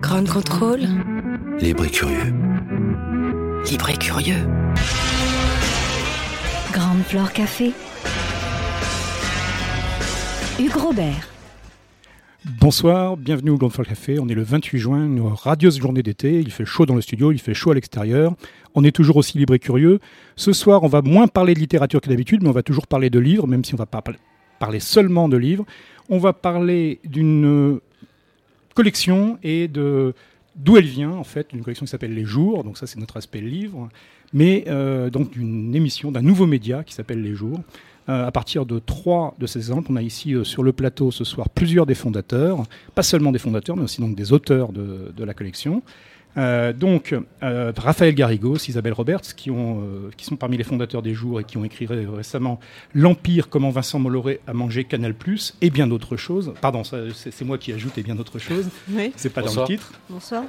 Grand 0.00 0.24
contrôle. 0.26 0.80
Libre 1.60 1.84
et 1.84 1.90
curieux. 1.90 2.32
Libre 3.70 3.90
et 3.90 3.96
curieux. 3.98 4.48
Grande 6.72 7.02
Flore 7.02 7.30
Café. 7.34 7.72
Hugues 10.58 10.76
Robert. 10.76 11.28
Bonsoir, 12.58 13.18
bienvenue 13.18 13.50
au 13.50 13.58
Grand 13.58 13.68
Folk 13.68 13.88
Café. 13.88 14.18
On 14.18 14.28
est 14.28 14.34
le 14.34 14.42
28 14.42 14.78
juin, 14.78 15.04
une 15.04 15.20
radieuse 15.20 15.78
journée 15.78 16.02
d'été. 16.02 16.40
Il 16.40 16.50
fait 16.50 16.64
chaud 16.64 16.86
dans 16.86 16.94
le 16.94 17.02
studio, 17.02 17.30
il 17.30 17.38
fait 17.38 17.52
chaud 17.52 17.72
à 17.72 17.74
l'extérieur. 17.74 18.32
On 18.74 18.82
est 18.82 18.92
toujours 18.92 19.18
aussi 19.18 19.36
libre 19.36 19.52
et 19.52 19.58
curieux. 19.58 20.00
Ce 20.36 20.54
soir, 20.54 20.84
on 20.84 20.88
va 20.88 21.02
moins 21.02 21.26
parler 21.26 21.52
de 21.52 21.58
littérature 21.58 22.00
que 22.00 22.08
d'habitude, 22.08 22.42
mais 22.42 22.48
on 22.48 22.52
va 22.52 22.62
toujours 22.62 22.86
parler 22.86 23.10
de 23.10 23.18
livres, 23.18 23.46
même 23.46 23.62
si 23.62 23.74
on 23.74 23.78
va 23.78 23.84
pas 23.84 24.02
parler 24.58 24.80
seulement 24.80 25.28
de 25.28 25.36
livres. 25.36 25.66
On 26.08 26.18
va 26.18 26.32
parler 26.32 27.00
d'une 27.04 27.80
collection 28.76 29.38
et 29.42 29.66
de 29.66 30.14
d'où 30.54 30.76
elle 30.76 30.86
vient, 30.86 31.10
en 31.10 31.24
fait, 31.24 31.52
une 31.52 31.62
collection 31.62 31.84
qui 31.84 31.90
s'appelle 31.90 32.14
Les 32.14 32.24
Jours. 32.24 32.64
Donc 32.64 32.78
ça, 32.78 32.86
c'est 32.86 32.98
notre 32.98 33.16
aspect 33.16 33.40
livre, 33.40 33.88
mais 34.32 34.64
euh, 34.68 35.10
donc 35.10 35.32
d'une 35.32 35.74
émission, 35.74 36.12
d'un 36.12 36.22
nouveau 36.22 36.46
média 36.46 36.84
qui 36.84 36.94
s'appelle 36.94 37.22
Les 37.22 37.34
Jours. 37.34 37.60
Euh, 38.08 38.24
à 38.24 38.30
partir 38.30 38.66
de 38.66 38.78
trois 38.78 39.34
de 39.40 39.48
ces 39.48 39.58
exemples. 39.58 39.88
On 39.90 39.96
a 39.96 40.02
ici 40.02 40.32
euh, 40.32 40.44
sur 40.44 40.62
le 40.62 40.72
plateau 40.72 41.10
ce 41.10 41.24
soir 41.24 41.48
plusieurs 41.48 41.86
des 41.86 41.96
fondateurs, 41.96 42.62
pas 42.94 43.02
seulement 43.02 43.32
des 43.32 43.40
fondateurs, 43.40 43.76
mais 43.76 43.82
aussi 43.82 44.00
donc 44.00 44.14
des 44.14 44.32
auteurs 44.32 44.70
de 44.70 45.24
la 45.24 45.34
collection. 45.34 45.82
Euh, 46.36 46.72
donc, 46.72 47.14
euh, 47.42 47.72
Raphaël 47.76 48.14
Garrigos, 48.14 48.58
Isabelle 48.68 48.92
Roberts, 48.92 49.34
qui, 49.36 49.50
ont, 49.50 49.80
euh, 49.80 50.10
qui 50.16 50.24
sont 50.24 50.36
parmi 50.36 50.56
les 50.56 50.64
fondateurs 50.64 51.02
des 51.02 51.14
jours 51.14 51.40
et 51.40 51.44
qui 51.44 51.56
ont 51.56 51.64
écrit 51.64 51.86
ré 51.86 52.06
récemment 52.06 52.60
L'Empire, 52.94 53.48
comment 53.48 53.70
Vincent 53.70 53.98
Molloré 53.98 54.40
a 54.46 54.52
mangé 54.52 54.84
Canal, 54.84 55.14
et 55.60 55.70
bien 55.70 55.86
d'autres 55.86 56.16
choses. 56.16 56.52
Pardon, 56.60 56.82
c'est 56.84 57.44
moi 57.44 57.58
qui 57.58 57.72
ajoute 57.72 57.96
et 57.98 58.02
bien 58.02 58.14
d'autres 58.14 58.38
choses. 58.38 58.68
Oui. 58.90 59.12
C'est 59.16 59.32
pas 59.32 59.42
Bonsoir. 59.42 59.66
dans 59.66 59.72
le 59.72 59.78
titre. 59.78 59.92
Bonsoir. 60.10 60.44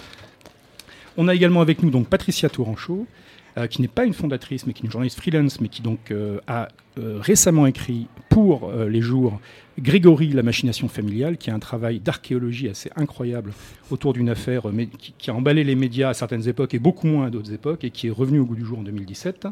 On 1.15 1.27
a 1.27 1.33
également 1.33 1.61
avec 1.61 1.81
nous 1.81 1.89
donc 1.89 2.08
Patricia 2.08 2.47
Touranchot, 2.49 3.08
euh, 3.08 3.27
qui 3.66 3.81
n'est 3.81 3.88
pas 3.88 4.05
une 4.05 4.13
fondatrice, 4.13 4.67
mais 4.67 4.73
qui 4.73 4.83
est 4.83 4.86
une 4.86 4.91
journaliste 4.91 5.17
freelance, 5.19 5.59
mais 5.59 5.67
qui 5.69 5.81
donc 5.81 6.11
euh, 6.11 6.39
a 6.45 6.67
euh, 7.00 7.17
récemment 7.19 7.66
écrit 7.66 8.05
pour 8.30 8.69
euh, 8.69 8.88
les 8.88 9.02
jours 9.02 9.39
Grégory, 9.80 10.27
la 10.30 10.44
machination 10.44 10.88
familiale, 10.88 11.38
qui 11.38 11.49
est 11.49 11.53
un 11.53 11.59
travail 11.59 11.99
d'archéologie 11.99 12.67
assez 12.69 12.91
incroyable 12.95 13.53
autour 13.89 14.14
d'une 14.14 14.30
affaire 14.30 14.67
euh, 14.67 14.72
mais 14.73 14.86
qui, 14.88 15.14
qui 15.17 15.31
a 15.31 15.33
emballé 15.33 15.64
les 15.64 15.75
médias 15.75 16.09
à 16.09 16.14
certaines 16.14 16.47
époques 16.47 16.73
et 16.75 16.80
beaucoup 16.80 17.08
moins 17.08 17.27
à 17.27 17.30
d'autres 17.31 17.53
époques, 17.53 17.83
et 17.83 17.89
qui 17.89 18.08
est 18.08 18.11
revenu 18.11 18.39
au 18.39 18.45
goût 18.45 18.55
du 18.55 18.66
jour 18.66 18.77
en 18.80 18.83
2017. 18.83 19.47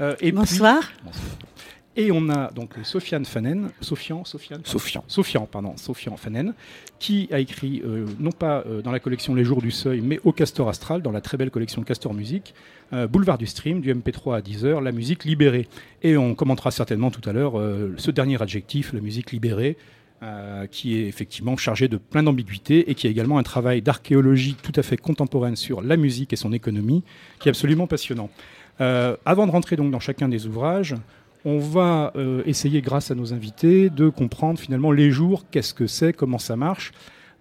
Euh, 0.00 0.12
et 0.20 0.30
puis- 0.30 0.32
Bonsoir. 0.32 0.92
Et 1.96 2.10
on 2.12 2.28
a 2.28 2.50
donc 2.50 2.74
Sofiane 2.82 3.24
Fanen, 3.24 3.70
Sofian, 3.80 4.24
Sofiane, 4.24 4.62
Sofian. 4.64 5.04
Sofian, 5.08 5.46
pardon, 5.50 5.76
Sofian 5.76 6.16
Fanen, 6.16 6.54
qui 6.98 7.28
a 7.32 7.38
écrit 7.38 7.82
euh, 7.84 8.06
non 8.18 8.32
pas 8.32 8.64
euh, 8.66 8.82
dans 8.82 8.92
la 8.92 9.00
collection 9.00 9.34
Les 9.34 9.44
Jours 9.44 9.62
du 9.62 9.70
Seuil, 9.70 10.00
mais 10.00 10.20
au 10.24 10.32
Castor 10.32 10.68
Astral, 10.68 11.02
dans 11.02 11.12
la 11.12 11.20
très 11.20 11.36
belle 11.36 11.50
collection 11.50 11.82
Castor 11.82 12.14
Musique, 12.14 12.54
euh, 12.92 13.06
Boulevard 13.06 13.38
du 13.38 13.46
Stream, 13.46 13.80
du 13.80 13.94
MP3 13.94 14.36
à 14.36 14.40
10h, 14.40 14.82
la 14.82 14.92
musique 14.92 15.24
libérée. 15.24 15.68
Et 16.02 16.16
on 16.16 16.34
commentera 16.34 16.70
certainement 16.70 17.10
tout 17.10 17.28
à 17.28 17.32
l'heure 17.32 17.54
ce 17.96 18.10
dernier 18.10 18.40
adjectif, 18.40 18.92
la 18.92 19.00
musique 19.00 19.32
libérée, 19.32 19.76
euh, 20.22 20.68
qui 20.68 20.96
est 20.96 21.08
effectivement 21.08 21.56
chargé 21.56 21.88
de 21.88 21.96
plein 21.96 22.22
d'ambiguïtés 22.22 22.88
et 22.88 22.94
qui 22.94 23.08
a 23.08 23.10
également 23.10 23.38
un 23.38 23.42
travail 23.42 23.82
d'archéologie 23.82 24.54
tout 24.62 24.70
à 24.76 24.84
fait 24.84 24.96
contemporaine 24.96 25.56
sur 25.56 25.82
la 25.82 25.96
musique 25.96 26.32
et 26.32 26.36
son 26.36 26.52
économie, 26.52 27.02
qui 27.40 27.48
est 27.48 27.50
absolument 27.50 27.88
passionnant. 27.88 28.30
Euh, 28.80 29.16
avant 29.24 29.48
de 29.48 29.50
rentrer 29.50 29.74
donc 29.74 29.90
dans 29.90 29.98
chacun 29.98 30.28
des 30.28 30.46
ouvrages, 30.46 30.94
on 31.44 31.58
va 31.58 32.12
euh, 32.16 32.42
essayer, 32.46 32.80
grâce 32.82 33.10
à 33.10 33.14
nos 33.14 33.32
invités, 33.32 33.90
de 33.90 34.08
comprendre 34.08 34.58
finalement 34.58 34.92
les 34.92 35.10
jours, 35.10 35.44
qu'est-ce 35.50 35.74
que 35.74 35.86
c'est, 35.86 36.12
comment 36.12 36.38
ça 36.38 36.56
marche, 36.56 36.92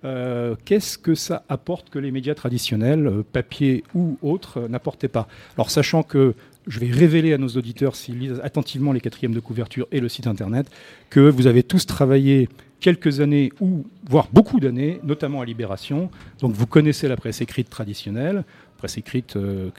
euh, 0.03 0.55
qu'est-ce 0.65 0.97
que 0.97 1.13
ça 1.13 1.43
apporte 1.47 1.89
que 1.89 1.99
les 1.99 2.11
médias 2.11 2.33
traditionnels, 2.33 3.05
euh, 3.05 3.23
papier 3.23 3.83
ou 3.93 4.17
autres, 4.23 4.67
n'apportaient 4.67 5.07
pas. 5.07 5.27
Alors 5.55 5.69
sachant 5.69 6.01
que 6.01 6.33
je 6.67 6.79
vais 6.79 6.89
révéler 6.89 7.33
à 7.33 7.37
nos 7.37 7.49
auditeurs, 7.49 7.95
s'ils 7.95 8.19
lisent 8.19 8.41
attentivement 8.43 8.93
les 8.93 9.01
quatrièmes 9.01 9.33
de 9.33 9.39
couverture 9.39 9.87
et 9.91 9.99
le 9.99 10.09
site 10.09 10.27
internet, 10.27 10.67
que 11.09 11.19
vous 11.19 11.47
avez 11.47 11.63
tous 11.63 11.85
travaillé 11.85 12.49
quelques 12.79 13.19
années 13.19 13.51
ou 13.59 13.85
voire 14.09 14.27
beaucoup 14.33 14.59
d'années, 14.59 14.99
notamment 15.03 15.41
à 15.41 15.45
Libération. 15.45 16.09
Donc 16.39 16.53
vous 16.53 16.65
connaissez 16.65 17.07
la 17.07 17.15
presse 17.15 17.41
écrite 17.41 17.69
traditionnelle, 17.69 18.43
presse 18.77 18.97
écrite 18.97 19.35
euh, 19.35 19.69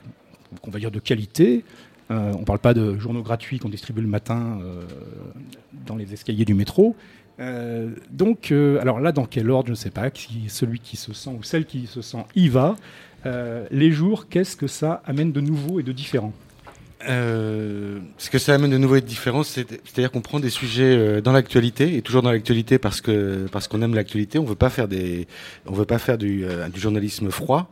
qu'on 0.60 0.70
va 0.70 0.78
dire 0.78 0.90
de 0.90 1.00
qualité. 1.00 1.64
Euh, 2.10 2.32
on 2.34 2.40
ne 2.40 2.44
parle 2.44 2.58
pas 2.58 2.74
de 2.74 2.98
journaux 2.98 3.22
gratuits 3.22 3.58
qu'on 3.58 3.68
distribue 3.68 4.02
le 4.02 4.08
matin 4.08 4.58
euh, 4.60 4.82
dans 5.86 5.96
les 5.96 6.12
escaliers 6.12 6.44
du 6.44 6.54
métro. 6.54 6.96
Euh, 7.40 7.90
donc, 8.10 8.52
alors 8.52 9.00
là, 9.00 9.12
dans 9.12 9.24
quel 9.24 9.50
ordre, 9.50 9.68
je 9.68 9.72
ne 9.72 9.76
sais 9.76 9.90
pas, 9.90 10.10
celui 10.48 10.80
qui 10.80 10.96
se 10.96 11.12
sent 11.12 11.30
ou 11.30 11.42
celle 11.42 11.64
qui 11.64 11.86
se 11.86 12.02
sent 12.02 12.24
y 12.34 12.48
va. 12.48 12.76
Les 13.70 13.92
jours, 13.92 14.28
qu'est-ce 14.28 14.56
que 14.56 14.66
ça 14.66 15.02
amène 15.06 15.32
de 15.32 15.40
nouveau 15.40 15.80
et 15.80 15.82
de 15.82 15.92
différent? 15.92 16.32
Euh, 17.08 17.98
ce 18.18 18.30
que 18.30 18.38
ça 18.38 18.54
amène 18.54 18.70
de 18.70 18.78
nouveau 18.78 18.96
et 18.96 19.00
de 19.00 19.06
différent, 19.06 19.42
c'est- 19.42 19.68
c'est-à-dire 19.84 20.10
qu'on 20.12 20.20
prend 20.20 20.38
des 20.40 20.50
sujets 20.50 20.96
euh, 20.96 21.20
dans 21.20 21.32
l'actualité 21.32 21.96
et 21.96 22.02
toujours 22.02 22.22
dans 22.22 22.30
l'actualité 22.30 22.78
parce 22.78 23.00
que 23.00 23.46
parce 23.50 23.66
qu'on 23.68 23.82
aime 23.82 23.94
l'actualité. 23.94 24.38
On 24.38 24.44
veut 24.44 24.54
pas 24.54 24.70
faire 24.70 24.86
des, 24.88 25.26
on 25.66 25.72
veut 25.72 25.84
pas 25.84 25.98
faire 25.98 26.16
du, 26.18 26.44
euh, 26.44 26.68
du 26.68 26.78
journalisme 26.80 27.30
froid 27.30 27.70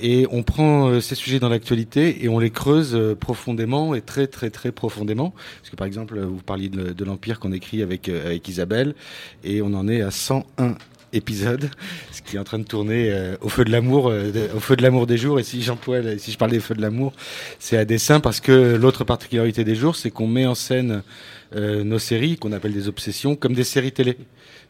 et 0.00 0.26
on 0.30 0.42
prend 0.42 1.00
ces 1.00 1.14
sujets 1.14 1.38
dans 1.40 1.48
l'actualité 1.48 2.24
et 2.24 2.28
on 2.28 2.38
les 2.38 2.50
creuse 2.50 2.98
profondément 3.18 3.94
et 3.94 4.02
très 4.02 4.26
très 4.26 4.50
très 4.50 4.72
profondément. 4.72 5.34
Parce 5.60 5.70
que 5.70 5.76
par 5.76 5.86
exemple, 5.86 6.18
vous 6.20 6.42
parliez 6.42 6.68
de, 6.68 6.92
de 6.92 7.04
l'empire 7.04 7.40
qu'on 7.40 7.52
écrit 7.52 7.82
avec 7.82 8.08
avec 8.08 8.46
Isabelle 8.48 8.94
et 9.42 9.62
on 9.62 9.72
en 9.74 9.88
est 9.88 10.02
à 10.02 10.10
101 10.10 10.76
épisode, 11.14 11.70
ce 12.12 12.22
qui 12.22 12.36
est 12.36 12.38
en 12.38 12.44
train 12.44 12.58
de 12.58 12.64
tourner 12.64 13.10
euh, 13.10 13.36
au 13.40 13.48
feu 13.48 13.64
de 13.64 13.70
l'amour, 13.70 14.08
euh, 14.10 14.30
au 14.54 14.60
feu 14.60 14.76
de 14.76 14.82
l'amour 14.82 15.06
des 15.06 15.16
jours. 15.16 15.38
Et 15.40 15.42
si 15.42 15.62
j'emploie, 15.62 16.00
si 16.18 16.32
je 16.32 16.38
parle 16.38 16.50
des 16.50 16.60
feux 16.60 16.74
de 16.74 16.82
l'amour, 16.82 17.12
c'est 17.58 17.76
à 17.76 17.84
dessein 17.84 18.20
parce 18.20 18.40
que 18.40 18.76
l'autre 18.76 19.04
particularité 19.04 19.64
des 19.64 19.74
jours, 19.74 19.96
c'est 19.96 20.10
qu'on 20.10 20.26
met 20.26 20.46
en 20.46 20.54
scène 20.54 21.02
euh, 21.54 21.84
nos 21.84 21.98
séries 21.98 22.36
qu'on 22.36 22.52
appelle 22.52 22.72
des 22.72 22.88
obsessions 22.88 23.36
comme 23.36 23.54
des 23.54 23.64
séries 23.64 23.92
télé. 23.92 24.16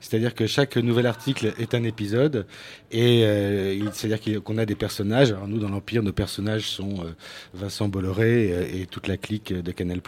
C'est-à-dire 0.00 0.34
que 0.34 0.46
chaque 0.46 0.76
nouvel 0.76 1.06
article 1.06 1.54
est 1.58 1.74
un 1.74 1.82
épisode 1.84 2.46
et 2.92 3.24
euh, 3.24 3.90
c'est-à-dire 3.92 4.42
qu'on 4.42 4.58
a 4.58 4.66
des 4.66 4.74
personnages. 4.74 5.30
Alors 5.32 5.48
nous, 5.48 5.58
dans 5.58 5.70
l'Empire, 5.70 6.02
nos 6.02 6.12
personnages 6.12 6.68
sont 6.68 7.00
euh, 7.00 7.12
Vincent 7.54 7.88
Bolloré 7.88 8.52
euh, 8.52 8.66
et 8.82 8.86
toute 8.86 9.08
la 9.08 9.16
clique 9.16 9.52
de 9.52 9.72
Canal+. 9.72 10.00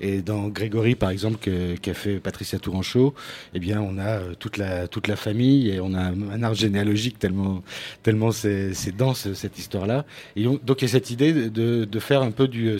Et 0.00 0.22
dans 0.22 0.48
Grégory, 0.48 0.94
par 0.94 1.10
exemple, 1.10 1.38
qu'a 1.82 1.94
fait 1.94 2.20
Patricia 2.20 2.58
Touranchot, 2.58 3.14
eh 3.54 3.58
bien, 3.60 3.80
on 3.80 3.98
a 3.98 4.18
euh, 4.20 4.34
toute 4.38 4.56
la 4.56 4.88
toute 4.88 5.08
la 5.08 5.16
famille 5.16 5.70
et 5.70 5.80
on 5.80 5.94
a 5.94 6.00
un, 6.00 6.42
arbre 6.42 6.56
généalogique 6.56 7.18
tellement 7.18 7.62
tellement 8.02 8.30
c'est 8.32 8.72
dense 8.96 9.32
cette 9.34 9.58
histoire-là. 9.58 10.04
Et 10.36 10.46
on- 10.46 10.58
donc 10.64 10.82
il 10.82 10.86
y 10.86 10.88
a 10.88 10.92
cette 10.92 11.10
idée 11.10 11.32
de- 11.32 11.84
de, 11.84 11.98
faire 12.00 12.22
un 12.22 12.30
peu 12.30 12.48
du. 12.48 12.68
euh, 12.68 12.78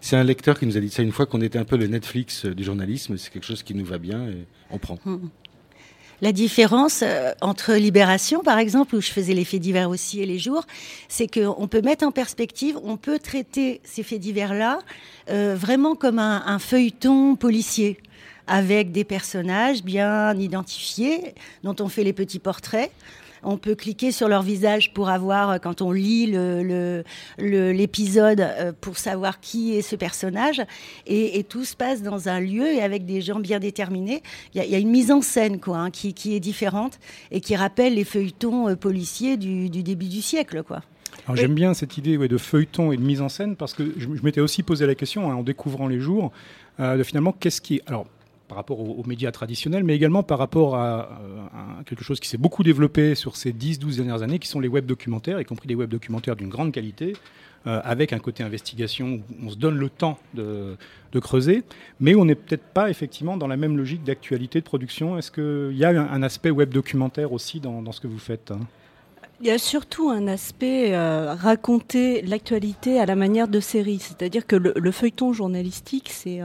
c'est 0.00 0.16
un 0.16 0.24
lecteur 0.24 0.58
qui 0.58 0.66
nous 0.66 0.76
a 0.76 0.80
dit 0.80 0.88
ça 0.90 1.02
une 1.02 1.12
fois 1.12 1.26
qu'on 1.26 1.40
était 1.42 1.58
un 1.58 1.64
peu 1.64 1.76
le 1.76 1.86
Netflix 1.86 2.35
euh, 2.44 2.54
du 2.54 2.64
journalisme. 2.64 3.16
C'est 3.16 3.32
quelque 3.32 3.46
chose 3.46 3.62
qui 3.62 3.74
nous 3.74 3.84
va 3.84 3.98
bien 3.98 4.28
et 4.28 4.46
on 4.70 4.78
prend. 4.78 4.98
La 6.22 6.32
différence 6.32 7.02
euh, 7.02 7.32
entre 7.42 7.74
Libération, 7.74 8.42
par 8.42 8.58
exemple, 8.58 8.96
où 8.96 9.00
je 9.00 9.10
faisais 9.10 9.34
les 9.34 9.44
faits 9.44 9.60
divers 9.60 9.90
aussi 9.90 10.20
et 10.20 10.26
les 10.26 10.38
jours, 10.38 10.64
c'est 11.08 11.26
qu'on 11.28 11.68
peut 11.68 11.82
mettre 11.82 12.06
en 12.06 12.12
perspective, 12.12 12.78
on 12.82 12.96
peut 12.96 13.18
traiter 13.18 13.80
ces 13.84 14.02
faits 14.02 14.20
divers-là 14.20 14.78
euh, 15.28 15.54
vraiment 15.58 15.94
comme 15.94 16.18
un 16.18 16.58
feuilleton 16.58 17.36
policier, 17.36 17.98
avec 18.46 18.92
des 18.92 19.04
personnages 19.04 19.82
bien 19.82 20.38
identifiés, 20.38 21.34
dont 21.64 21.76
on 21.80 21.88
fait 21.88 22.04
les 22.04 22.12
petits 22.12 22.38
portraits. 22.38 22.90
On 23.48 23.58
peut 23.58 23.76
cliquer 23.76 24.10
sur 24.10 24.28
leur 24.28 24.42
visage 24.42 24.92
pour 24.92 25.08
avoir, 25.08 25.50
euh, 25.50 25.58
quand 25.58 25.80
on 25.80 25.92
lit 25.92 26.26
l'épisode, 27.38 28.40
euh, 28.40 28.72
pour 28.80 28.98
savoir 28.98 29.38
qui 29.38 29.76
est 29.76 29.82
ce 29.82 29.94
personnage. 29.94 30.62
Et, 31.06 31.44
tout 31.48 31.64
se 31.64 31.76
passe 31.76 32.02
dans 32.02 32.28
un 32.28 32.40
lieu 32.40 32.66
et 32.66 32.82
avec 32.82 33.06
des 33.06 33.20
gens 33.20 33.38
bien 33.38 33.60
déterminés. 33.60 34.20
Il 34.52 34.64
y, 34.64 34.74
a- 34.74 34.78
une 34.78 34.90
mise 34.90 35.12
en 35.12 35.20
scène 35.20 35.60
quoi, 35.60 35.78
hein, 35.78 35.90
qui, 35.90 36.34
est 36.34 36.40
différente 36.40 36.98
et 37.30 37.40
qui 37.40 37.54
rappelle 37.54 37.94
les 37.94 38.02
feuilletons 38.02 38.68
euh, 38.68 38.74
policiers 38.74 39.36
du, 39.36 39.68
début 39.68 40.08
du 40.08 40.22
siècle. 40.22 40.64
Quoi. 40.64 40.82
Alors 41.26 41.36
j'aime 41.36 41.54
bien 41.54 41.72
cette 41.72 41.96
idée 41.98 42.18
de 42.18 42.38
feuilleton 42.38 42.90
et 42.90 42.96
de 42.96 43.02
mise 43.02 43.20
en 43.20 43.28
scène 43.28 43.54
parce 43.54 43.74
que 43.74 43.94
je, 43.96 44.08
m'étais 44.24 44.40
aussi 44.40 44.64
posé 44.64 44.86
la 44.86 44.96
question 44.96 45.30
hein, 45.30 45.36
en 45.36 45.44
découvrant 45.44 45.86
les 45.86 46.00
jours 46.00 46.32
de 46.80 47.02
finalement 47.04 47.32
qu'est-ce 47.32 47.60
qui. 47.60 47.80
Alors 47.86 48.06
par 48.48 48.56
rapport 48.56 48.80
aux, 48.80 49.04
médias 49.04 49.32
traditionnels, 49.32 49.84
mais 49.84 49.94
également 49.94 50.22
par 50.22 50.38
rapport 50.38 50.76
à, 50.76 51.20
à 51.52 51.84
quelque 51.84 52.04
chose 52.04 52.20
qui 52.20 52.28
s'est 52.28 52.38
beaucoup 52.38 52.62
développé 52.62 53.14
sur 53.14 53.36
ces 53.36 53.52
10-12 53.52 53.96
dernières 53.96 54.22
années, 54.22 54.38
qui 54.38 54.48
sont 54.48 54.60
les 54.60 54.68
web 54.68 54.86
documentaires, 54.86 55.40
y 55.40 55.44
compris 55.44 55.68
des 55.68 55.74
web 55.74 55.90
documentaires 55.90 56.36
d'une 56.36 56.48
grande 56.48 56.72
qualité, 56.72 57.14
euh, 57.66 57.80
avec 57.82 58.12
un 58.12 58.20
côté 58.20 58.44
investigation 58.44 59.14
où 59.28 59.46
on 59.46 59.50
se 59.50 59.56
donne 59.56 59.76
le 59.76 59.88
temps 59.88 60.20
de, 60.34 60.76
creuser, 61.20 61.64
mais 61.98 62.14
on 62.14 62.26
n'est 62.26 62.34
peut-être 62.34 62.62
pas 62.62 62.90
effectivement 62.90 63.38
dans 63.38 63.48
la 63.48 63.56
même 63.56 63.76
logique 63.76 64.04
d'actualité 64.04 64.60
de 64.60 64.64
production. 64.64 65.16
Est-ce 65.18 65.32
qu'il 65.32 65.76
y 65.76 65.84
a 65.84 65.88
un, 65.88 66.22
aspect 66.22 66.50
web 66.50 66.68
documentaire 66.68 67.32
aussi 67.32 67.58
dans, 67.58 67.90
ce 67.90 68.00
que 68.00 68.06
vous 68.06 68.18
faites 68.18 68.50
hein? 68.50 68.60
Il 69.40 69.46
y 69.46 69.50
a 69.50 69.58
surtout 69.58 70.08
un 70.08 70.28
aspect 70.28 70.94
euh, 70.94 71.34
raconter 71.34 72.22
l'actualité 72.22 72.98
à 72.98 73.06
la 73.06 73.16
manière 73.16 73.48
de 73.48 73.60
série, 73.60 73.98
c'est-à-dire 73.98 74.46
que 74.46 74.56
le, 74.56 74.90
feuilleton 74.90 75.32
journalistique, 75.32 76.10
c'est 76.10 76.40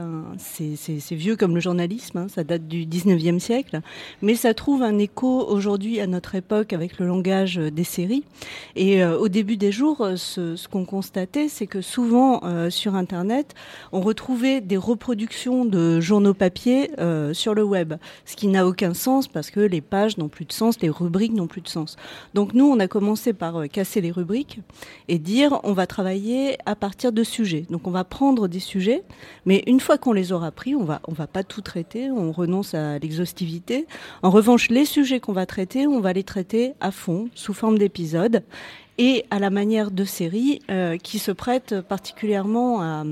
vieux 1.10 1.36
comme 1.36 1.54
le 1.54 1.60
journalisme, 1.60 2.18
hein, 2.18 2.26
ça 2.28 2.44
date 2.44 2.68
du 2.68 2.84
19e 2.84 3.38
siècle, 3.38 3.80
mais 4.20 4.34
ça 4.34 4.52
trouve 4.52 4.82
un 4.82 4.98
écho 4.98 5.46
aujourd'hui 5.48 6.00
à 6.00 6.06
notre 6.06 6.34
époque 6.34 6.72
avec 6.72 6.98
le 6.98 7.06
langage 7.06 7.56
des 7.56 7.84
séries. 7.84 8.24
Et 8.76 9.02
euh, 9.02 9.18
au 9.18 9.28
début 9.28 9.56
des 9.56 9.72
jours, 9.72 10.06
ce, 10.16 10.56
ce 10.56 10.68
qu'on 10.68 10.84
constatait, 10.84 11.48
c'est 11.48 11.66
que 11.66 11.80
souvent 11.80 12.40
euh, 12.44 12.70
sur 12.70 12.94
Internet, 12.94 13.54
on 13.92 14.00
retrouvait 14.00 14.60
des 14.60 14.76
reproductions 14.76 15.64
de 15.64 16.00
journaux 16.00 16.34
papier 16.34 16.90
euh, 16.98 17.32
sur 17.32 17.54
le 17.54 17.62
web, 17.62 17.94
ce 18.24 18.36
qui 18.36 18.48
n'a 18.48 18.66
aucun 18.66 18.94
sens 18.94 19.28
parce 19.28 19.50
que 19.50 19.60
les 19.60 19.80
pages 19.80 20.18
n'ont 20.18 20.28
plus 20.28 20.44
de 20.44 20.52
sens, 20.52 20.80
les 20.80 20.90
rubriques 20.90 21.32
n'ont 21.32 21.46
plus 21.46 21.60
de 21.60 21.68
sens. 21.68 21.96
Donc 22.34 22.54
nous, 22.54 22.66
on 22.66 22.78
a 22.82 22.88
commencé 22.88 23.32
par 23.32 23.56
euh, 23.56 23.66
casser 23.66 24.00
les 24.00 24.10
rubriques 24.10 24.60
et 25.08 25.18
dire 25.18 25.60
on 25.64 25.72
va 25.72 25.86
travailler 25.86 26.58
à 26.66 26.76
partir 26.76 27.12
de 27.12 27.24
sujets. 27.24 27.64
Donc 27.70 27.86
on 27.86 27.90
va 27.90 28.04
prendre 28.04 28.48
des 28.48 28.60
sujets, 28.60 29.02
mais 29.46 29.62
une 29.66 29.80
fois 29.80 29.96
qu'on 29.96 30.12
les 30.12 30.32
aura 30.32 30.50
pris, 30.50 30.74
on 30.74 30.84
va 30.84 31.00
on 31.08 31.12
va 31.12 31.26
pas 31.26 31.42
tout 31.42 31.62
traiter, 31.62 32.10
on 32.10 32.32
renonce 32.32 32.74
à 32.74 32.98
l'exhaustivité. 32.98 33.86
En 34.22 34.30
revanche, 34.30 34.68
les 34.68 34.84
sujets 34.84 35.20
qu'on 35.20 35.32
va 35.32 35.46
traiter, 35.46 35.86
on 35.86 36.00
va 36.00 36.12
les 36.12 36.24
traiter 36.24 36.74
à 36.80 36.90
fond 36.90 37.28
sous 37.34 37.54
forme 37.54 37.78
d'épisodes 37.78 38.42
et 39.02 39.24
à 39.32 39.40
la 39.40 39.50
manière 39.50 39.90
de 39.90 40.04
séries 40.04 40.60
euh, 40.70 40.96
qui 40.96 41.18
se 41.18 41.32
prêtent 41.32 41.80
particulièrement 41.80 42.82
à, 42.82 43.02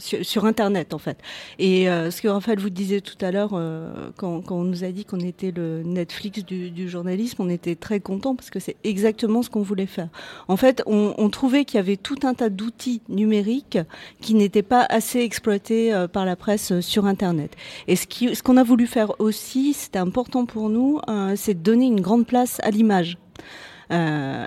sur, 0.00 0.44
Internet 0.44 0.92
en 0.92 0.98
fait. 0.98 1.18
Et 1.60 1.88
euh, 1.88 2.10
ce 2.10 2.20
que 2.20 2.26
Raphaël 2.26 2.58
vous 2.58 2.68
disait 2.68 3.00
tout 3.00 3.24
à 3.24 3.30
l'heure 3.30 3.50
euh, 3.52 4.10
quand, 4.16 4.50
on 4.50 4.64
nous 4.64 4.82
a 4.82 4.88
dit 4.88 5.04
qu'on 5.04 5.20
était 5.20 5.52
le 5.52 5.84
Netflix 5.84 6.44
du, 6.44 6.88
journalisme, 6.88 7.42
on 7.42 7.48
était 7.48 7.76
très 7.76 8.00
content 8.00 8.34
parce 8.34 8.50
que 8.50 8.58
c'est 8.58 8.74
exactement 8.82 9.44
ce 9.44 9.50
qu'on 9.50 9.62
voulait 9.62 9.86
faire. 9.86 10.08
En 10.48 10.56
fait, 10.56 10.82
on, 10.86 11.30
trouvait 11.30 11.64
qu'il 11.64 11.76
y 11.76 11.80
avait 11.80 11.96
tout 11.96 12.18
un 12.24 12.34
tas 12.34 12.48
d'outils 12.48 13.00
numériques 13.08 13.78
qui 14.20 14.34
n'étaient 14.34 14.64
pas 14.64 14.84
assez 14.88 15.20
exploités 15.20 16.06
par 16.12 16.24
la 16.24 16.34
presse 16.34 16.80
sur 16.80 17.06
Internet. 17.06 17.54
Et 17.86 17.94
ce 17.94 18.42
qu'on 18.42 18.56
a 18.56 18.64
voulu 18.64 18.88
faire 18.88 19.12
aussi, 19.20 19.74
c'était 19.74 20.00
important 20.00 20.44
pour 20.44 20.70
nous, 20.70 21.00
c'est 21.36 21.54
de 21.54 21.62
donner 21.62 21.86
une 21.86 22.00
grande 22.00 22.26
place 22.26 22.58
à 22.64 22.70
l'image. 22.70 23.16
Euh, 23.92 24.46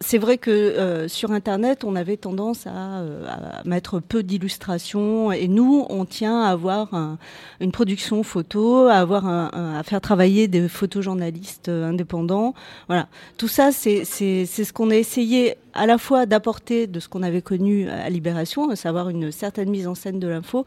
c'est 0.00 0.18
vrai 0.18 0.38
que 0.38 0.50
euh, 0.50 1.08
sur 1.08 1.32
Internet, 1.32 1.82
on 1.82 1.96
avait 1.96 2.16
tendance 2.16 2.66
à, 2.66 3.00
euh, 3.00 3.26
mettre 3.64 4.00
peu 4.00 4.22
d'illustrations, 4.22 5.32
et 5.32 5.48
nous, 5.48 5.86
on 5.90 6.04
tient 6.04 6.42
à 6.42 6.50
avoir 6.50 7.18
une 7.60 7.72
production 7.72 8.22
photo, 8.22 8.86
à 8.86 8.94
avoir 8.94 9.26
à 9.26 9.82
faire 9.82 10.00
travailler 10.00 10.46
des 10.46 10.68
photojournalistes 10.68 11.68
euh, 11.68 11.88
indépendants. 11.88 12.54
Voilà, 12.86 13.08
tout 13.36 13.48
ça, 13.48 13.72
c'est 13.72 14.04
ce 14.04 14.72
qu'on 14.72 14.90
a 14.90 14.96
essayé 14.96 15.56
à 15.74 15.86
la 15.86 15.98
fois 15.98 16.26
d'apporter 16.26 16.86
de 16.86 17.00
ce 17.00 17.08
qu'on 17.08 17.22
avait 17.22 17.42
connu 17.42 17.88
à 17.88 18.08
Libération, 18.08 18.70
à 18.70 18.76
savoir 18.76 19.08
une 19.10 19.32
certaine 19.32 19.70
mise 19.70 19.86
en 19.86 19.94
scène 19.94 20.18
de 20.20 20.28
l'info, 20.28 20.64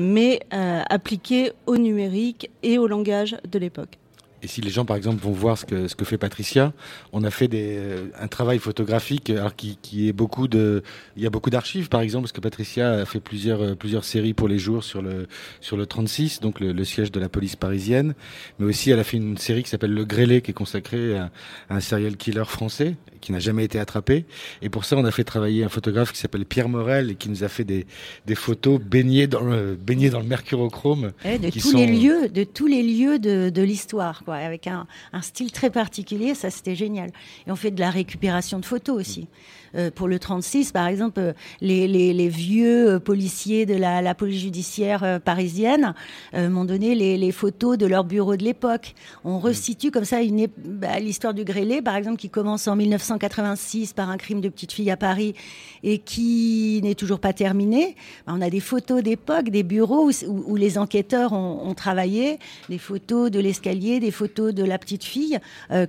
mais 0.00 0.40
appliqué 0.50 1.52
au 1.66 1.76
numérique 1.76 2.50
et 2.62 2.78
au 2.78 2.86
langage 2.86 3.36
de 3.50 3.58
l'époque. 3.58 3.98
Et 4.44 4.46
si 4.46 4.60
les 4.60 4.68
gens, 4.68 4.84
par 4.84 4.98
exemple, 4.98 5.22
vont 5.22 5.32
voir 5.32 5.56
ce 5.56 5.64
que, 5.64 5.88
ce 5.88 5.94
que 5.94 6.04
fait 6.04 6.18
Patricia, 6.18 6.74
on 7.14 7.24
a 7.24 7.30
fait 7.30 7.48
des, 7.48 7.78
euh, 7.78 8.08
un 8.20 8.28
travail 8.28 8.58
photographique 8.58 9.30
alors 9.30 9.56
qui, 9.56 9.78
qui 9.80 10.06
est 10.06 10.12
beaucoup 10.12 10.48
de, 10.48 10.82
il 11.16 11.22
y 11.22 11.26
a 11.26 11.30
beaucoup 11.30 11.48
d'archives, 11.48 11.88
par 11.88 12.02
exemple, 12.02 12.24
parce 12.24 12.32
que 12.32 12.42
Patricia 12.42 12.92
a 12.92 13.04
fait 13.06 13.20
plusieurs, 13.20 13.62
euh, 13.62 13.74
plusieurs 13.74 14.04
séries 14.04 14.34
pour 14.34 14.46
les 14.46 14.58
jours 14.58 14.84
sur 14.84 15.00
le, 15.00 15.28
sur 15.62 15.78
le 15.78 15.86
36, 15.86 16.40
donc 16.40 16.60
le, 16.60 16.84
siège 16.84 17.10
de 17.10 17.20
la 17.20 17.30
police 17.30 17.56
parisienne. 17.56 18.14
Mais 18.58 18.66
aussi, 18.66 18.90
elle 18.90 18.98
a 18.98 19.04
fait 19.04 19.16
une 19.16 19.38
série 19.38 19.62
qui 19.62 19.70
s'appelle 19.70 19.94
Le 19.94 20.04
Grêlé, 20.04 20.42
qui 20.42 20.50
est 20.50 20.54
consacrée 20.54 21.16
à, 21.16 21.30
un 21.70 21.80
serial 21.80 22.18
killer 22.18 22.44
français, 22.44 22.96
qui 23.22 23.32
n'a 23.32 23.38
jamais 23.38 23.64
été 23.64 23.78
attrapé. 23.78 24.26
Et 24.60 24.68
pour 24.68 24.84
ça, 24.84 24.98
on 24.98 25.06
a 25.06 25.10
fait 25.10 25.24
travailler 25.24 25.64
un 25.64 25.70
photographe 25.70 26.12
qui 26.12 26.18
s'appelle 26.18 26.44
Pierre 26.44 26.68
Morel 26.68 27.12
et 27.12 27.14
qui 27.14 27.30
nous 27.30 27.44
a 27.44 27.48
fait 27.48 27.64
des, 27.64 27.86
des 28.26 28.34
photos 28.34 28.78
baignées 28.78 29.26
dans 29.26 29.40
le, 29.40 29.74
baignées 29.74 30.10
dans 30.10 30.20
le 30.20 30.26
mercurochrome. 30.26 31.12
Eh, 31.24 31.38
de 31.38 31.48
tous 31.48 31.74
les 31.74 31.86
lieux, 31.86 32.28
de 32.28 32.44
tous 32.44 32.66
les 32.66 32.82
lieux 32.82 33.18
de, 33.18 33.48
de 33.48 33.62
l'histoire, 33.62 34.22
quoi 34.22 34.33
avec 34.38 34.66
un, 34.66 34.86
style 35.22 35.52
très 35.52 35.70
particulier. 35.70 36.34
Ça, 36.34 36.50
c'était 36.50 36.74
génial. 36.74 37.10
Et 37.46 37.50
on 37.50 37.56
fait 37.56 37.70
de 37.70 37.80
la 37.80 37.90
récupération 37.90 38.58
de 38.58 38.64
photos 38.64 39.00
aussi. 39.00 39.28
Euh, 39.76 39.90
pour 39.90 40.08
le 40.08 40.18
36, 40.18 40.72
par 40.72 40.86
exemple, 40.86 41.20
euh, 41.20 41.32
les, 41.60 42.28
vieux 42.28 42.94
euh, 42.94 42.98
policiers 43.00 43.66
de 43.66 43.74
la, 43.74 44.14
police 44.14 44.42
judiciaire 44.42 45.20
parisienne 45.24 45.94
m'ont 46.34 46.64
donné 46.64 46.94
les, 46.94 47.32
photos 47.32 47.76
de 47.76 47.86
leur 47.86 48.04
bureau 48.04 48.36
de 48.36 48.44
l'époque. 48.44 48.94
On 49.24 49.38
resitue 49.38 49.90
comme 49.90 50.04
ça 50.04 50.22
une 50.22 50.46
bah, 50.64 51.00
l'histoire 51.00 51.34
du 51.34 51.44
grêlé, 51.44 51.82
par 51.82 51.96
exemple, 51.96 52.16
qui 52.16 52.30
commence 52.30 52.68
en 52.68 52.76
1986 52.76 53.92
par 53.92 54.08
un 54.08 54.16
crime 54.16 54.40
de 54.40 54.48
petite 54.48 54.72
fille 54.72 54.90
à 54.90 54.96
Paris 54.96 55.34
et 55.82 55.98
qui 55.98 56.80
n'est 56.82 56.94
toujours 56.94 57.18
pas 57.18 57.32
terminé. 57.32 57.96
Bah, 58.26 58.34
on 58.36 58.40
a 58.40 58.50
des 58.50 58.60
photos 58.60 59.02
d'époque, 59.02 59.48
des 59.48 59.62
bureaux 59.62 60.10
où, 60.26 60.56
les 60.56 60.78
enquêteurs 60.78 61.32
ont, 61.32 61.74
travaillé, 61.74 62.38
des 62.68 62.78
photos 62.78 63.30
de 63.30 63.40
l'escalier, 63.40 63.98
des 63.98 64.12
photos 64.12 64.54
de 64.54 64.64
la 64.64 64.78
petite 64.78 65.04
fille 65.04 65.38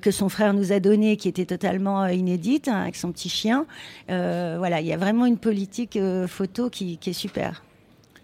que 0.02 0.12
son 0.12 0.30
frère 0.30 0.54
nous 0.54 0.72
a 0.72 0.80
donné, 0.80 1.18
qui 1.18 1.28
était 1.28 1.46
totalement 1.46 2.08
inédite, 2.08 2.68
hein, 2.68 2.82
avec 2.82 2.96
son 2.96 3.12
petit 3.12 3.30
chien. 3.30 3.66
Euh, 4.10 4.56
voilà, 4.58 4.82
il 4.82 4.88
y 4.88 4.94
a 4.94 4.98
vraiment 4.98 5.26
une 5.26 5.38
politique 5.38 5.98
euh, 5.98 6.28
photo 6.28 6.70
qui, 6.70 7.00
est 7.06 7.14
super. 7.14 7.64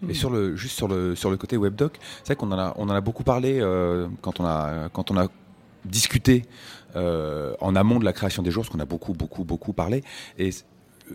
Et 0.08 0.14
sur 0.14 0.30
le, 0.30 0.56
juste 0.56 0.76
sur 0.76 0.88
le, 0.88 1.14
sur 1.14 1.30
le 1.30 1.36
côté 1.36 1.56
webdoc, 1.56 1.98
c'est 2.18 2.34
vrai 2.34 2.36
qu'on 2.36 2.50
en 2.50 2.58
a, 2.58 2.74
on 2.76 2.88
en 2.88 2.94
a 2.94 3.00
beaucoup 3.00 3.22
parlé 3.22 3.60
euh, 3.60 4.08
quand, 4.20 4.40
on 4.40 4.44
a, 4.44 4.88
quand 4.92 5.10
on 5.10 5.16
a 5.16 5.28
discuté 5.84 6.44
en 6.94 7.74
amont 7.74 7.98
de 7.98 8.04
la 8.04 8.12
création 8.12 8.42
des 8.42 8.50
jours, 8.50 8.64
parce 8.64 8.72
qu'on 8.72 8.80
a 8.80 8.84
beaucoup, 8.84 9.14
beaucoup, 9.14 9.44
beaucoup 9.44 9.72
parlé. 9.72 10.04
Et 10.38 10.50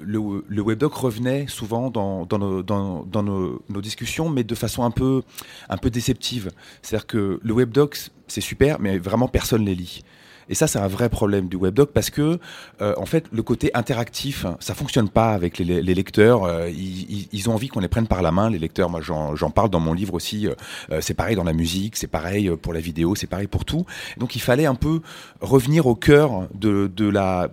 le, 0.02 0.62
webdoc 0.62 0.94
revenait 0.94 1.46
souvent 1.48 1.90
dans, 1.90 2.26
nos, 2.32 2.64
dans, 2.64 3.24
nos, 3.24 3.82
discussions, 3.82 4.30
mais 4.30 4.44
de 4.44 4.56
façon 4.56 4.84
un 4.84 4.92
peu, 4.92 5.24
un 5.70 5.78
peu 5.78 5.90
déceptive. 5.90 6.52
C'est-à-dire 6.82 7.08
que 7.08 7.40
le 7.42 7.54
webdoc, 7.54 7.98
c'est 8.28 8.42
super, 8.42 8.80
mais 8.80 8.98
vraiment 8.98 9.28
personne 9.28 9.62
ne 9.62 9.68
les 9.68 9.76
lit. 9.76 10.04
Et 10.50 10.56
ça, 10.56 10.68
c'est 10.68 10.80
un 10.80 10.88
vrai 10.88 11.10
problème 11.10 11.50
du 11.50 11.58
webdoc 11.58 11.92
parce 11.92 12.10
que, 12.10 12.40
euh, 12.82 12.94
en 12.98 13.06
fait, 13.06 13.26
le 13.32 13.44
côté 13.44 13.72
interactif, 13.74 14.46
ça 14.60 14.74
fonctionne 14.74 15.10
pas 15.10 15.32
avec 15.32 15.58
les, 15.58 15.82
lecteurs. 15.82 16.44
Euh, 16.46 16.70
ils, 16.70 17.50
ont 17.50 17.54
envie 17.54 17.68
qu'on 17.68 17.80
les 17.80 17.88
prenne 17.88 18.08
par 18.08 18.22
la 18.22 18.32
main, 18.32 18.50
les 18.50 18.60
lecteurs. 18.60 18.90
Moi, 18.90 19.02
j'en 19.02 19.50
parle 19.50 19.70
dans 19.70 19.80
mon 19.80 19.94
livre 19.94 20.14
aussi. 20.14 20.48
Euh, 20.48 21.02
c'est 21.02 21.14
pareil 21.14 21.36
dans 21.36 21.44
la 21.44 21.54
musique, 21.54 21.96
c'est 21.98 22.08
pareil 22.08 22.50
pour 22.62 22.74
la 22.74 22.80
vidéo, 22.80 23.16
c'est 23.16 23.28
pareil 23.28 23.48
pour 23.48 23.66
tout. 23.66 23.86
Donc, 24.18 24.36
il 24.36 24.42
fallait 24.42 24.66
un 24.66 24.76
peu 24.76 25.02
revenir 25.42 25.88
au 25.88 25.96
cœur 25.96 26.48
de, 26.54 26.90
la 27.10 27.50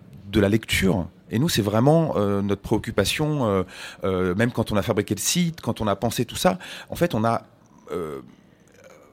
lecture 0.48 1.06
et 1.30 1.38
nous, 1.38 1.48
c'est 1.48 1.62
vraiment 1.62 2.14
notre 2.42 2.60
préoccupation, 2.60 3.64
même 4.02 4.52
quand 4.52 4.72
on 4.72 4.76
a 4.76 4.82
fabriqué 4.82 5.14
le 5.14 5.20
site, 5.20 5.60
quand 5.60 5.80
on 5.80 5.86
a 5.86 5.96
pensé 5.96 6.24
tout 6.24 6.36
ça. 6.36 6.58
En 6.90 6.96
fait, 6.96 7.14
on 7.14 7.24
a 7.24 7.42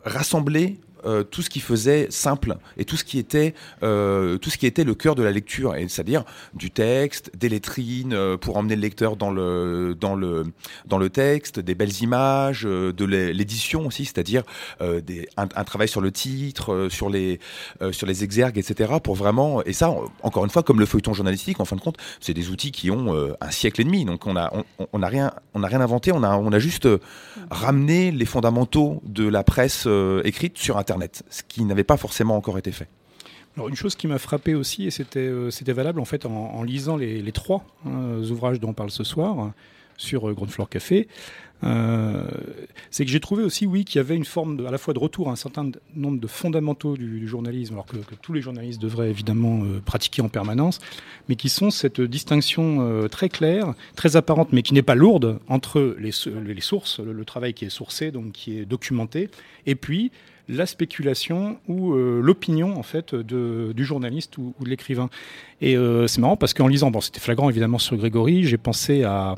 rassemblé 0.06 0.80
euh, 1.06 1.24
tout 1.24 1.42
ce 1.42 1.50
qui 1.50 1.60
faisait 1.60 2.08
simple 2.10 2.58
et 2.78 2.86
tout 2.86 2.96
ce 2.96 3.04
qui 3.04 3.18
était 3.18 3.56
euh, 3.82 4.38
tout 4.38 4.50
ce 4.50 4.58
qui 4.58 4.68
était 4.68 4.84
le 4.84 4.94
cœur 4.94 5.16
de 5.16 5.24
la 5.24 5.32
lecture, 5.32 5.74
c'est-à-dire 5.88 6.24
du 6.54 6.70
texte, 6.70 7.32
des 7.36 7.50
lettrines 7.50 8.14
euh, 8.14 8.38
pour 8.38 8.58
emmener 8.58 8.76
le 8.76 8.82
lecteur 8.82 9.16
dans 9.16 9.32
le 9.32 9.96
dans 10.00 10.16
le 10.16 10.46
dans 10.86 11.00
le 11.00 11.10
texte, 11.10 11.60
des 11.60 11.74
belles 11.74 12.02
images, 12.02 12.64
de 12.64 13.06
l'édition 13.06 13.88
aussi, 13.88 14.06
c'est-à-dire 14.06 14.44
un, 14.80 15.64
travail 15.64 15.88
sur 15.88 16.02
le 16.02 16.12
titre, 16.12 16.88
sur 16.90 17.10
les 17.10 17.40
sur 17.92 18.08
les 18.08 18.24
exergues, 18.24 18.58
etc. 18.58 18.94
Pour 19.04 19.16
vraiment 19.16 19.64
et 19.64 19.74
ça 19.74 19.94
encore 20.24 20.46
une 20.46 20.52
fois 20.52 20.64
comme 20.64 20.80
le 20.80 20.86
feuilleton 20.86 21.14
journalistique, 21.14 21.60
en 21.60 21.66
fin 21.66 21.76
de 21.76 21.82
compte, 21.82 21.98
c'est 22.20 22.34
des 22.34 22.50
outils 22.50 22.72
qui 22.72 22.92
ont 22.92 23.36
un 23.40 23.52
siècle 23.52 23.82
et 23.82 23.84
demi, 23.84 24.06
donc 24.06 24.28
on 24.28 24.36
a 24.36 24.52
on, 24.54 24.88
on 24.94 25.02
a 25.02 25.08
rien 25.08 25.34
on 25.54 25.64
a 25.64 25.68
rien 25.68 25.82
inventé, 25.82 26.12
on 26.12 26.24
a 26.24 26.36
on 26.36 26.52
a 26.52 26.60
juste 26.60 26.88
ramené 27.50 28.12
les 28.12 28.26
fondamentaux 28.26 29.02
de 29.06 29.28
la 29.28 29.44
presse 29.44 29.88
écrite 30.24 30.58
sur 30.58 30.78
Internet 30.78 30.91
ce 31.30 31.44
qui 31.48 31.64
n'avait 31.64 31.84
pas 31.84 31.98
forcément 31.98 32.36
encore 32.36 32.58
été 32.58 32.72
fait. 32.72 32.88
Alors 33.58 33.68
une 33.68 33.76
chose 33.76 33.96
qui 33.96 34.08
m'a 34.08 34.18
frappé 34.18 34.56
aussi, 34.56 34.86
et 34.86 34.92
c'était 34.92 35.20
euh, 35.20 35.50
valable 35.68 36.00
en 36.00 36.06
fait 36.06 36.26
en, 36.26 36.64
lisant 36.64 36.96
les, 36.96 37.32
trois 37.32 37.66
hein, 37.86 38.22
ouvrages 38.30 38.60
dont 38.60 38.70
on 38.70 38.74
parle 38.74 38.92
ce 38.92 39.04
soir, 39.04 39.52
sur 39.98 40.30
euh, 40.30 40.34
Ground 40.34 40.52
Floor 40.52 40.70
Café, 40.70 41.08
euh, 41.64 42.24
c'est 42.90 43.06
que 43.06 43.12
j'ai 43.12 43.20
trouvé 43.20 43.44
aussi, 43.44 43.66
oui, 43.66 43.86
qu'il 43.86 43.98
y 43.98 44.00
avait 44.00 44.16
une 44.16 44.26
forme 44.26 44.66
à 44.66 44.72
la 44.72 44.78
fois 44.78 44.94
de 44.94 45.00
retour 45.00 45.30
à 45.30 45.32
un 45.32 45.36
certain 45.36 45.70
nombre 45.96 46.20
de 46.20 46.28
fondamentaux 46.28 46.98
du, 46.98 47.28
journalisme, 47.28 47.76
alors 47.76 47.86
que, 47.86 47.98
tous 48.22 48.34
les 48.34 48.42
journalistes 48.42 48.82
devraient 48.82 49.10
évidemment 49.10 49.64
euh, 49.64 49.80
pratiquer 49.80 50.22
en 50.22 50.30
permanence, 50.30 50.80
mais 51.30 51.36
qui 51.36 51.50
sont 51.50 51.70
cette 51.70 52.02
distinction 52.02 52.80
euh, 52.82 53.08
très 53.08 53.30
claire, 53.30 53.74
très 53.96 54.16
apparente, 54.16 54.50
mais 54.52 54.64
qui 54.64 54.74
n'est 54.74 54.82
pas 54.82 54.96
lourde 54.96 55.40
entre 55.48 55.96
les 56.00 56.12
sources, 56.62 57.00
le, 57.00 57.26
travail 57.26 57.54
qui 57.54 57.66
est 57.66 57.70
sourcé, 57.70 58.12
donc 58.12 58.32
qui 58.32 58.58
est 58.58 58.66
documenté, 58.66 59.30
et 59.66 59.76
puis 59.76 60.12
la 60.52 60.66
spéculation 60.66 61.58
ou 61.68 61.94
l'opinion 61.94 62.78
en 62.78 62.84
fait 62.84 63.16
de, 63.16 63.74
du 63.74 63.86
journaliste 63.86 64.38
ou, 64.38 64.54
ou 64.60 64.64
de 64.64 64.70
l'écrivain. 64.70 65.10
Et 65.62 65.76
c'est 66.08 66.20
marrant 66.20 66.38
parce 66.38 66.54
qu'en 66.54 66.68
lisant, 66.68 66.92
bon, 66.92 67.02
c'était 67.02 67.20
flagrant 67.20 67.50
évidemment 67.50 67.80
sur 67.80 67.96
Grégory, 67.98 68.44
j'ai 68.44 68.58
pensé 68.58 69.04
à 69.04 69.36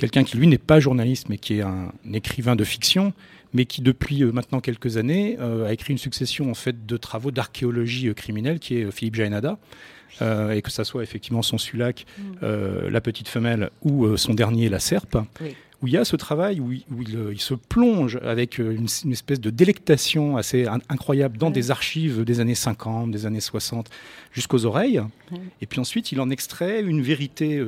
quelqu'un 0.00 0.24
qui 0.24 0.38
lui 0.38 0.46
n'est 0.46 0.58
pas 0.58 0.80
journaliste 0.80 1.28
mais 1.28 1.36
qui 1.36 1.58
est 1.58 1.62
un, 1.62 1.92
écrivain 2.12 2.56
de 2.56 2.64
fiction, 2.64 3.12
mais 3.52 3.66
qui 3.66 3.82
depuis 3.82 4.22
euh, 4.22 4.32
maintenant 4.32 4.60
quelques 4.60 4.96
années 4.96 5.36
euh, 5.40 5.68
a 5.68 5.72
écrit 5.72 5.92
une 5.92 5.98
succession 5.98 6.50
en 6.50 6.54
fait 6.54 6.86
de 6.86 6.96
travaux 6.96 7.30
d'archéologie 7.30 8.08
euh, 8.08 8.14
criminelle 8.14 8.58
qui 8.58 8.78
est 8.78 8.90
Philippe 8.90 9.16
Jaénada. 9.16 9.58
et 10.20 10.60
que 10.62 10.70
ça 10.70 10.84
soit 10.84 11.02
effectivement 11.02 11.42
son 11.42 11.56
Sulac, 11.56 12.04
mm. 12.18 12.88
La 12.88 13.00
Petite 13.00 13.28
Femelle 13.28 13.70
ou 13.82 14.16
son 14.16 14.34
dernier 14.34 14.68
La 14.68 14.80
Serpe, 14.80 15.16
où 15.82 15.86
il 15.86 15.94
y 15.94 15.96
a 15.96 16.04
ce 16.04 16.16
travail 16.16 16.60
où 16.60 16.72
il, 16.72 17.40
se 17.40 17.54
plonge 17.54 18.18
avec 18.22 18.58
une, 18.58 18.86
espèce 19.10 19.40
de 19.40 19.50
délectation 19.50 20.36
assez 20.36 20.66
incroyable 20.88 21.38
dans 21.38 21.50
des 21.50 21.70
archives 21.70 22.24
des 22.24 22.40
années 22.40 22.54
50, 22.54 23.10
des 23.10 23.24
années 23.24 23.40
60, 23.40 23.88
jusqu'aux 24.32 24.66
oreilles. 24.66 25.00
Et 25.62 25.66
puis 25.66 25.80
ensuite, 25.80 26.12
il 26.12 26.20
en 26.20 26.28
extrait 26.28 26.82
une 26.82 27.00
vérité 27.00 27.58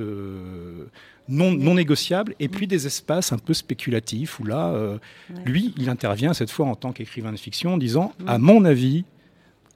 non, 1.28 1.52
non 1.52 1.74
négociables, 1.74 2.34
et 2.40 2.48
puis 2.48 2.66
des 2.66 2.86
espaces 2.86 3.32
un 3.32 3.38
peu 3.38 3.54
spéculatifs 3.54 4.40
où 4.40 4.44
là, 4.44 4.68
euh, 4.68 4.98
lui, 5.44 5.72
il 5.78 5.88
intervient 5.88 6.34
cette 6.34 6.50
fois 6.50 6.66
en 6.66 6.74
tant 6.74 6.92
qu'écrivain 6.92 7.32
de 7.32 7.36
fiction 7.36 7.74
en 7.74 7.78
disant, 7.78 8.12
à 8.26 8.38
mon 8.38 8.64
avis, 8.64 9.04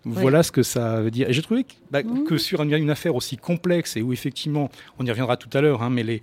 voilà 0.07 0.43
ce 0.43 0.53
que 0.53 0.63
ça 0.63 1.01
veut 1.01 1.11
dire. 1.11 1.29
Et 1.29 1.33
j'ai 1.33 1.43
trouvé 1.43 1.65
que, 1.65 1.73
bah, 1.91 2.03
que 2.03 2.39
sur 2.39 2.63
une, 2.63 2.73
une, 2.73 2.91
affaire 2.91 3.17
aussi 3.17 3.37
complexe 3.37 3.97
et 3.97 4.03
où 4.03 4.13
effectivement, 4.13 4.71
on 4.99 5.05
y 5.05 5.11
reviendra 5.11 5.37
tout 5.37 5.51
à 5.53 5.61
l'heure, 5.61 5.83
hein, 5.83 5.91
mais 5.91 6.05
les, 6.05 6.23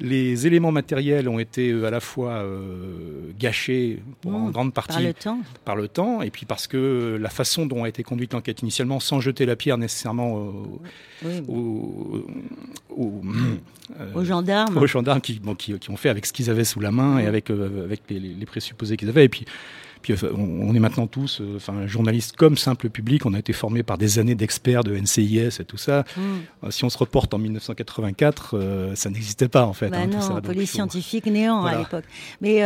les 0.00 0.46
éléments 0.46 0.72
matériels 0.72 1.28
ont 1.28 1.38
été 1.38 1.70
euh, 1.70 1.84
à 1.84 1.90
la 1.90 2.00
fois 2.00 2.32
euh, 2.32 3.30
gâchés 3.38 4.02
en 4.26 4.48
mmh. 4.48 4.50
grande 4.50 4.74
partie 4.74 4.94
par 4.94 5.02
le, 5.02 5.14
temps. 5.14 5.38
par 5.64 5.76
le 5.76 5.88
temps, 5.88 6.22
et 6.22 6.30
puis 6.30 6.44
parce 6.44 6.66
que 6.66 7.16
la 7.20 7.30
façon 7.30 7.66
dont 7.66 7.84
a 7.84 7.88
été 7.88 8.02
conduite 8.02 8.32
l'enquête 8.32 8.62
initialement, 8.62 8.98
sans 8.98 9.20
jeter 9.20 9.46
la 9.46 9.54
pierre 9.54 9.78
nécessairement 9.78 10.34
aux, 10.34 10.80
aux, 12.88 14.24
gendarmes, 14.24 14.76
aux 14.76 14.86
gendarmes 14.86 15.20
qui, 15.20 15.40
qui, 15.58 15.90
ont 15.90 15.96
fait 15.96 16.08
avec 16.08 16.26
ce 16.26 16.32
qu'ils 16.32 16.50
avaient 16.50 16.64
sous 16.64 16.80
la 16.80 16.90
main 16.90 17.18
et 17.18 17.26
avec, 17.26 17.50
avec 17.50 18.02
les, 18.08 18.18
les 18.18 18.46
présupposés 18.46 18.96
qu'ils 18.96 19.08
avaient, 19.08 19.26
et 19.26 19.28
puis 19.28 19.44
puis 20.02 20.14
on, 20.34 20.74
est 20.74 20.78
maintenant 20.78 21.06
tous, 21.06 21.40
euh, 21.40 21.56
enfin 21.56 21.86
journalistes 21.86 22.36
comme 22.36 22.56
simple 22.56 22.88
public, 22.88 23.26
on 23.26 23.34
a 23.34 23.38
été 23.38 23.52
formés 23.52 23.82
par 23.82 23.98
des 23.98 24.18
années 24.18 24.34
d'experts 24.34 24.82
de 24.82 24.96
NCIS 24.96 25.60
et 25.60 25.64
tout 25.64 25.76
ça. 25.76 26.04
Mm. 26.16 26.20
Euh, 26.64 26.70
si 26.70 26.84
on 26.84 26.90
se 26.90 26.96
reporte 26.96 27.34
en 27.34 27.38
1984, 27.38 28.56
euh, 28.56 28.94
ça 28.94 29.10
n'existait 29.10 29.48
pas 29.48 29.66
en 29.66 29.74
fait. 29.74 29.90
Bah 29.90 29.98
hein, 30.00 30.06
non, 30.06 30.40
police 30.40 30.70
scientifique 30.70 31.26
néant 31.26 31.64
à 31.64 31.76
l'époque. 31.76 32.04
Mais 32.40 32.62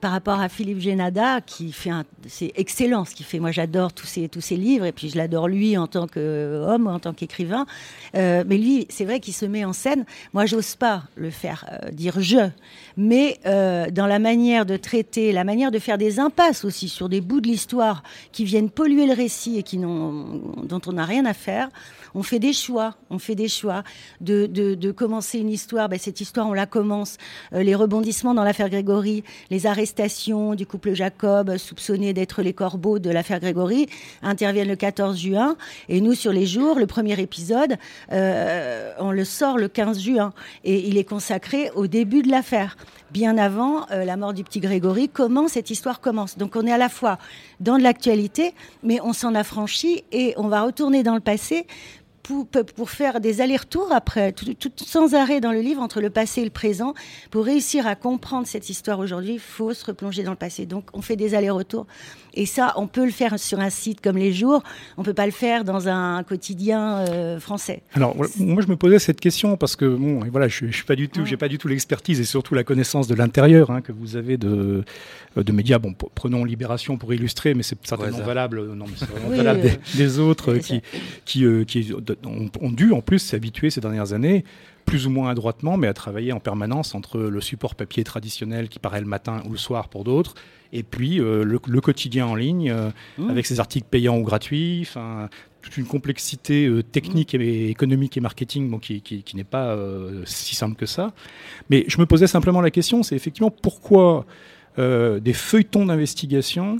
par 0.00 0.12
rapport 0.12 0.40
à 0.40 0.48
Philippe 0.48 0.80
Génada, 0.80 1.40
qui 1.40 1.72
fait 1.72 1.90
un, 1.90 2.04
c'est 2.26 2.52
excellent 2.56 3.04
ce 3.04 3.14
qu'il 3.14 3.26
fait. 3.26 3.38
Moi, 3.38 3.50
j'adore 3.50 3.92
tous 3.92 4.06
ses 4.06 4.28
tous 4.28 4.40
ses 4.40 4.56
livres 4.56 4.86
et 4.86 4.92
puis 4.92 5.10
je 5.10 5.16
l'adore 5.16 5.48
lui 5.48 5.76
en 5.76 5.86
tant 5.86 6.06
qu'homme, 6.06 6.86
en 6.86 6.98
tant 6.98 7.12
qu'écrivain. 7.12 7.66
mais 8.14 8.44
lui, 8.44 8.86
c'est 8.88 9.04
vrai 9.04 9.20
qu'il 9.20 9.34
se 9.34 9.44
met 9.44 9.64
en 9.64 9.72
scène. 9.72 10.04
Moi, 10.32 10.46
j'ose 10.46 10.76
pas 10.76 11.02
le 11.16 11.30
faire 11.30 11.66
dire 11.92 12.20
je, 12.20 12.48
mais 12.96 13.38
dans 13.44 14.06
la 14.06 14.18
manière 14.18 14.64
de 14.64 14.76
traiter, 14.76 15.32
la 15.32 15.44
manière 15.44 15.70
de 15.70 15.78
faire 15.78 15.98
des 15.98 16.05
impasses 16.18 16.64
aussi 16.64 16.88
sur 16.88 17.08
des 17.08 17.20
bouts 17.20 17.40
de 17.40 17.48
l'histoire 17.48 18.02
qui 18.32 18.44
viennent 18.44 18.70
polluer 18.70 19.06
le 19.06 19.14
récit 19.14 19.58
et 19.58 19.62
qui 19.62 19.78
dont 19.78 20.80
on 20.86 20.92
n'a 20.92 21.04
rien 21.04 21.24
à 21.24 21.34
faire. 21.34 21.68
On 22.18 22.22
fait 22.22 22.38
des 22.38 22.54
choix, 22.54 22.94
on 23.10 23.18
fait 23.18 23.34
des 23.34 23.46
choix 23.46 23.84
de, 24.22 24.90
commencer 24.92 25.38
une 25.38 25.50
histoire. 25.50 25.90
Ben, 25.90 25.98
cette 25.98 26.22
histoire, 26.22 26.48
on 26.48 26.54
la 26.54 26.64
commence. 26.64 27.18
Euh, 27.52 27.62
les 27.62 27.74
rebondissements 27.74 28.32
dans 28.32 28.42
l'affaire 28.42 28.70
Grégory, 28.70 29.22
les 29.50 29.66
arrestations 29.66 30.54
du 30.54 30.64
couple 30.64 30.94
Jacob, 30.94 31.58
soupçonnés 31.58 32.14
d'être 32.14 32.40
les 32.40 32.54
corbeaux 32.54 32.98
de 32.98 33.10
l'affaire 33.10 33.38
Grégory, 33.38 33.86
interviennent 34.22 34.68
le 34.68 34.76
14 34.76 35.18
juin. 35.18 35.58
Et 35.90 36.00
nous, 36.00 36.14
sur 36.14 36.32
les 36.32 36.46
jours, 36.46 36.78
le 36.78 36.86
premier 36.86 37.20
épisode, 37.20 37.76
euh, 38.12 38.94
on 38.98 39.10
le 39.10 39.24
sort 39.26 39.58
le 39.58 39.68
15 39.68 40.00
juin. 40.00 40.32
Et 40.64 40.88
il 40.88 40.96
est 40.96 41.04
consacré 41.04 41.70
au 41.74 41.86
début 41.86 42.22
de 42.22 42.30
l'affaire 42.30 42.78
bien 43.10 43.38
avant 43.38 43.86
euh, 43.90 44.04
la 44.04 44.16
mort 44.16 44.32
du 44.32 44.42
petit 44.44 44.60
Grégory, 44.60 45.08
comment 45.08 45.48
cette 45.48 45.70
histoire 45.70 46.00
commence. 46.00 46.38
Donc 46.38 46.56
on 46.56 46.66
est 46.66 46.72
à 46.72 46.78
la 46.78 46.88
fois 46.88 47.18
dans 47.60 47.78
de 47.78 47.82
l'actualité, 47.82 48.52
mais 48.82 49.00
on 49.00 49.12
s'en 49.12 49.34
affranchit 49.34 50.04
et 50.12 50.34
on 50.36 50.48
va 50.48 50.62
retourner 50.62 51.02
dans 51.02 51.14
le 51.14 51.20
passé 51.20 51.66
pour, 52.74 52.90
faire 52.90 53.20
des 53.20 53.40
allers-retours 53.40 53.92
après, 53.92 54.32
tout, 54.32 54.54
sans 54.76 55.14
arrêt 55.14 55.40
dans 55.40 55.52
le 55.52 55.60
livre 55.60 55.80
entre 55.80 56.00
le 56.00 56.10
passé 56.10 56.40
et 56.40 56.44
le 56.44 56.50
présent. 56.50 56.94
Pour 57.30 57.44
réussir 57.44 57.86
à 57.86 57.94
comprendre 57.94 58.46
cette 58.46 58.68
histoire 58.68 58.98
aujourd'hui, 58.98 59.34
il 59.34 59.40
faut 59.40 59.72
se 59.74 59.84
replonger 59.84 60.22
dans 60.22 60.32
le 60.32 60.36
passé. 60.36 60.66
Donc 60.66 60.88
on 60.92 61.02
fait 61.02 61.16
des 61.16 61.34
allers-retours. 61.34 61.86
Et 62.36 62.46
ça, 62.46 62.74
on 62.76 62.86
peut 62.86 63.04
le 63.04 63.10
faire 63.10 63.38
sur 63.38 63.60
un 63.60 63.70
site 63.70 64.00
comme 64.00 64.18
Les 64.18 64.32
Jours, 64.32 64.62
on 64.98 65.02
peut 65.02 65.14
pas 65.14 65.26
le 65.26 65.32
faire 65.32 65.64
dans 65.64 65.88
un 65.88 66.22
quotidien 66.22 66.98
euh, 66.98 67.40
français. 67.40 67.82
Alors 67.94 68.14
moi 68.14 68.62
je 68.62 68.68
me 68.68 68.76
posais 68.76 68.98
cette 68.98 69.20
question 69.20 69.56
parce 69.56 69.74
que 69.74 69.86
bon, 69.86 70.20
voilà, 70.30 70.46
je, 70.46 70.66
je 70.66 70.72
suis 70.76 70.84
pas 70.84 70.96
du 70.96 71.08
tout, 71.08 71.24
j'ai 71.24 71.38
pas 71.38 71.48
du 71.48 71.58
tout 71.58 71.68
l'expertise 71.68 72.20
et 72.20 72.24
surtout 72.24 72.54
la 72.54 72.64
connaissance 72.64 73.08
de 73.08 73.14
l'intérieur 73.14 73.70
hein, 73.70 73.80
que 73.80 73.92
vous 73.92 74.16
avez 74.16 74.36
de, 74.36 74.84
de 75.36 75.52
médias. 75.52 75.78
Bon, 75.78 75.94
prenons 76.14 76.44
Libération 76.44 76.98
pour 76.98 77.12
illustrer, 77.14 77.54
mais 77.54 77.62
c'est 77.62 77.78
certainement 77.86 78.18
valable. 78.18 78.74
Non, 78.74 78.84
mais 78.86 78.96
c'est 78.96 79.36
valable 79.36 79.70
des, 79.94 80.18
autres 80.18 80.54
qui, 80.54 80.82
qui, 81.24 81.44
euh, 81.44 81.64
qui, 81.64 81.92
ont, 82.60 82.70
dû 82.70 82.92
en 82.92 83.00
plus 83.00 83.18
s'habituer 83.18 83.70
ces 83.70 83.80
dernières 83.80 84.12
années 84.12 84.44
plus 84.86 85.06
ou 85.06 85.10
moins 85.10 85.30
adroitement, 85.30 85.76
mais 85.76 85.88
à 85.88 85.92
travailler 85.92 86.32
en 86.32 86.40
permanence 86.40 86.94
entre 86.94 87.18
le 87.18 87.40
support 87.40 87.74
papier 87.74 88.04
traditionnel 88.04 88.68
qui 88.68 88.78
paraît 88.78 89.00
le 89.00 89.06
matin 89.06 89.42
ou 89.44 89.50
le 89.50 89.58
soir 89.58 89.88
pour 89.88 90.04
d'autres, 90.04 90.34
et 90.72 90.84
puis 90.84 91.20
euh, 91.20 91.44
le, 91.44 91.80
quotidien 91.80 92.26
en 92.26 92.34
ligne, 92.34 92.70
euh, 92.70 92.90
mmh. 93.18 93.30
avec 93.30 93.46
ses 93.46 93.60
articles 93.60 93.88
payants 93.90 94.16
ou 94.16 94.22
gratuits, 94.22 94.88
toute 95.60 95.76
une 95.76 95.86
complexité 95.86 96.66
euh, 96.66 96.84
technique 96.84 97.34
et 97.34 97.68
économique 97.68 98.16
et 98.16 98.20
marketing 98.20 98.78
qui, 98.78 99.02
qui 99.02 99.36
n'est 99.36 99.44
pas 99.44 99.76
si 100.24 100.54
simple 100.54 100.76
que 100.76 100.86
ça. 100.86 101.12
Mais 101.68 101.84
je 101.88 101.98
me 102.00 102.06
posais 102.06 102.28
simplement 102.28 102.60
la 102.60 102.70
question, 102.70 103.02
c'est 103.02 103.16
effectivement 103.16 103.50
pourquoi 103.50 104.24
des 104.78 105.32
feuilletons 105.32 105.86
d'investigation 105.86 106.78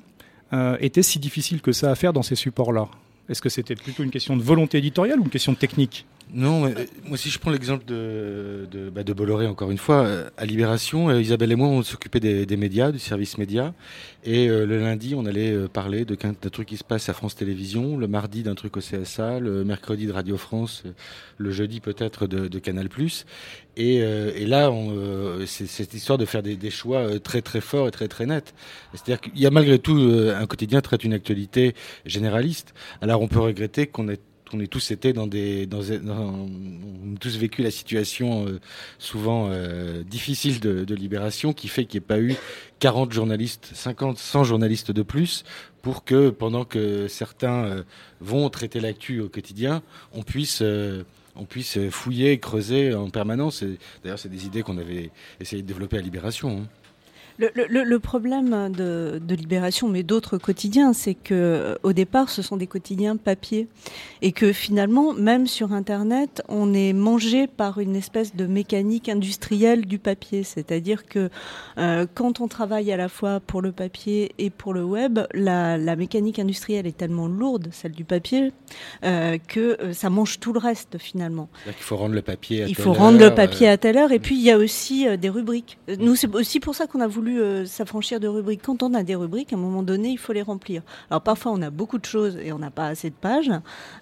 étaient 0.80 1.02
si 1.02 1.18
difficiles 1.18 1.60
que 1.60 1.72
ça 1.72 1.90
à 1.90 1.94
faire 1.96 2.12
dans 2.12 2.22
ces 2.22 2.36
supports-là? 2.36 2.88
Est-ce 3.28 3.42
que 3.42 3.48
c'était 3.48 3.74
plutôt 3.74 4.04
une 4.04 4.10
question 4.10 4.36
de 4.36 4.42
volonté 4.42 4.78
éditoriale 4.78 5.18
ou 5.18 5.24
une 5.24 5.30
question 5.30 5.52
de 5.52 5.58
technique? 5.58 6.06
Non, 6.34 6.62
mais, 6.66 6.76
euh, 6.76 6.84
moi 7.04 7.16
si 7.16 7.30
je 7.30 7.38
prends 7.38 7.52
l'exemple 7.52 7.84
de, 7.84 8.66
de, 8.70 8.90
bah, 8.90 9.04
Bolloré 9.04 9.46
encore 9.46 9.70
une 9.70 9.78
fois, 9.78 10.04
euh, 10.04 10.28
à 10.36 10.44
Libération, 10.44 11.08
euh, 11.08 11.20
Isabelle 11.20 11.52
et 11.52 11.54
moi 11.54 11.68
on 11.68 11.82
s'occupait 11.82 12.18
des, 12.18 12.46
des, 12.46 12.56
médias, 12.56 12.90
du 12.90 12.98
service 12.98 13.38
média, 13.38 13.72
et 14.24 14.48
le 14.48 14.80
lundi 14.80 15.14
on 15.16 15.24
allait 15.24 15.68
parler 15.68 16.04
de 16.04 16.16
d'un 16.16 16.50
truc 16.50 16.66
qui 16.66 16.76
se 16.76 16.82
passe 16.82 17.08
à 17.08 17.12
France 17.12 17.36
Télévisions, 17.36 17.96
le 17.96 18.08
mardi 18.08 18.42
d'un 18.42 18.56
truc 18.56 18.76
au 18.76 18.80
CSA, 18.80 19.38
le 19.38 19.64
mercredi 19.64 20.06
de 20.06 20.12
Radio 20.12 20.36
France, 20.36 20.82
le 21.38 21.52
jeudi 21.52 21.78
peut-être 21.80 22.26
de, 22.26 22.58
Canal+. 22.58 22.88
Et, 23.76 23.98
et 23.98 24.46
là, 24.46 24.72
c'est 25.46 25.66
cette 25.66 25.94
histoire 25.94 26.18
de 26.18 26.24
faire 26.24 26.42
des, 26.42 26.56
des, 26.56 26.70
choix 26.70 27.20
très 27.20 27.40
très 27.40 27.60
forts 27.60 27.86
et 27.86 27.92
très 27.92 28.08
très 28.08 28.26
nets. 28.26 28.52
C'est-à-dire 28.94 29.20
qu'il 29.20 29.38
y 29.38 29.46
a 29.46 29.50
malgré 29.50 29.78
tout 29.78 29.96
un 29.96 30.46
quotidien 30.46 30.80
traite 30.80 31.04
une 31.04 31.12
actualité 31.12 31.76
généraliste. 32.04 32.74
Alors 33.02 33.22
on 33.22 33.28
peut 33.28 33.38
regretter 33.38 33.86
qu'on 33.86 34.08
ait 34.08 34.18
on 34.52 34.60
est 34.60 34.66
tous 34.66 34.90
été 34.90 35.12
dans 35.12 35.26
des, 35.26 35.66
dans, 35.66 35.80
on 35.80 37.14
a 37.14 37.18
tous 37.18 37.36
vécu 37.36 37.62
la 37.62 37.70
situation 37.70 38.46
euh, 38.46 38.60
souvent 38.98 39.48
euh, 39.50 40.02
difficile 40.02 40.60
de, 40.60 40.94
libération 40.94 41.52
qui 41.52 41.68
fait 41.68 41.84
qu'il 41.84 42.00
n'y 42.00 42.04
ait 42.04 42.06
pas 42.06 42.20
eu 42.20 42.36
40 42.78 43.12
journalistes, 43.12 43.70
50, 43.74 44.18
100 44.18 44.44
journalistes 44.44 44.92
de 44.92 45.02
plus 45.02 45.44
pour 45.82 46.04
que 46.04 46.30
pendant 46.30 46.64
que 46.64 47.08
certains 47.08 47.64
euh, 47.64 47.82
vont 48.20 48.48
traiter 48.48 48.80
l'actu 48.80 49.20
au 49.20 49.28
quotidien, 49.28 49.82
on 50.12 50.22
puisse 50.22 50.62
on 51.38 51.44
puisse 51.44 51.78
fouiller, 51.90 52.38
creuser 52.38 52.94
en 52.94 53.10
permanence. 53.10 53.62
D'ailleurs, 54.02 54.18
c'est 54.18 54.30
des 54.30 54.46
idées 54.46 54.62
qu'on 54.62 54.78
avait 54.78 55.10
essayé 55.38 55.60
de 55.60 55.66
développer 55.66 55.98
à 55.98 56.00
Libération. 56.00 56.62
Hein. 56.62 56.85
Le, 57.38 57.96
problème 57.98 58.72
de, 58.72 59.34
Libération, 59.34 59.88
mais 59.88 60.02
d'autres 60.02 60.38
quotidiens, 60.38 60.92
c'est 60.92 61.14
que 61.14 61.78
au 61.82 61.92
départ, 61.92 62.30
ce 62.30 62.42
sont 62.42 62.56
des 62.56 62.66
quotidiens 62.66 63.16
papier, 63.16 63.68
et 64.22 64.32
que 64.32 64.52
finalement, 64.52 65.12
même 65.12 65.46
sur 65.46 65.72
Internet, 65.72 66.42
on 66.48 66.72
est 66.72 66.92
mangé 66.92 67.46
par 67.46 67.78
une 67.78 67.96
espèce 67.96 68.34
de 68.34 68.46
mécanique 68.46 69.08
industrielle 69.08 69.84
du 69.86 69.98
papier. 69.98 70.42
C'est-à-dire 70.42 71.04
que 71.06 71.28
euh, 71.78 72.06
quand 72.14 72.40
on 72.40 72.48
travaille 72.48 72.92
à 72.92 72.96
la 72.96 73.08
fois 73.08 73.40
pour 73.40 73.60
le 73.60 73.72
papier 73.72 74.32
et 74.38 74.50
pour 74.50 74.72
le 74.72 74.84
web, 74.84 75.20
la, 75.34 75.96
mécanique 75.96 76.38
industrielle 76.38 76.86
est 76.86 76.96
tellement 76.96 77.26
lourde, 77.26 77.68
celle 77.72 77.92
du 77.92 78.04
papier, 78.04 78.52
euh, 79.04 79.38
que 79.48 79.80
euh, 79.82 79.92
ça 79.92 80.10
mange 80.10 80.40
tout 80.40 80.52
le 80.52 80.58
reste 80.58 80.98
finalement. 80.98 81.48
Il 81.66 81.72
faut 81.72 81.96
rendre 81.96 82.14
le 82.14 82.22
papier 82.22 82.64
à 82.64 82.66
Il 82.66 82.74
faut 82.74 82.92
rendre 82.92 83.18
le 83.18 83.34
papier 83.34 83.68
à 83.68 83.76
telle 83.76 83.96
heure, 83.96 84.12
et 84.12 84.18
puis 84.18 84.36
il 84.36 84.42
y 84.42 84.50
a 84.50 84.58
aussi 84.58 85.06
des 85.18 85.28
rubriques. 85.28 85.78
Nous, 85.98 86.16
c'est 86.16 86.34
aussi 86.34 86.60
pour 86.60 86.74
ça 86.74 86.86
qu'on 86.86 87.00
a 87.00 87.06
voulu 87.06 87.25
euh, 87.28 87.64
s'affranchir 87.64 88.20
de 88.20 88.28
rubriques. 88.28 88.60
Quand 88.62 88.82
on 88.82 88.94
a 88.94 89.02
des 89.02 89.14
rubriques, 89.14 89.52
à 89.52 89.56
un 89.56 89.58
moment 89.58 89.82
donné, 89.82 90.10
il 90.10 90.18
faut 90.18 90.32
les 90.32 90.42
remplir. 90.42 90.82
Alors 91.10 91.22
parfois, 91.22 91.52
on 91.52 91.62
a 91.62 91.70
beaucoup 91.70 91.98
de 91.98 92.04
choses 92.04 92.38
et 92.42 92.52
on 92.52 92.58
n'a 92.58 92.70
pas 92.70 92.86
assez 92.86 93.10
de 93.10 93.14
pages. 93.14 93.50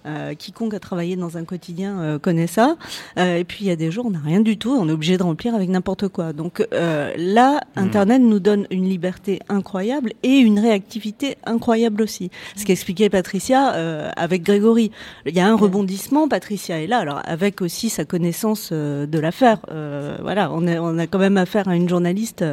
Euh, 0.05 0.33
quiconque 0.33 0.73
a 0.73 0.79
travaillé 0.79 1.15
dans 1.15 1.37
un 1.37 1.43
quotidien 1.43 1.99
euh, 1.99 2.19
connaît 2.19 2.47
ça. 2.47 2.75
et 3.17 3.43
puis 3.43 3.65
il 3.65 3.67
y 3.67 3.71
a 3.71 3.75
des 3.75 3.91
jours, 3.91 4.05
on 4.05 4.11
n'a 4.11 4.19
rien 4.19 4.41
du 4.41 4.57
tout. 4.57 4.71
On 4.71 4.87
est 4.89 4.91
obligé 4.91 5.17
de 5.17 5.23
remplir 5.23 5.55
avec 5.55 5.69
n'importe 5.69 6.07
quoi. 6.07 6.33
Donc 6.33 6.65
là, 6.71 7.61
hmm. 7.75 7.79
Internet 7.79 8.21
nous 8.21 8.39
donne 8.39 8.67
une 8.69 8.87
liberté 8.87 9.39
incroyable 9.49 10.13
et 10.23 10.37
une 10.37 10.59
réactivité 10.59 11.37
incroyable 11.45 12.01
aussi. 12.01 12.29
Ce 12.55 12.65
qu'expliquait 12.65 13.09
Patricia 13.09 13.67
avec 14.15 14.43
Grégory. 14.43 14.91
Il 15.25 15.35
y 15.35 15.39
a 15.39 15.47
un 15.47 15.55
rebondissement. 15.55 16.27
Patricia 16.27 16.81
est 16.81 16.87
là. 16.87 16.99
Alors 16.99 17.21
avec 17.25 17.61
aussi 17.61 17.89
sa 17.89 18.05
connaissance 18.05 18.71
de 18.71 19.19
l'affaire. 19.19 19.59
voilà, 20.21 20.51
on 20.51 20.65
on 20.67 20.97
a 20.97 21.07
quand 21.07 21.19
même 21.19 21.37
affaire 21.37 21.67
à 21.67 21.75
une 21.75 21.89
journaliste 21.89 22.43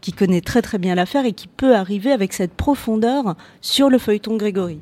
qui 0.00 0.12
connaît 0.20 0.42
très 0.42 0.60
très 0.60 0.76
bien 0.76 0.94
l'affaire 0.94 1.24
et 1.24 1.32
qui 1.32 1.48
peut 1.48 1.74
arriver 1.74 2.12
avec 2.12 2.34
cette 2.34 2.52
profondeur 2.52 3.36
sur 3.62 3.88
le 3.88 3.96
feuilleton 3.96 4.36
Grégory. 4.36 4.80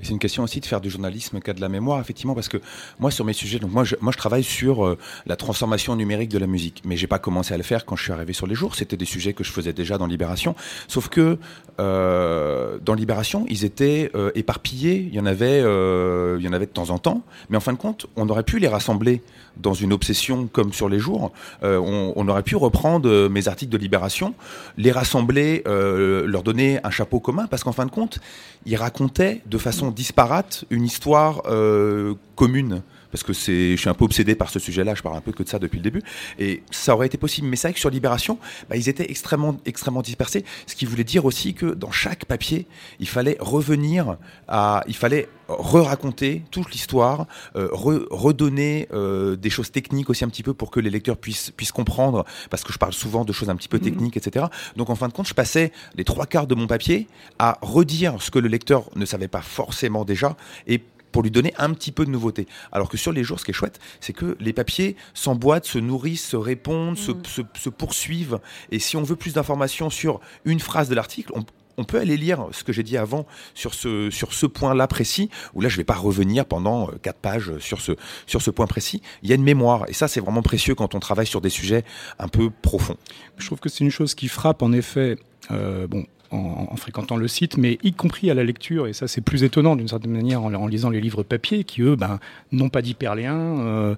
C'est 0.00 0.10
une 0.10 0.20
question 0.20 0.44
aussi 0.44 0.60
de 0.60 0.66
faire 0.66 0.80
du 0.80 0.88
journalisme 0.88 1.40
qu'à 1.40 1.52
de 1.52 1.60
la 1.60 1.68
mémoire, 1.68 2.00
effectivement, 2.00 2.36
parce 2.36 2.46
que 2.46 2.58
moi, 3.00 3.10
sur 3.10 3.24
mes 3.24 3.32
sujets, 3.32 3.58
donc 3.58 3.72
moi, 3.72 3.82
je, 3.82 3.96
moi, 4.00 4.12
je 4.12 4.18
travaille 4.18 4.44
sur 4.44 4.86
euh, 4.86 4.96
la 5.26 5.34
transformation 5.34 5.96
numérique 5.96 6.28
de 6.28 6.38
la 6.38 6.46
musique, 6.46 6.82
mais 6.84 6.96
j'ai 6.96 7.08
pas 7.08 7.18
commencé 7.18 7.52
à 7.52 7.56
le 7.56 7.64
faire 7.64 7.84
quand 7.84 7.96
je 7.96 8.04
suis 8.04 8.12
arrivé 8.12 8.32
sur 8.32 8.46
les 8.46 8.54
jours. 8.54 8.76
C'était 8.76 8.96
des 8.96 9.04
sujets 9.04 9.32
que 9.32 9.42
je 9.42 9.50
faisais 9.50 9.72
déjà 9.72 9.98
dans 9.98 10.06
Libération, 10.06 10.54
sauf 10.86 11.08
que 11.08 11.38
euh, 11.80 12.78
dans 12.80 12.94
Libération, 12.94 13.46
ils 13.48 13.64
étaient 13.64 14.12
euh, 14.14 14.30
éparpillés. 14.36 15.08
Il 15.08 15.14
y 15.16 15.18
en 15.18 15.26
avait, 15.26 15.58
il 15.58 16.44
y 16.44 16.48
en 16.48 16.52
avait 16.52 16.66
de 16.66 16.70
temps 16.70 16.90
en 16.90 16.98
temps, 16.98 17.22
mais 17.48 17.56
en 17.56 17.60
fin 17.60 17.72
de 17.72 17.78
compte, 17.78 18.06
on 18.14 18.28
aurait 18.28 18.44
pu 18.44 18.60
les 18.60 18.68
rassembler 18.68 19.22
dans 19.58 19.74
une 19.74 19.92
obsession 19.92 20.48
comme 20.52 20.72
sur 20.72 20.88
les 20.88 20.98
jours. 20.98 21.32
Euh, 21.62 21.78
on, 21.78 22.28
aurait 22.28 22.42
pu 22.42 22.56
reprendre 22.56 23.28
mes 23.28 23.48
articles 23.48 23.72
de 23.72 23.78
Libération, 23.78 24.34
les 24.76 24.92
rassembler, 24.92 25.62
leur 25.66 26.42
donner 26.42 26.78
un 26.84 26.90
chapeau 26.90 27.20
commun, 27.20 27.46
parce 27.46 27.64
qu'en 27.64 27.72
fin 27.72 27.86
de 27.86 27.90
compte, 27.90 28.18
ils 28.66 28.76
racontaient 28.76 29.40
de 29.46 29.58
façon 29.58 29.90
disparate 29.90 30.64
une 30.70 30.84
histoire 30.84 31.42
euh, 31.46 32.14
commune 32.36 32.82
parce 33.10 33.22
que 33.22 33.32
je 33.32 33.76
suis 33.76 33.88
un 33.88 33.94
peu 33.94 34.04
obsédé 34.04 34.34
par 34.34 34.50
ce 34.50 34.58
sujet-là, 34.58 34.94
je 34.94 35.02
parle 35.02 35.16
un 35.16 35.20
peu 35.20 35.32
que 35.32 35.42
de 35.42 35.48
ça 35.48 35.58
depuis 35.58 35.76
le 35.76 35.82
début, 35.82 36.02
et 36.38 36.62
ça 36.70 36.94
aurait 36.94 37.06
été 37.06 37.18
possible. 37.18 37.48
Mais 37.48 37.56
c'est 37.56 37.68
vrai 37.68 37.74
que 37.74 37.80
sur 37.80 37.90
Libération, 37.90 38.38
bah, 38.68 38.76
ils 38.76 38.88
étaient 38.88 39.10
extrêmement, 39.10 39.56
extrêmement 39.66 40.02
dispersés, 40.02 40.44
ce 40.66 40.74
qui 40.74 40.84
voulait 40.84 41.04
dire 41.04 41.24
aussi 41.24 41.54
que 41.54 41.66
dans 41.66 41.90
chaque 41.90 42.24
papier, 42.24 42.66
il 43.00 43.08
fallait 43.08 43.36
revenir 43.40 44.16
à, 44.46 44.84
il 44.86 44.96
fallait 44.96 45.28
re-raconter 45.48 46.42
toute 46.50 46.70
l'histoire, 46.72 47.26
euh, 47.56 47.68
redonner 47.72 48.86
euh, 48.92 49.36
des 49.36 49.50
choses 49.50 49.70
techniques 49.70 50.10
aussi 50.10 50.24
un 50.24 50.28
petit 50.28 50.42
peu 50.42 50.52
pour 50.52 50.70
que 50.70 50.78
les 50.80 50.90
lecteurs 50.90 51.16
puissent, 51.16 51.50
puissent 51.50 51.72
comprendre, 51.72 52.24
parce 52.50 52.64
que 52.64 52.72
je 52.72 52.78
parle 52.78 52.92
souvent 52.92 53.24
de 53.24 53.32
choses 53.32 53.48
un 53.48 53.56
petit 53.56 53.68
peu 53.68 53.78
mmh. 53.78 53.82
techniques, 53.82 54.16
etc. 54.16 54.46
Donc 54.76 54.90
en 54.90 54.94
fin 54.94 55.08
de 55.08 55.12
compte, 55.12 55.26
je 55.26 55.34
passais 55.34 55.72
les 55.94 56.04
trois 56.04 56.26
quarts 56.26 56.46
de 56.46 56.54
mon 56.54 56.66
papier 56.66 57.08
à 57.38 57.58
redire 57.62 58.20
ce 58.20 58.30
que 58.30 58.38
le 58.38 58.48
lecteur 58.48 58.84
ne 58.94 59.06
savait 59.06 59.28
pas 59.28 59.40
forcément 59.40 60.04
déjà, 60.04 60.36
et 60.66 60.82
pour 61.18 61.24
lui 61.24 61.32
donner 61.32 61.52
un 61.58 61.72
petit 61.72 61.90
peu 61.90 62.04
de 62.04 62.12
nouveauté. 62.12 62.46
Alors 62.70 62.88
que 62.88 62.96
sur 62.96 63.10
les 63.10 63.24
jours, 63.24 63.40
ce 63.40 63.44
qui 63.44 63.50
est 63.50 63.54
chouette, 63.54 63.80
c'est 63.98 64.12
que 64.12 64.36
les 64.38 64.52
papiers 64.52 64.94
s'emboîtent, 65.14 65.64
se 65.64 65.80
nourrissent, 65.80 66.24
se 66.24 66.36
répondent, 66.36 66.96
se, 66.96 67.10
mm. 67.10 67.72
poursuivent. 67.76 68.38
Et 68.70 68.78
si 68.78 68.96
on 68.96 69.02
veut 69.02 69.16
plus 69.16 69.34
d'informations 69.34 69.90
sur 69.90 70.20
une 70.44 70.60
phrase 70.60 70.88
de 70.88 70.94
l'article, 70.94 71.32
on, 71.76 71.82
peut 71.82 71.98
aller 71.98 72.16
lire 72.16 72.46
ce 72.52 72.62
que 72.62 72.72
j'ai 72.72 72.84
dit 72.84 72.96
avant 72.96 73.26
sur 73.54 73.74
ce, 73.74 74.10
sur 74.10 74.32
ce 74.32 74.46
point-là 74.46 74.86
précis, 74.86 75.28
où 75.54 75.60
là 75.60 75.68
je 75.68 75.74
ne 75.74 75.78
vais 75.78 75.84
pas 75.84 75.96
revenir 75.96 76.44
pendant 76.44 76.88
euh, 76.88 76.92
quatre 77.02 77.18
pages 77.18 77.58
sur 77.58 77.80
ce, 77.80 77.92
sur 78.28 78.40
ce 78.40 78.52
point 78.52 78.68
précis. 78.68 79.02
Il 79.24 79.28
y 79.28 79.32
a 79.32 79.34
une 79.34 79.42
mémoire, 79.42 79.86
et 79.88 79.94
ça 79.94 80.06
c'est 80.06 80.20
vraiment 80.20 80.42
précieux 80.42 80.76
quand 80.76 80.94
on 80.94 81.00
travaille 81.00 81.26
sur 81.26 81.40
des 81.40 81.50
sujets 81.50 81.84
un 82.20 82.28
peu 82.28 82.48
profonds. 82.50 82.96
Je 83.38 83.46
trouve 83.46 83.58
que 83.58 83.68
c'est 83.68 83.82
une 83.82 83.90
chose 83.90 84.14
qui 84.14 84.28
frappe 84.28 84.62
en 84.62 84.70
effet. 84.72 85.16
Euh, 85.50 85.88
bon, 85.88 86.04
en, 86.30 86.76
fréquentant 86.76 87.16
le 87.16 87.28
site, 87.28 87.56
mais 87.56 87.78
y 87.82 87.92
compris 87.92 88.30
à 88.30 88.34
la 88.34 88.44
lecture, 88.44 88.86
et 88.86 88.92
ça 88.92 89.08
c'est 89.08 89.20
plus 89.20 89.44
étonnant 89.44 89.76
d'une 89.76 89.88
certaine 89.88 90.12
manière 90.12 90.42
en, 90.42 90.66
lisant 90.66 90.90
les 90.90 91.00
livres 91.00 91.22
papier, 91.22 91.64
qui 91.64 91.82
eux 91.82 91.96
ben, 91.96 92.20
n'ont 92.52 92.68
pas 92.68 92.82
d'hyperlien, 92.82 93.36
euh, 93.36 93.94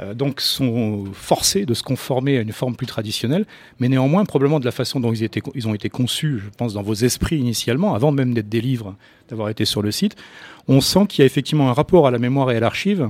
euh, 0.00 0.14
donc 0.14 0.40
sont 0.40 1.06
forcés 1.12 1.66
de 1.66 1.74
se 1.74 1.82
conformer 1.82 2.38
à 2.38 2.40
une 2.40 2.52
forme 2.52 2.76
plus 2.76 2.86
traditionnelle, 2.86 3.46
mais 3.80 3.88
néanmoins 3.88 4.24
probablement 4.24 4.60
de 4.60 4.64
la 4.64 4.72
façon 4.72 5.00
dont 5.00 5.12
ils, 5.12 5.68
ont 5.68 5.74
été 5.74 5.88
conçus, 5.88 6.40
je 6.44 6.50
pense, 6.56 6.74
dans 6.74 6.82
vos 6.82 6.94
esprits 6.94 7.38
initialement, 7.38 7.94
avant 7.94 8.12
même 8.12 8.34
d'être 8.34 8.48
des 8.48 8.60
livres, 8.60 8.94
d'avoir 9.28 9.48
été 9.48 9.64
sur 9.64 9.82
le 9.82 9.90
site, 9.90 10.16
on 10.68 10.80
sent 10.80 11.06
qu'il 11.08 11.20
y 11.20 11.22
a 11.22 11.26
effectivement 11.26 11.70
un 11.70 11.72
rapport 11.72 12.06
à 12.06 12.10
la 12.10 12.18
mémoire 12.18 12.50
et 12.50 12.56
à 12.56 12.60
l'archive 12.60 13.08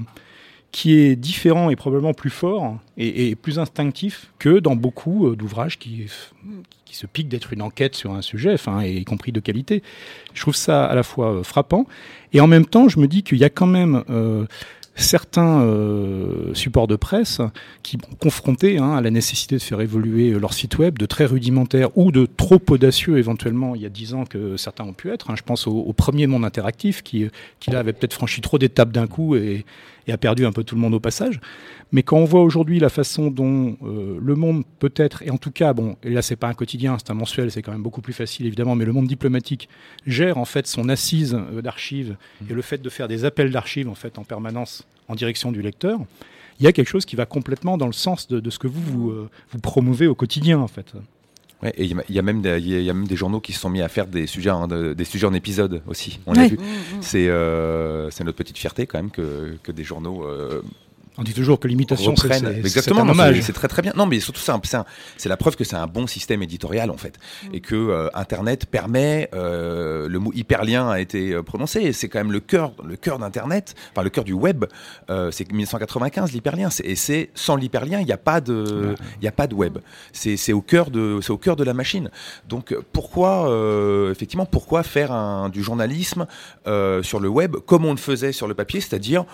qui 0.73 0.95
est 0.99 1.17
différent 1.17 1.71
et 1.71 1.77
probablement 1.77 2.13
plus 2.13 2.31
fort 2.31 2.79
et, 2.97 3.35
plus 3.37 3.59
instinctif 3.59 4.31
que 4.39 4.59
dans 4.59 4.77
beaucoup 4.77 5.29
euh, 5.29 5.37
d'ouvrages 5.37 5.79
qui, 5.79 6.07
qui 6.85 6.97
se 6.97 7.07
piquent 7.07 7.29
d'être 7.29 7.53
une 7.53 7.63
enquête 7.63 7.95
sur 7.95 8.13
un 8.13 8.23
sujet, 8.23 8.53
enfin, 8.53 8.85
y 8.85 9.05
compris 9.05 9.33
de 9.33 9.41
qualité. 9.41 9.83
Je 10.35 10.43
trouve 10.43 10.57
ça 10.57 10.85
à 10.85 10.95
la 10.95 11.03
fois 11.03 11.33
euh, 11.33 11.43
frappant 11.43 11.87
et 12.33 12.41
en 12.41 12.47
même 12.47 12.67
temps, 12.67 12.89
je 12.89 13.01
me 13.01 13.09
dis 13.09 13.23
qu'il 13.23 13.39
y 13.39 13.45
a 13.45 13.51
quand 13.51 13.67
même 13.67 14.05
euh, 14.11 14.45
certains 14.95 15.65
supports 16.55 16.89
de 16.89 16.97
presse 16.97 17.41
qui 17.85 17.93
sont 17.93 18.17
confrontés 18.19 18.79
hein, 18.79 18.97
à 18.97 19.01
la 19.01 19.11
nécessité 19.11 19.55
de 19.55 19.63
faire 19.63 19.81
évoluer 19.81 20.33
leur 20.33 20.53
site 20.53 20.77
web 20.77 20.99
de 20.99 21.07
très 21.07 21.25
rudimentaire 21.25 21.97
ou 21.97 22.11
de 22.11 22.27
trop 22.27 22.61
audacieux 22.69 23.17
éventuellement 23.17 23.77
il 23.77 23.83
y 23.83 23.87
a 23.87 23.91
dix 23.91 24.15
ans 24.15 24.25
que 24.25 24.57
certains 24.57 24.83
ont 24.83 24.95
pu 24.95 25.11
être. 25.11 25.31
Hein. 25.31 25.35
Je 25.37 25.45
pense 25.45 25.69
au, 25.69 25.93
premier 25.93 26.27
monde 26.27 26.45
interactif 26.45 27.05
qui, 27.05 27.29
qui 27.61 27.71
là 27.71 27.79
avait 27.79 27.93
peut-être 27.93 28.13
franchi 28.13 28.41
trop 28.41 28.59
d'étapes 28.59 28.91
d'un 28.91 29.07
coup 29.07 29.37
et, 29.37 29.65
et, 30.09 30.13
a 30.13 30.19
perdu 30.19 30.47
un 30.47 30.53
peu 30.53 30.65
tout 30.65 30.75
le 30.75 30.81
monde 30.81 30.95
au 30.95 31.01
passage. 31.01 31.41
Mais 31.93 32.03
quand 32.03 32.19
on 32.19 32.25
voit 32.25 32.43
aujourd'hui 32.43 32.79
la 32.81 32.89
façon 32.89 33.31
dont 33.31 33.77
euh, 33.83 34.19
le 34.21 34.35
monde 34.35 34.65
peut-être, 34.79 35.23
et 35.23 35.31
en 35.31 35.39
tout 35.39 35.51
cas, 35.51 35.73
bon, 35.73 35.97
et 36.03 36.11
là 36.11 36.23
c'est 36.23 36.37
pas 36.37 36.49
un 36.49 36.55
quotidien, 36.55 36.97
c'est 36.99 37.11
un 37.11 37.15
mensuel, 37.15 37.51
c'est 37.51 37.63
quand 37.63 37.73
même 37.73 37.83
beaucoup 37.83 38.03
plus 38.03 38.13
facile 38.13 38.47
évidemment, 38.47 38.75
mais 38.75 38.85
le 38.85 38.93
monde 38.93 39.07
diplomatique 39.07 39.69
gère 40.07 40.39
en 40.39 40.45
fait 40.45 40.67
son 40.67 40.89
assise 40.89 41.35
euh, 41.35 41.63
d'archives 41.63 42.17
et 42.51 42.53
le 42.53 42.63
fait 42.63 42.79
de 42.79 42.89
faire 42.91 43.09
des 43.09 43.25
appels 43.25 43.51
d'archives 43.51 43.89
en 43.89 43.95
fait 43.95 44.19
en 44.19 44.25
permanence 44.25 44.87
en 45.09 45.15
direction 45.15 45.53
du 45.53 45.63
lecteur, 45.63 46.01
il 46.61 46.65
y 46.65 46.67
a 46.67 46.73
quelque 46.73 46.89
chose 46.89 47.05
qui 47.05 47.17
va 47.17 47.25
complètement 47.25 47.79
dans 47.79 47.87
le 47.87 47.93
sens 47.93 48.29
de, 48.29 48.51
ce 48.51 48.59
que 48.59 48.67
vous, 48.67 48.83
vous, 48.83 49.11
euh, 49.11 49.31
vous, 49.53 49.61
promouvez 49.61 50.07
au 50.07 50.15
quotidien 50.15 50.59
en 50.59 50.69
fait. 50.69 50.95
Ouais, 51.63 51.73
et 51.77 51.85
il 51.87 52.03
y, 52.09 52.19
a 52.19 52.23
même 52.23 52.41
des, 52.41 52.61
il 52.61 52.83
y 52.83 52.91
a 52.91 52.95
même 52.95 53.09
des 53.09 53.17
journaux 53.17 53.41
qui 53.41 53.53
se 53.53 53.59
sont 53.59 53.69
mis 53.69 53.83
à 53.83 53.89
faire 53.89 54.07
des 54.07 54.29
sujets 54.29 54.51
en, 54.51 54.69
des 54.69 55.05
sujets 55.05 55.27
en 55.27 55.35
épisode 55.35 55.83
aussi. 55.89 56.21
On 56.27 56.33
l'a 56.33 56.47
vu. 56.47 56.57
Mmh, 56.57 56.61
mmh. 56.61 56.99
C'est 57.01 57.29
euh, 57.29 58.11
c'est 58.11 58.23
notre 58.23 58.37
petite 58.37 58.59
fierté 58.59 58.87
quand 58.87 58.99
même 58.99 59.11
que, 59.11 59.57
que 59.65 59.73
des 59.73 59.83
journaux 59.83 60.25
euh, 60.25 60.63
on 61.19 61.25
dit 61.25 61.35
toujours 61.35 61.59
que 61.59 61.67
l'imitation, 61.67 62.15
c'est 62.15 62.59
exactement 62.59 63.13
C'est 63.43 63.53
très 63.53 63.67
très 63.69 63.83
bien. 63.83 63.93
Non, 63.97 64.07
mais 64.07 64.21
surtout 64.21 64.41
c'est 65.17 65.29
la 65.29 65.37
preuve 65.37 65.57
que 65.57 65.65
c'est 65.65 65.77
un 65.77 65.89
bon 65.89 66.07
système 66.07 66.43
éditorial 66.43 66.91
en 66.91 66.97
fait, 66.97 67.19
mm. 67.45 67.55
et 67.55 67.61
que 67.61 67.75
euh, 67.75 68.09
Internet 68.15 68.67
permet. 68.67 69.29
Euh, 69.35 70.09
le 70.09 70.19
mot 70.21 70.31
hyperlien 70.33 70.89
a 70.89 71.01
été 71.01 71.33
euh, 71.33 71.43
prononcé. 71.43 71.93
C'est 71.93 72.09
quand 72.09 72.21
même 72.21 72.31
le 72.31 72.39
cœur, 72.39 72.73
le 72.85 72.97
cœur 72.97 73.19
d'Internet, 73.19 73.75
enfin 73.91 74.03
le 74.03 74.11
cœur 74.11 74.23
du 74.23 74.33
web. 74.33 74.65
c'est 75.09 75.51
1995 75.51 76.33
l'hyperlien. 76.33 76.69
Et 76.85 76.95
c'est 76.95 77.31
sans 77.35 77.57
l'hyperlien, 77.57 77.99
il 78.01 78.07
n'y 78.07 78.13
a 78.13 78.19
pas 78.19 78.41
de, 78.41 78.95
il 79.21 79.27
a 79.27 79.33
pas 79.33 79.49
de 79.49 79.55
web. 79.55 79.79
C'est 80.13 80.53
au 80.53 80.63
cœur 80.63 80.91
de, 80.91 81.19
c'est 81.21 81.33
au 81.33 81.39
cœur 81.39 81.57
de 81.57 81.65
la 81.65 81.75
machine. 81.75 82.11
Donc 82.49 82.77
pourquoi, 82.93 83.51
effectivement, 84.13 84.47
pourquoi 84.47 84.85
faire 84.85 85.11
un, 85.11 85.49
du 85.49 85.65
journalisme 85.65 86.27
sur 87.03 87.19
le 87.19 87.29
web 87.29 87.57
comme 87.67 87.85
on 87.85 87.93
le 87.93 87.99
faisait 87.99 88.33
sur 88.33 88.47
le 88.47 88.55
papier, 88.55 88.81
c'est-à-dire 88.81 89.25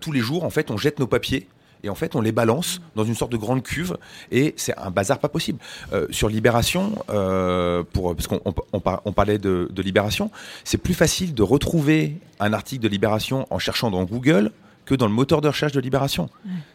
tous 0.00 0.12
les 0.12 0.20
jours 0.20 0.44
en 0.44 0.50
fait 0.50 0.70
on 0.70 0.76
jette 0.76 1.00
nos 1.00 1.06
papiers 1.06 1.23
et 1.32 1.90
en 1.90 1.94
fait 1.94 2.16
on 2.16 2.20
les 2.20 2.32
balance 2.32 2.80
dans 2.96 3.04
une 3.04 3.14
sorte 3.14 3.30
de 3.30 3.36
grande 3.36 3.62
cuve 3.62 3.96
et 4.32 4.54
c'est 4.56 4.76
un 4.78 4.90
bazar 4.90 5.18
pas 5.18 5.28
possible. 5.28 5.58
Euh, 5.92 6.06
sur 6.10 6.28
Libération, 6.28 6.92
euh, 7.10 7.84
parce 7.92 8.26
qu'on 8.26 8.40
on, 8.72 9.12
parlait 9.12 9.38
de, 9.38 9.68
Libération, 9.76 10.30
c'est 10.64 10.78
plus 10.78 10.94
facile 10.94 11.34
de 11.34 11.42
retrouver 11.42 12.16
un 12.40 12.52
article 12.52 12.82
de 12.82 12.88
Libération 12.88 13.46
en 13.50 13.58
cherchant 13.58 13.90
dans 13.90 14.04
Google 14.04 14.50
que 14.84 14.94
dans 14.94 15.06
le 15.06 15.12
moteur 15.12 15.40
de 15.40 15.48
recherche 15.48 15.72
de 15.72 15.80
Libération. 15.80 16.28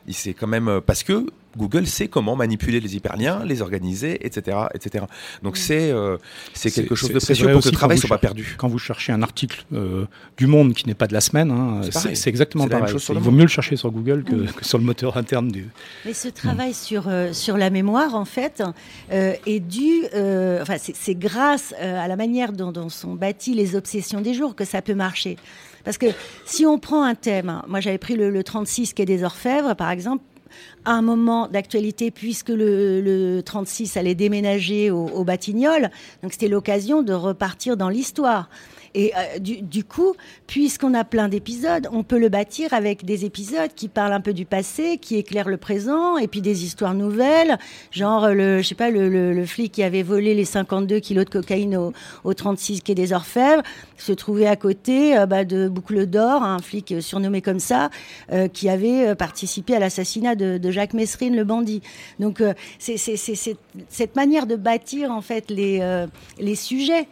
C'est 0.10 0.34
quand 0.34 0.48
même 0.48 0.68
euh, 0.68 0.82
parce 0.82 1.04
que 1.04 1.26
Google 1.58 1.88
sait 1.88 2.08
comment 2.08 2.36
manipuler 2.36 2.80
les 2.80 2.96
hyperliens, 2.96 3.44
les 3.44 3.62
organiser, 3.62 4.26
etc., 4.26 4.58
etc. 4.74 5.06
Donc 5.42 5.58
c'est 5.58 5.92
euh, 5.92 6.18
c'est 6.54 6.72
quelque 6.72 6.96
chose 6.96 7.12
de 7.12 7.20
précieux 7.20 7.52
pour 7.52 7.62
que 7.62 7.68
le 7.68 7.74
travail 7.74 7.98
soit 7.98 8.10
pas 8.10 8.18
perdu. 8.18 8.56
Quand 8.58 8.68
vous 8.68 8.78
cherchez 8.78 9.12
un 9.12 9.24
article 9.24 9.66
euh, 9.74 10.06
du 10.38 10.48
Monde 10.48 10.74
qui 10.74 10.88
n'est 10.88 10.94
pas 10.94 11.08
de 11.08 11.14
la 11.14 11.22
semaine, 11.22 11.52
hein, 11.52 11.82
c'est 11.92 12.30
exactement 12.30 12.68
pareil. 12.68 12.96
Il 13.10 13.20
vaut 13.20 13.32
mieux 13.32 13.44
le 13.44 13.48
chercher 13.48 13.76
sur 13.76 13.92
Google 13.92 14.24
que, 14.24 14.46
sur 14.62 14.78
le 14.78 14.84
moteur 14.84 15.18
interne 15.18 15.50
du. 15.50 15.68
Mais 16.06 16.14
ce 16.14 16.28
travail 16.28 16.74
sur 16.74 17.08
euh, 17.08 17.34
sur 17.34 17.58
la 17.58 17.70
mémoire, 17.70 18.16
en 18.16 18.26
fait, 18.26 18.64
est 19.12 19.60
dû. 19.60 20.06
enfin, 20.62 20.78
c'est 20.78 21.16
grâce 21.16 21.74
à 21.80 22.08
la 22.08 22.16
manière 22.16 22.54
dont, 22.54 22.72
dont 22.72 22.90
sont 22.90 23.16
bâties 23.16 23.56
les 23.56 23.76
obsessions 23.76 24.22
des 24.22 24.34
jours 24.34 24.56
que 24.56 24.66
ça 24.66 24.82
peut 24.82 24.96
marcher. 24.96 25.38
Parce 25.84 25.98
que 25.98 26.08
si 26.46 26.66
on 26.66 26.80
prend 26.80 27.04
un 27.04 27.16
thème, 27.16 27.50
hein, 27.50 27.64
moi 27.68 27.80
j'avais 27.80 27.98
pris 27.98 28.16
le, 28.16 28.30
le 28.30 28.44
36 28.44 28.94
qui 28.94 29.02
est 29.02 29.06
des 29.06 29.24
Orfèvres, 29.24 29.76
par 29.76 29.92
exemple, 29.92 30.24
à 30.86 30.92
un 30.92 31.02
moment 31.02 31.48
d'actualité 31.48 32.12
puisque 32.12 32.50
le, 32.50 33.42
36 33.46 33.98
allait 33.98 34.16
déménager 34.16 34.92
au, 34.92 35.08
au 35.08 35.24
Batignolles. 35.24 35.92
Donc 36.24 36.34
c'était 36.34 36.48
l'occasion 36.48 37.02
de 37.02 37.14
repartir 37.14 37.78
dans 37.78 37.90
l'histoire. 37.90 38.50
Et 38.96 39.12
euh, 39.16 39.40
du, 39.40 39.84
coup, 39.84 40.14
puisqu'on 40.48 40.94
a 40.94 41.04
plein 41.04 41.28
d'épisodes, 41.28 41.88
on 41.92 42.04
peut 42.04 42.20
le 42.20 42.30
bâtir 42.30 42.74
avec 42.74 43.06
des 43.06 43.26
épisodes 43.26 43.72
qui 43.76 43.88
parlent 43.88 44.14
un 44.14 44.22
peu 44.22 44.34
du 44.34 44.46
passé, 44.46 44.98
qui 44.98 45.18
éclairent 45.18 45.50
le 45.50 45.58
présent, 45.58 46.18
et 46.18 46.28
puis 46.28 46.42
des 46.42 46.64
histoires 46.64 46.94
nouvelles, 46.94 47.58
genre 47.92 48.30
le, 48.30 48.62
je 48.62 48.68
sais 48.68 48.76
pas, 48.76 48.90
le, 48.90 49.46
flic 49.46 49.72
qui 49.72 49.84
avait 49.84 50.04
volé 50.04 50.34
les 50.34 50.46
52 50.46 51.00
kilos 51.00 51.26
de 51.26 51.30
cocaïne 51.30 51.78
au, 52.24 52.34
36 52.34 52.82
quai 52.82 52.96
des 52.96 53.14
Orfèvres, 53.14 53.64
se 53.98 54.12
trouvait 54.12 54.48
à 54.48 54.56
côté 54.56 55.18
euh, 55.18 55.26
bah, 55.26 55.46
de 55.46 55.68
Boucle 55.68 56.06
d'Or, 56.06 56.44
un 56.44 56.60
flic 56.60 56.96
surnommé 57.02 57.42
comme 57.42 57.60
ça, 57.60 57.90
euh, 58.32 58.48
qui 58.48 58.70
avait 58.70 59.16
participé 59.16 59.76
à 59.76 59.80
l'assassinat 59.80 60.36
de, 60.36 60.72
Jacques 60.72 60.94
Messrine, 60.94 61.36
le 61.36 61.44
bandit. 61.44 61.82
Donc 62.20 62.44
c'est 62.78 62.98
cette 62.98 64.16
manière 64.16 64.46
de 64.46 64.56
bâtir 64.56 65.12
en 65.12 65.22
fait 65.22 65.50
les, 65.50 66.06
les 66.38 66.56
sujets 66.56 67.08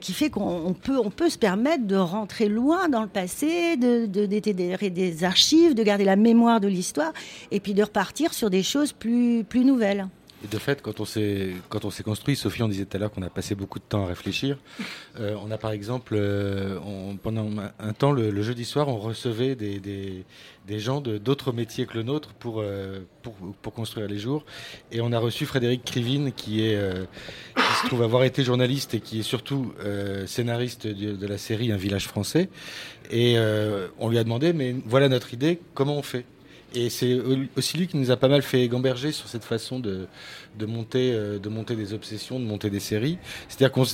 qui 0.00 0.12
fait 0.12 0.30
qu'on 0.30 0.74
on 0.92 1.10
peut 1.10 1.30
se 1.30 1.38
permettre 1.38 1.86
de 1.86 1.96
rentrer 1.96 2.48
loin 2.48 2.88
dans 2.88 3.02
le 3.02 3.08
passé, 3.08 3.76
de, 3.76 4.06
de, 4.06 4.26
des 4.26 5.24
archives, 5.24 5.74
de 5.74 5.82
garder 5.82 6.04
la 6.04 6.16
mémoire 6.16 6.60
de 6.60 6.68
l'histoire, 6.68 7.12
et 7.50 7.60
puis 7.60 7.74
de 7.74 7.82
repartir 7.82 8.34
sur 8.34 8.50
des 8.50 8.62
choses 8.62 8.92
plus, 8.92 9.44
plus 9.44 9.64
nouvelles. 9.64 10.08
Et 10.44 10.46
de 10.46 10.58
fait, 10.58 10.82
quand 10.82 11.00
on 11.00 11.06
s'est 11.06 11.52
quand 11.70 11.86
on 11.86 11.90
s'est 11.90 12.02
construit, 12.02 12.36
Sophie, 12.36 12.62
on 12.62 12.68
disait 12.68 12.84
tout 12.84 12.96
à 12.96 13.00
l'heure 13.00 13.10
qu'on 13.10 13.22
a 13.22 13.30
passé 13.30 13.54
beaucoup 13.54 13.78
de 13.78 13.84
temps 13.84 14.04
à 14.04 14.06
réfléchir. 14.06 14.58
Euh, 15.20 15.36
on 15.40 15.52
a 15.52 15.58
par 15.58 15.70
exemple, 15.70 16.14
euh, 16.16 16.76
pendant 17.22 17.48
un, 17.78 17.92
temps, 17.92 18.10
le, 18.10 18.42
jeudi 18.42 18.64
soir, 18.64 18.88
on 18.88 18.98
recevait 18.98 19.54
des, 19.54 19.78
des, 19.78 20.78
gens 20.80 21.00
de 21.00 21.18
d'autres 21.18 21.52
métiers 21.52 21.86
que 21.86 21.94
le 21.94 22.02
nôtre 22.02 22.34
pour, 22.34 22.60
euh, 22.60 23.06
pour, 23.22 23.34
pour 23.62 23.72
construire 23.72 24.08
les 24.08 24.18
jours. 24.18 24.44
Et 24.90 25.00
on 25.00 25.12
a 25.12 25.20
reçu 25.20 25.46
Frédéric 25.46 25.84
Krivine, 25.84 26.32
qui 26.32 26.62
est 26.62 26.76
qui 27.54 27.74
se 27.80 27.86
trouve 27.86 28.02
avoir 28.02 28.24
été 28.24 28.42
journaliste 28.42 28.94
et 28.94 29.00
qui 29.00 29.20
est 29.20 29.22
surtout 29.22 29.72
scénariste 30.26 30.88
de, 30.88 31.12
de, 31.12 31.26
la 31.28 31.38
série 31.38 31.70
Un 31.70 31.76
village 31.76 32.08
français. 32.08 32.48
Et 33.12 33.36
on 34.00 34.08
lui 34.08 34.18
a 34.18 34.24
demandé, 34.24 34.52
mais 34.52 34.74
voilà 34.84 35.08
notre 35.08 35.32
idée, 35.32 35.60
comment 35.74 35.96
on 35.96 36.02
fait? 36.02 36.24
Et 36.74 36.90
c'est 36.90 37.20
aussi 37.56 37.78
lui 37.78 37.86
qui 37.86 37.96
nous 37.96 38.10
a 38.10 38.16
pas 38.16 38.28
mal 38.28 38.42
fait 38.42 38.66
gamberger 38.68 39.12
sur 39.12 39.28
cette 39.28 39.44
façon 39.44 39.78
de, 39.78 40.08
de, 40.58 40.66
monter, 40.66 41.12
euh, 41.12 41.38
de 41.38 41.48
monter 41.48 41.76
des 41.76 41.94
obsessions, 41.94 42.40
de 42.40 42.44
monter 42.44 42.68
des 42.68 42.80
séries. 42.80 43.18
C'est-à-dire 43.48 43.70
qu'on 43.70 43.84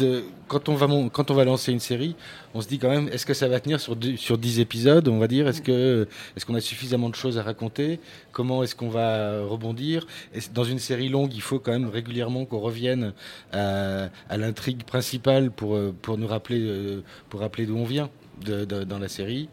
quand 0.49 0.69
on 0.69 0.75
va 0.75 0.89
quand 1.13 1.31
on 1.31 1.35
va 1.35 1.45
lancer 1.45 1.73
une 1.73 1.81
série, 1.81 2.17
on 2.55 2.61
se 2.61 2.69
dit 2.69 2.79
quand 2.79 2.89
même 2.89 3.09
est-ce 3.09 3.27
que 3.27 3.35
ça 3.35 3.49
va 3.49 3.61
tenir 3.61 3.81
sur 3.81 3.97
sur 4.17 4.39
10 4.39 4.61
épisodes, 4.61 5.07
on 5.09 5.19
va 5.19 5.29
dire? 5.29 5.47
Est-ce 5.47 5.63
que 5.63 6.09
est-ce 6.37 6.47
qu'on 6.47 6.55
a 6.55 6.61
suffisamment 6.61 7.11
de 7.11 7.15
choses 7.15 7.39
à 7.39 7.43
raconter? 7.43 8.01
Comment 8.33 8.63
est-ce 8.63 8.75
qu'on 8.75 8.89
va 8.89 9.43
rebondir? 9.43 10.07
Dans 10.55 10.65
une 10.65 10.79
série 10.79 11.09
longue, 11.09 11.35
il 11.35 11.43
faut 11.43 11.59
quand 11.59 11.73
même 11.73 11.89
régulièrement 11.89 12.47
qu'on 12.47 12.61
revienne 12.61 13.13
à, 13.53 14.09
l'intrigue 14.37 14.85
principale 14.85 15.51
pour 15.51 15.79
pour 16.03 16.17
nous 16.17 16.27
rappeler 16.27 16.61
euh, 16.61 17.03
pour 17.29 17.41
rappeler 17.41 17.67
d'où 17.67 17.77
on 17.77 17.85
vient 17.85 18.09
dans 18.41 18.99
la 18.99 19.09
série 19.09 19.51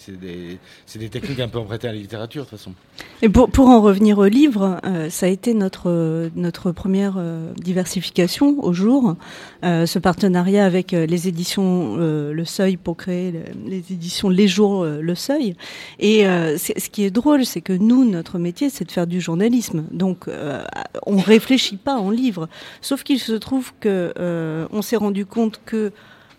c'est 0.00 0.98
des, 0.98 1.08
techniques 1.08 1.40
un 1.40 1.48
peu 1.48 1.58
empruntées 1.58 1.88
à 1.88 1.92
la 1.92 1.98
littérature, 1.98 2.44
de 2.44 2.48
toute 2.48 2.58
façon. 2.58 2.72
Et 3.20 3.28
pour, 3.28 3.68
en 3.68 3.82
revenir 3.82 4.18
au 4.18 4.26
livre, 4.26 4.80
euh, 4.84 5.10
ça 5.10 5.26
a 5.26 5.28
été 5.28 5.52
notre, 5.52 6.72
première 6.72 7.16
euh, 7.18 7.52
diversification 7.56 8.56
au 8.64 8.72
jour. 8.72 9.16
Euh, 9.62 9.84
ce 9.84 9.98
partenariat 9.98 10.64
avec 10.64 10.92
les 10.92 11.28
éditions 11.28 11.96
Le 11.96 12.44
Seuil 12.44 12.76
pour 12.76 12.96
créer 12.96 13.34
les 13.66 13.92
éditions 13.92 14.30
Les 14.30 14.48
Jours 14.48 14.84
Le 14.84 15.14
Seuil. 15.14 15.54
Et 15.98 16.22
ce 16.22 16.88
qui 16.88 17.04
est 17.04 17.10
drôle, 17.10 17.44
c'est 17.44 17.60
que 17.60 17.72
nous, 17.72 18.08
notre 18.08 18.38
métier, 18.38 18.70
c'est 18.70 18.84
de 18.84 18.92
faire 18.92 19.06
du 19.06 19.20
journalisme. 19.20 19.84
Donc, 19.90 20.26
on 21.06 21.18
réfléchit 21.18 21.76
pas 21.76 21.96
en 21.96 22.10
livre. 22.10 22.48
Sauf 22.80 23.02
qu'il 23.02 23.18
se 23.18 23.32
trouve 23.32 23.72
que 23.80 24.14
on 24.72 24.82
s'est 24.82 24.96
rendu 24.96 25.26
compte 25.26 25.60
que 25.66 25.92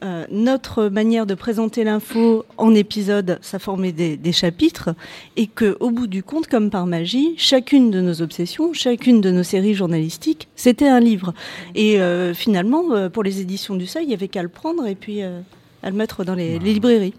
euh, 0.03 0.25
notre 0.31 0.87
manière 0.87 1.25
de 1.25 1.35
présenter 1.35 1.83
l'info 1.83 2.43
en 2.57 2.73
épisode, 2.73 3.37
ça 3.41 3.59
formait 3.59 3.91
des, 3.91 4.31
chapitres, 4.31 4.95
et 5.37 5.47
que 5.47 5.77
au 5.79 5.91
bout 5.91 6.07
du 6.07 6.23
compte, 6.23 6.47
comme 6.47 6.69
par 6.69 6.87
magie, 6.87 7.33
chacune 7.37 7.91
de 7.91 8.01
nos 8.01 8.21
obsessions, 8.21 8.73
chacune 8.73 9.21
de 9.21 9.29
nos 9.29 9.43
séries 9.43 9.75
journalistiques, 9.75 10.47
c'était 10.55 10.87
un 10.87 10.99
livre. 10.99 11.33
Et 11.75 12.01
euh, 12.01 12.33
finalement, 12.33 12.91
euh, 12.91 13.09
pour 13.09 13.23
les 13.23 13.41
éditions 13.41 13.75
du 13.75 13.85
Seuil, 13.85 14.05
il 14.05 14.11
y 14.11 14.13
avait 14.13 14.27
qu'à 14.27 14.43
le 14.43 14.49
prendre 14.49 14.87
et 14.87 14.95
puis 14.95 15.21
à 15.21 15.89
le 15.89 15.95
mettre 15.95 16.23
dans 16.23 16.35
les 16.35 16.57
librairies. 16.59 17.13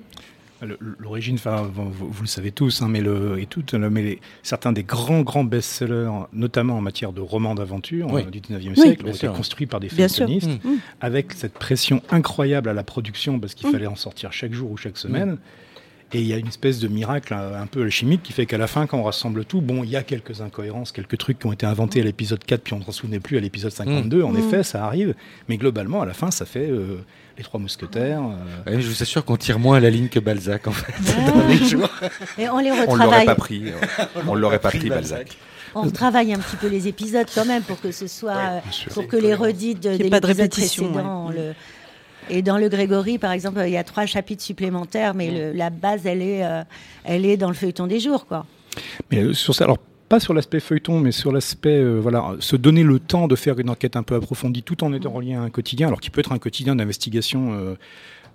L'origine, 0.98 1.34
enfin, 1.34 1.68
vous, 1.74 2.22
le 2.22 2.28
savez 2.28 2.52
tous, 2.52 2.82
hein, 2.82 2.88
mais, 2.88 3.00
le, 3.00 3.40
et 3.40 3.46
tout, 3.46 3.64
mais 3.90 4.18
certains 4.42 4.72
des 4.72 4.84
grands, 4.84 5.22
grands 5.22 5.44
best-sellers, 5.44 6.10
notamment 6.32 6.76
en 6.76 6.80
matière 6.80 7.12
de 7.12 7.20
romans 7.20 7.54
d'aventure 7.54 8.08
du 8.30 8.40
19e 8.40 8.74
siècle, 8.76 9.06
ont 9.06 9.12
été 9.12 9.26
construits 9.26 9.66
par 9.66 9.80
des 9.80 9.88
fictionnistes, 9.88 10.64
mmh. 10.64 10.70
avec 11.00 11.32
cette 11.32 11.54
pression 11.54 12.00
incroyable 12.10 12.68
à 12.68 12.74
la 12.74 12.84
production, 12.84 13.40
parce 13.40 13.54
qu'il 13.54 13.68
mmh. 13.68 13.72
fallait 13.72 13.86
en 13.86 13.96
sortir 13.96 14.32
chaque 14.32 14.52
jour 14.52 14.70
ou 14.70 14.76
chaque 14.76 14.98
semaine. 14.98 15.38
Et 16.14 16.20
il 16.20 16.26
y 16.26 16.34
a 16.34 16.36
une 16.36 16.48
espèce 16.48 16.78
de 16.78 16.88
miracle 16.88 17.32
un 17.32 17.66
peu 17.66 17.82
alchimique 17.82 18.22
qui 18.22 18.32
fait 18.34 18.44
qu'à 18.44 18.58
la 18.58 18.66
fin, 18.66 18.86
quand 18.86 18.98
on 18.98 19.02
rassemble 19.02 19.46
tout, 19.46 19.62
bon, 19.62 19.82
il 19.82 19.90
y 19.90 19.96
a 19.96 20.02
quelques 20.02 20.42
incohérences, 20.42 20.92
quelques 20.92 21.16
trucs 21.16 21.38
qui 21.38 21.46
ont 21.46 21.52
été 21.52 21.64
inventés 21.64 22.02
à 22.02 22.04
l'épisode 22.04 22.44
4, 22.44 22.62
puis 22.62 22.74
on 22.74 22.80
ne 22.80 22.84
s'en 22.84 22.92
souvenait 22.92 23.20
plus 23.20 23.38
à 23.38 23.40
l'épisode 23.40 23.72
52. 23.72 24.18
Mmh. 24.18 24.24
En 24.24 24.34
effet, 24.34 24.62
ça 24.62 24.84
arrive. 24.84 25.14
Mais 25.48 25.56
globalement, 25.56 26.02
à 26.02 26.06
la 26.06 26.12
fin, 26.12 26.30
ça 26.30 26.44
fait 26.44 26.68
euh, 26.68 26.98
les 27.38 27.44
trois 27.44 27.58
mousquetaires. 27.58 28.20
Euh. 28.66 28.80
je 28.80 28.86
vous 28.86 29.02
assure 29.02 29.24
qu'on 29.24 29.38
tire 29.38 29.58
moins 29.58 29.78
à 29.78 29.80
la 29.80 29.88
ligne 29.88 30.08
que 30.08 30.20
Balzac, 30.20 30.66
en 30.66 30.72
fait, 30.72 30.92
Et 32.38 32.48
on 32.50 32.58
les 32.58 32.70
retravaille. 32.70 32.86
On 32.88 32.96
l'aurait 32.96 33.24
pas 33.24 33.34
pris. 33.34 33.64
on 34.26 34.34
l'aurait 34.34 34.58
pas 34.58 34.70
pris, 34.70 34.88
Balzac. 34.90 35.38
On 35.74 35.90
travaille 35.90 36.34
un 36.34 36.38
petit 36.38 36.56
peu 36.56 36.66
les 36.66 36.88
épisodes 36.88 37.26
quand 37.34 37.46
même 37.46 37.62
pour 37.62 37.80
que 37.80 37.92
ce 37.92 38.06
soit, 38.06 38.60
pour 38.92 39.06
que 39.06 39.16
les 39.16 39.34
redites 39.34 39.82
de, 39.82 39.96
des 39.96 40.06
épisodes 40.06 40.50
précédents, 40.50 41.30
le, 41.30 41.54
et 42.30 42.42
dans 42.42 42.58
le 42.58 42.68
Grégory, 42.68 43.18
par 43.18 43.32
exemple, 43.32 43.62
il 43.66 43.72
y 43.72 43.76
a 43.76 43.84
trois 43.84 44.06
chapitres 44.06 44.42
supplémentaires, 44.42 45.14
mais 45.14 45.52
la 45.52 45.70
base, 45.70 46.06
elle 46.06 46.22
est, 46.22 46.44
euh, 46.44 46.62
elle 47.04 47.26
est 47.26 47.36
dans 47.36 47.48
le 47.48 47.54
feuilleton 47.54 47.86
des 47.86 48.00
jours, 48.00 48.26
quoi. 48.26 48.46
Mais 49.10 49.22
euh, 49.22 49.34
sur 49.34 49.54
ça, 49.54 49.64
alors 49.64 49.78
pas 50.08 50.20
sur 50.20 50.34
l'aspect 50.34 50.60
feuilleton, 50.60 51.00
mais 51.00 51.12
sur 51.12 51.32
l'aspect, 51.32 51.78
euh, 51.78 51.98
voilà, 51.98 52.34
se 52.38 52.56
donner 52.56 52.82
le 52.82 52.98
temps 52.98 53.28
de 53.28 53.36
faire 53.36 53.58
une 53.58 53.70
enquête 53.70 53.96
un 53.96 54.02
peu 54.02 54.14
approfondie, 54.14 54.62
tout 54.62 54.84
en 54.84 54.92
étant 54.92 55.10
relié 55.10 55.34
à 55.34 55.42
un 55.42 55.50
quotidien, 55.50 55.88
alors 55.88 56.00
qui 56.00 56.10
peut 56.10 56.20
être 56.20 56.32
un 56.32 56.38
quotidien 56.38 56.76
d'investigation. 56.76 57.76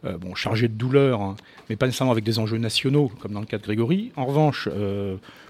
bon, 0.04 0.36
chargé 0.36 0.67
de 0.67 0.73
douleur, 0.73 1.21
hein, 1.21 1.36
mais 1.69 1.76
pas 1.76 1.86
nécessairement 1.86 2.12
avec 2.13 2.23
des 2.23 2.39
enjeux 2.39 2.60
nationaux, 2.60 3.12
comme 3.19 3.34
dans 3.34 3.39
le 3.39 3.45
cas 3.45 3.58
de 3.58 3.63
Grégory. 3.63 4.12
En 4.15 4.26
revanche, 4.26 4.69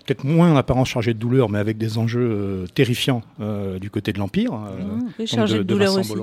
peut-être 0.08 0.24
moins 0.24 0.54
en 0.54 0.56
apparence 0.56 0.90
chargé 0.90 1.14
de 1.14 1.20
douleur, 1.20 1.50
mais 1.50 1.60
avec 1.60 1.78
des 1.78 1.98
enjeux 1.98 2.30
euh, 2.32 2.68
terrifiants 2.68 3.22
euh, 3.42 3.78
du 3.78 3.90
côté 3.90 4.14
de 4.14 4.20
l'Empire. 4.20 4.54
Euh, 4.54 5.24
mmh, 5.24 5.28
chargé 5.28 5.58
de, 5.58 5.64
douleur 5.64 5.98
aussi. 5.98 6.14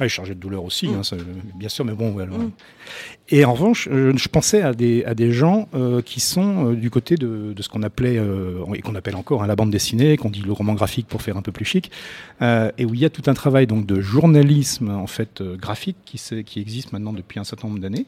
Ouais. 0.00 0.08
chargé 0.08 0.34
de 0.34 0.40
douleur 0.40 0.64
aussi, 0.64 0.88
mmh. 0.88 0.94
hein, 1.12 1.16
bien 1.54 1.68
sûr, 1.68 1.84
mais 1.84 1.92
bon. 1.92 2.12
Mmh. 2.12 2.50
Et 3.28 3.44
en 3.44 3.54
revanche, 3.54 3.88
je 3.90 4.28
pensais 4.28 4.62
à 4.62 4.74
des, 4.74 5.04
à 5.04 5.14
des 5.14 5.32
gens 5.32 5.68
qui 6.04 6.20
sont 6.20 6.72
du 6.72 6.90
côté 6.90 7.14
de, 7.14 7.52
de 7.54 7.62
ce 7.62 7.68
qu'on 7.68 7.82
appelait, 7.82 8.20
et 8.74 8.82
qu'on 8.82 8.94
appelle 8.94 9.16
encore 9.16 9.42
hein, 9.42 9.46
la 9.46 9.56
bande 9.56 9.70
dessinée, 9.70 10.16
qu'on 10.16 10.30
dit 10.30 10.42
le 10.42 10.52
roman 10.52 10.74
graphique 10.74 11.06
pour 11.06 11.22
faire 11.22 11.36
un 11.36 11.42
peu 11.42 11.52
plus 11.52 11.64
chic, 11.64 11.90
et 12.42 12.84
où 12.84 12.94
il 12.94 13.00
y 13.00 13.04
a 13.04 13.10
tout 13.10 13.22
un 13.26 13.34
travail 13.34 13.66
donc, 13.66 13.86
de 13.86 14.00
journalisme 14.00 14.90
en 14.90 15.06
fait, 15.06 15.42
graphique 15.42 15.96
qui, 16.04 16.20
qui 16.44 16.60
existe 16.60 16.92
maintenant 16.92 17.12
depuis 17.12 17.40
un 17.40 17.44
certain 17.44 17.68
nombre 17.68 17.80
d'années. 17.80 18.06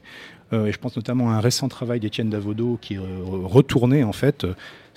Et 0.52 0.72
je 0.72 0.78
pense 0.78 0.96
notamment 0.96 1.30
à 1.30 1.34
un 1.34 1.40
récent 1.40 1.68
travail 1.68 2.00
d'Étienne 2.00 2.30
Davodo 2.30 2.78
qui 2.80 2.94
est 2.94 3.00
retourné 3.00 4.04
en 4.04 4.12
fait 4.12 4.46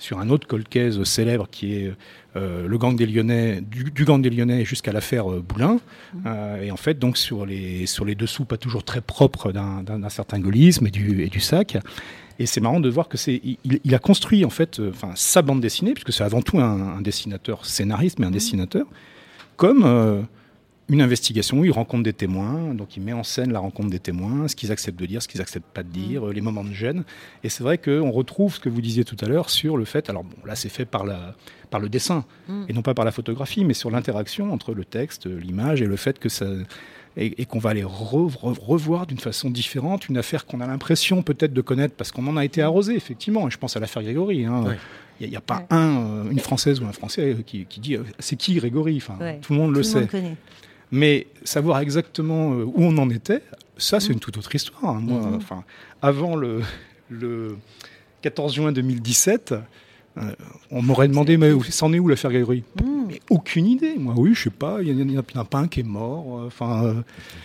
sur 0.00 0.18
un 0.18 0.30
autre 0.30 0.46
colcaise 0.46 1.02
célèbre 1.04 1.48
qui 1.50 1.74
est 1.74 1.92
euh, 2.36 2.66
le 2.66 2.78
gang 2.78 2.96
des 2.96 3.06
Lyonnais, 3.06 3.60
du, 3.60 4.04
gang 4.04 4.22
des 4.22 4.30
Lyonnais 4.30 4.64
jusqu'à 4.64 4.92
l'affaire 4.92 5.30
euh, 5.30 5.44
Boulin. 5.46 5.80
Mmh. 6.14 6.18
Euh, 6.26 6.62
et 6.62 6.70
en 6.70 6.76
fait, 6.76 6.98
donc 6.98 7.16
sur 7.16 7.44
les, 7.44 7.86
sur 7.86 8.04
les 8.04 8.14
dessous 8.14 8.44
pas 8.44 8.56
toujours 8.56 8.84
très 8.84 9.00
propres 9.00 9.52
d'un 9.52 10.08
certain 10.08 10.38
gaullisme 10.38 10.86
et 10.86 10.90
du, 10.90 11.22
et 11.22 11.28
du 11.28 11.40
sac. 11.40 11.76
Et 12.38 12.46
c'est 12.46 12.60
marrant 12.60 12.80
de 12.80 12.88
voir 12.88 13.08
que 13.08 13.18
c'est, 13.18 13.42
il, 13.84 13.94
a 13.94 13.98
construit 13.98 14.44
en 14.46 14.50
fait, 14.50 14.80
enfin 14.88 15.10
sa 15.14 15.42
bande 15.42 15.60
dessinée, 15.60 15.92
puisque 15.92 16.12
c'est 16.12 16.24
avant 16.24 16.40
tout 16.40 16.58
un, 16.58 17.02
dessinateur 17.02 17.66
scénariste, 17.66 18.18
mais 18.18 18.26
un 18.26 18.30
mmh. 18.30 18.32
dessinateur, 18.32 18.86
comme 19.56 20.26
une 20.90 21.00
investigation 21.00 21.58
où 21.60 21.64
il 21.64 21.70
rencontre 21.70 22.02
des 22.02 22.12
témoins, 22.12 22.74
donc 22.74 22.96
il 22.96 23.02
met 23.02 23.12
en 23.12 23.22
scène 23.22 23.52
la 23.52 23.60
rencontre 23.60 23.90
des 23.90 24.00
témoins, 24.00 24.48
ce 24.48 24.56
qu'ils 24.56 24.72
acceptent 24.72 24.98
de 24.98 25.06
dire, 25.06 25.22
ce 25.22 25.28
qu'ils 25.28 25.40
acceptent 25.40 25.72
pas 25.72 25.84
de 25.84 25.88
dire, 25.88 26.26
les 26.26 26.40
moments 26.40 26.64
de 26.64 26.72
gêne. 26.72 27.04
Et 27.44 27.48
c'est 27.48 27.62
vrai 27.62 27.78
qu'on 27.78 28.10
retrouve 28.10 28.56
ce 28.56 28.60
que 28.60 28.68
vous 28.68 28.80
disiez 28.80 29.04
tout 29.04 29.16
à 29.20 29.28
l'heure 29.28 29.50
sur 29.50 29.76
le 29.76 29.84
fait, 29.84 30.10
alors 30.10 30.24
bon, 30.24 30.36
là 30.44 30.56
c'est 30.56 30.68
fait 30.68 30.84
par, 30.84 31.06
la, 31.06 31.36
par 31.70 31.80
le 31.80 31.88
dessin 31.88 32.24
et 32.68 32.72
non 32.72 32.82
pas 32.82 32.92
par 32.92 33.04
la 33.04 33.12
photographie, 33.12 33.64
mais 33.64 33.74
sur 33.74 33.90
l'interaction 33.90 34.52
entre 34.52 34.74
le 34.74 34.84
texte, 34.84 35.26
l'image 35.26 35.80
et 35.80 35.86
le 35.86 35.96
fait 35.96 36.18
que 36.18 36.28
ça 36.28 36.46
et, 37.16 37.44
qu'on 37.44 37.58
va 37.58 37.70
aller 37.70 37.84
revoir 37.84 39.06
d'une 39.06 39.18
façon 39.18 39.50
différente 39.50 40.08
une 40.08 40.16
affaire 40.16 40.46
qu'on 40.46 40.60
a 40.60 40.66
l'impression 40.66 41.22
peut-être 41.22 41.52
de 41.52 41.60
connaître 41.60 41.94
parce 41.94 42.12
qu'on 42.12 42.26
en 42.26 42.36
a 42.36 42.44
été 42.44 42.62
arrosé, 42.62 42.94
effectivement. 42.94 43.48
Et 43.48 43.50
je 43.50 43.58
pense 43.58 43.76
à 43.76 43.80
l'affaire 43.80 44.02
Grégory. 44.02 44.44
Hein. 44.44 44.76
Il 45.20 45.28
n'y 45.28 45.36
a, 45.36 45.40
pas 45.40 45.66
un, 45.70 46.30
une 46.30 46.38
Française 46.38 46.80
ou 46.80 46.86
un 46.86 46.92
Français 46.92 47.36
qui, 47.44 47.66
dit 47.78 47.96
euh, 47.96 48.04
c'est 48.20 48.36
qui 48.36 48.54
Grégory? 48.54 48.96
Enfin, 48.96 49.18
Tout 49.42 49.52
le 49.52 49.58
monde 49.58 49.74
le 49.74 49.82
sait. 49.82 50.08
Mais 50.92 51.26
savoir 51.44 51.80
exactement 51.80 52.52
euh, 52.52 52.64
où 52.64 52.84
on 52.84 52.98
en 52.98 53.10
était, 53.10 53.42
ça, 53.76 54.00
c'est 54.00 54.10
mm. 54.10 54.12
une 54.12 54.20
toute 54.20 54.38
autre 54.38 54.54
histoire. 54.54 54.96
Hein. 54.96 55.00
Moi, 55.02 55.20
mm-hmm. 55.20 55.36
enfin, 55.36 55.64
avant 56.02 56.36
le, 56.36 56.62
le 57.08 57.56
14 58.22 58.54
juin 58.54 58.72
2017, 58.72 59.54
on 60.70 60.82
m'aurait 60.82 61.08
demandé, 61.08 61.36
mais 61.36 61.52
c'en 61.70 61.92
est 61.92 61.98
où 61.98 62.08
l'affaire 62.08 62.30
Grégory 62.30 62.64
mm 62.82 62.99
aucune 63.30 63.66
idée. 63.66 63.94
Moi, 63.98 64.14
oui, 64.16 64.34
je 64.34 64.44
sais 64.44 64.50
pas, 64.50 64.78
il 64.82 64.88
y, 64.88 65.18
en 65.18 65.20
a, 65.40 65.44
pas 65.44 65.58
un 65.58 65.68
qui 65.68 65.80
est 65.80 65.84
mort. 65.84 66.38
Euh, 66.38 66.46
enfin. 66.46 66.84
Euh. 66.84 66.94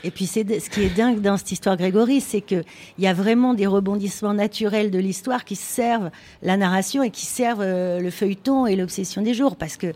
Et 0.04 0.12
puis, 0.12 0.26
c'est 0.26 0.60
ce 0.60 0.70
qui 0.70 0.82
est 0.82 0.96
dingue 0.96 1.22
dans 1.22 1.38
cette 1.38 1.52
histoire 1.52 1.78
Grégory, 1.78 2.22
c'est 2.22 2.42
qu'il 2.42 2.64
y 3.00 3.08
a 3.08 3.14
vraiment 3.14 3.54
des 3.54 3.68
rebondissements 3.68 4.34
naturels 4.34 4.92
de 4.92 5.00
l'histoire 5.00 5.46
qui 5.46 5.56
servent 5.56 6.12
la 6.42 6.58
narration 6.58 7.04
et 7.04 7.10
qui 7.10 7.26
servent 7.26 7.62
euh, 7.62 8.00
le 8.00 8.10
feuilleton 8.10 8.66
et 8.68 8.76
l'obsession 8.76 9.22
des 9.22 9.34
jours. 9.34 9.56
Parce 9.56 9.78
que 9.78 9.94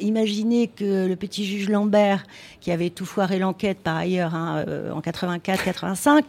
imaginez 0.00 0.68
que 0.68 1.06
le 1.06 1.16
petit 1.16 1.44
juge 1.44 1.68
Lambert, 1.68 2.24
qui 2.60 2.72
avait 2.72 2.90
tout 2.90 3.04
foiré 3.04 3.38
l'enquête 3.38 3.78
par 3.78 3.96
ailleurs 3.96 4.34
hein, 4.34 4.64
en 4.92 5.00
84-85, 5.00 6.22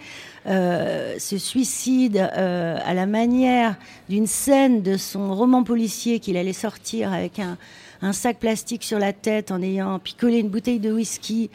se 1.17 1.37
suicide 1.37 2.17
à 2.17 2.93
la 2.93 3.05
manière 3.05 3.77
d'une 4.09 4.27
scène 4.27 4.81
de 4.81 4.97
son 4.97 5.33
roman 5.33 5.63
policier 5.63 6.19
qu'il 6.19 6.35
allait 6.35 6.53
sortir 6.53 7.13
avec 7.13 7.39
un 7.39 7.57
un 8.01 8.13
sac 8.13 8.39
plastique 8.39 8.83
sur 8.83 8.99
la 8.99 9.13
tête 9.13 9.51
en 9.51 9.61
ayant 9.61 9.99
picolé 9.99 10.39
une 10.39 10.49
bouteille 10.49 10.79
de 10.79 10.91
whisky. 10.91 11.49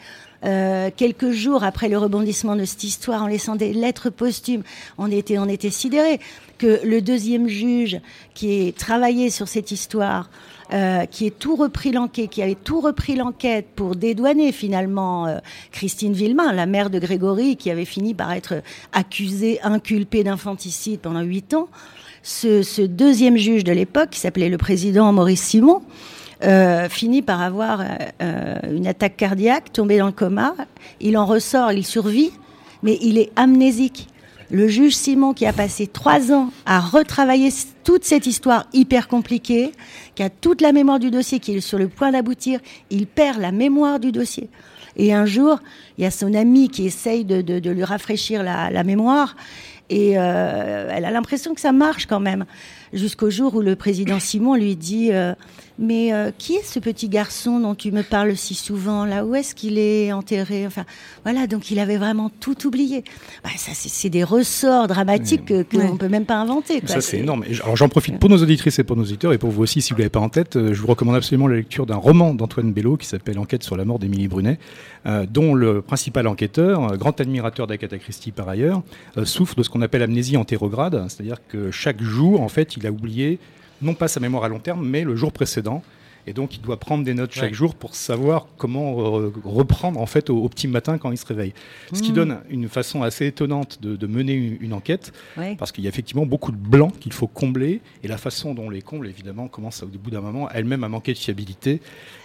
Euh, 0.45 0.89
quelques 0.95 1.31
jours 1.31 1.63
après 1.63 1.87
le 1.87 1.97
rebondissement 1.97 2.55
de 2.55 2.65
cette 2.65 2.83
histoire, 2.83 3.23
en 3.23 3.27
laissant 3.27 3.55
des 3.55 3.71
lettres 3.71 4.09
posthumes, 4.09 4.63
on 4.97 5.09
était, 5.09 5.37
on 5.37 5.47
sidérés 5.69 6.19
que 6.57 6.81
le 6.83 7.01
deuxième 7.01 7.47
juge 7.47 7.99
qui 8.33 8.51
est 8.51 8.77
travaillé 8.77 9.29
sur 9.29 9.47
cette 9.47 9.71
histoire, 9.71 10.29
euh, 10.73 11.05
qui 11.05 11.27
est 11.27 11.37
tout 11.37 11.55
repris 11.55 11.91
l'enquête, 11.91 12.29
qui 12.29 12.41
avait 12.41 12.55
tout 12.55 12.81
repris 12.81 13.15
l'enquête 13.15 13.67
pour 13.75 13.95
dédouaner 13.95 14.51
finalement 14.51 15.27
euh, 15.27 15.37
Christine 15.71 16.13
Villemain, 16.13 16.51
la 16.51 16.65
mère 16.65 16.89
de 16.89 16.99
Grégory, 16.99 17.55
qui 17.55 17.71
avait 17.71 17.85
fini 17.85 18.13
par 18.13 18.31
être 18.33 18.61
accusée, 18.91 19.61
inculpée 19.61 20.23
d'infanticide 20.23 20.99
pendant 20.99 21.21
huit 21.21 21.53
ans. 21.53 21.69
Ce, 22.21 22.63
ce, 22.63 22.81
deuxième 22.81 23.37
juge 23.37 23.63
de 23.63 23.73
l'époque, 23.73 24.09
qui 24.11 24.19
s'appelait 24.19 24.49
le 24.49 24.57
président 24.57 25.11
Maurice 25.11 25.41
Simon, 25.41 25.81
euh, 26.43 26.89
finit 26.89 27.21
par 27.21 27.41
avoir 27.41 27.79
euh, 27.79 27.85
euh, 28.21 28.55
une 28.69 28.85
attaque 28.85 29.15
cardiaque, 29.15 29.71
tombé 29.71 29.97
dans 29.97 30.07
le 30.07 30.11
coma. 30.11 30.55
Il 30.99 31.17
en 31.17 31.25
ressort, 31.25 31.71
il 31.71 31.85
survit, 31.85 32.31
mais 32.81 32.97
il 33.01 33.17
est 33.17 33.31
amnésique. 33.37 34.09
Le 34.51 34.67
juge 34.67 34.93
Simon, 34.93 35.33
qui 35.33 35.45
a 35.45 35.53
passé 35.53 35.87
trois 35.87 36.33
ans 36.33 36.49
à 36.65 36.81
retravailler 36.81 37.49
toute 37.85 38.03
cette 38.03 38.27
histoire 38.27 38.65
hyper 38.73 39.07
compliquée, 39.07 39.71
qui 40.15 40.23
a 40.23 40.29
toute 40.29 40.59
la 40.59 40.73
mémoire 40.73 40.99
du 40.99 41.11
dossier, 41.11 41.39
qui 41.39 41.55
est 41.55 41.61
sur 41.61 41.77
le 41.77 41.87
point 41.87 42.11
d'aboutir, 42.11 42.59
il 42.89 43.07
perd 43.07 43.39
la 43.39 43.53
mémoire 43.53 44.01
du 44.01 44.11
dossier. 44.11 44.49
Et 44.97 45.13
un 45.13 45.25
jour, 45.25 45.59
il 45.97 46.03
y 46.03 46.07
a 46.07 46.11
son 46.11 46.33
ami 46.33 46.67
qui 46.67 46.85
essaye 46.85 47.23
de, 47.23 47.69
lui 47.69 47.83
rafraîchir 47.85 48.43
la, 48.43 48.83
mémoire, 48.83 49.37
et 49.89 50.11
elle 50.11 51.05
a 51.05 51.11
l'impression 51.11 51.55
que 51.55 51.61
ça 51.61 51.71
marche 51.71 52.05
quand 52.05 52.19
même 52.19 52.45
jusqu'au 52.93 53.29
jour 53.29 53.55
où 53.55 53.61
le 53.61 53.75
président 53.75 54.19
Simon 54.19 54.55
lui 54.55 54.75
dit 54.75 55.09
euh, 55.11 55.33
Mais 55.79 56.13
euh, 56.13 56.31
qui 56.37 56.53
est 56.53 56.63
ce 56.63 56.79
petit 56.79 57.09
garçon 57.09 57.59
dont 57.59 57.75
tu 57.75 57.91
me 57.91 58.03
parles 58.03 58.35
si 58.37 58.53
souvent? 58.53 59.05
Là 59.05 59.25
Où 59.25 59.35
est-ce 59.35 59.55
qu'il 59.55 59.77
est 59.77 60.11
enterré? 60.11 60.65
Enfin, 60.65 60.85
voilà, 61.23 61.47
donc 61.47 61.71
il 61.71 61.79
avait 61.79 61.97
vraiment 61.97 62.29
tout 62.39 62.67
oublié. 62.67 63.03
Bah, 63.43 63.49
ça, 63.57 63.71
c'est 63.73 64.09
des 64.09 64.23
ressorts 64.23 64.87
dramatiques 64.87 65.47
qu'on 65.69 65.93
ne 65.93 65.97
peut 65.97 66.09
même 66.09 66.25
pas 66.25 66.37
inventer. 66.37 66.81
Ça, 66.85 67.01
c'est 67.01 67.19
énorme. 67.19 67.43
Alors, 67.63 67.75
j'en 67.75 67.89
profite 67.89 68.19
pour 68.19 68.29
nos 68.29 68.41
auditrices 68.41 68.79
et 68.79 68.83
pour 68.83 68.95
nos 68.95 69.03
auditeurs, 69.03 69.33
et 69.33 69.37
pour 69.37 69.49
vous 69.49 69.63
aussi, 69.63 69.81
si 69.81 69.91
vous 69.91 69.97
ne 69.97 70.03
l'avez 70.03 70.09
pas 70.09 70.19
en 70.19 70.29
tête, 70.29 70.55
euh, 70.55 70.73
je 70.73 70.81
vous 70.81 70.87
recommande 70.87 71.15
absolument 71.15 71.47
la 71.47 71.55
lecture 71.55 71.85
d'un 71.85 71.95
roman 71.95 72.33
d'Antoine 72.33 72.71
Bello 72.71 72.97
qui 72.97 73.07
s'appelle 73.07 73.39
Enquête 73.39 73.63
sur 73.63 73.75
la 73.75 73.85
mort 73.85 73.99
d'Émilie 73.99 74.27
Brunet, 74.27 74.59
dont 75.29 75.53
le 75.53 75.81
principal 75.81 76.27
enquêteur, 76.27 76.97
grand 76.97 77.19
admirateur 77.19 77.67
d'Agatha 77.67 77.97
Christie 77.97 78.31
par 78.31 78.47
ailleurs, 78.47 78.83
souffre 79.23 79.55
de 79.55 79.63
ce 79.63 79.69
qu'on 79.69 79.81
appelle 79.81 80.01
amnésie 80.01 80.37
antérograde, 80.37 81.05
c'est-à-dire 81.09 81.37
que 81.47 81.71
chaque 81.71 82.01
jour, 82.01 82.41
en 82.41 82.47
fait, 82.47 82.77
il 82.77 82.82
il 82.83 82.87
a 82.87 82.91
oublié 82.91 83.39
non 83.81 83.93
pas 83.93 84.07
sa 84.07 84.19
mémoire 84.19 84.43
à 84.43 84.47
long 84.47 84.59
terme, 84.59 84.85
mais 84.85 85.03
le 85.03 85.15
jour 85.15 85.31
précédent. 85.31 85.83
Et 86.27 86.33
donc, 86.33 86.55
il 86.55 86.61
doit 86.61 86.79
prendre 86.79 87.03
des 87.03 87.13
notes 87.13 87.33
chaque 87.33 87.53
jour 87.53 87.75
pour 87.75 87.95
savoir 87.95 88.47
comment 88.57 88.93
reprendre 89.43 89.99
en 89.99 90.05
fait 90.05 90.29
au, 90.29 90.47
petit 90.49 90.67
matin 90.67 90.97
quand 90.97 91.11
il 91.11 91.17
se 91.17 91.25
réveille. 91.25 91.53
Ce 91.91 92.01
qui 92.01 92.11
mmh. 92.11 92.15
donne 92.15 92.37
une 92.49 92.69
façon 92.69 93.03
assez 93.03 93.27
étonnante 93.27 93.79
de, 93.81 94.07
mener 94.07 94.33
une, 94.33 94.73
enquête, 94.73 95.11
parce 95.57 95.71
qu'il 95.71 95.83
y 95.83 95.87
a 95.87 95.89
effectivement 95.89 96.25
beaucoup 96.25 96.51
de 96.51 96.57
blancs 96.57 96.93
qu'il 96.99 97.13
faut 97.13 97.27
combler, 97.27 97.81
et 98.03 98.07
la 98.07 98.17
façon 98.17 98.53
dont 98.53 98.63
on 98.63 98.69
les 98.69 98.81
comble, 98.81 99.07
évidemment, 99.07 99.47
commence 99.47 99.83
au 99.83 99.87
bout 99.87 100.11
d'un 100.11 100.21
moment 100.21 100.49
elle-même 100.49 100.83
à 100.83 100.89
manquer 100.89 101.13
de 101.13 101.17
fiabilité. 101.17 101.81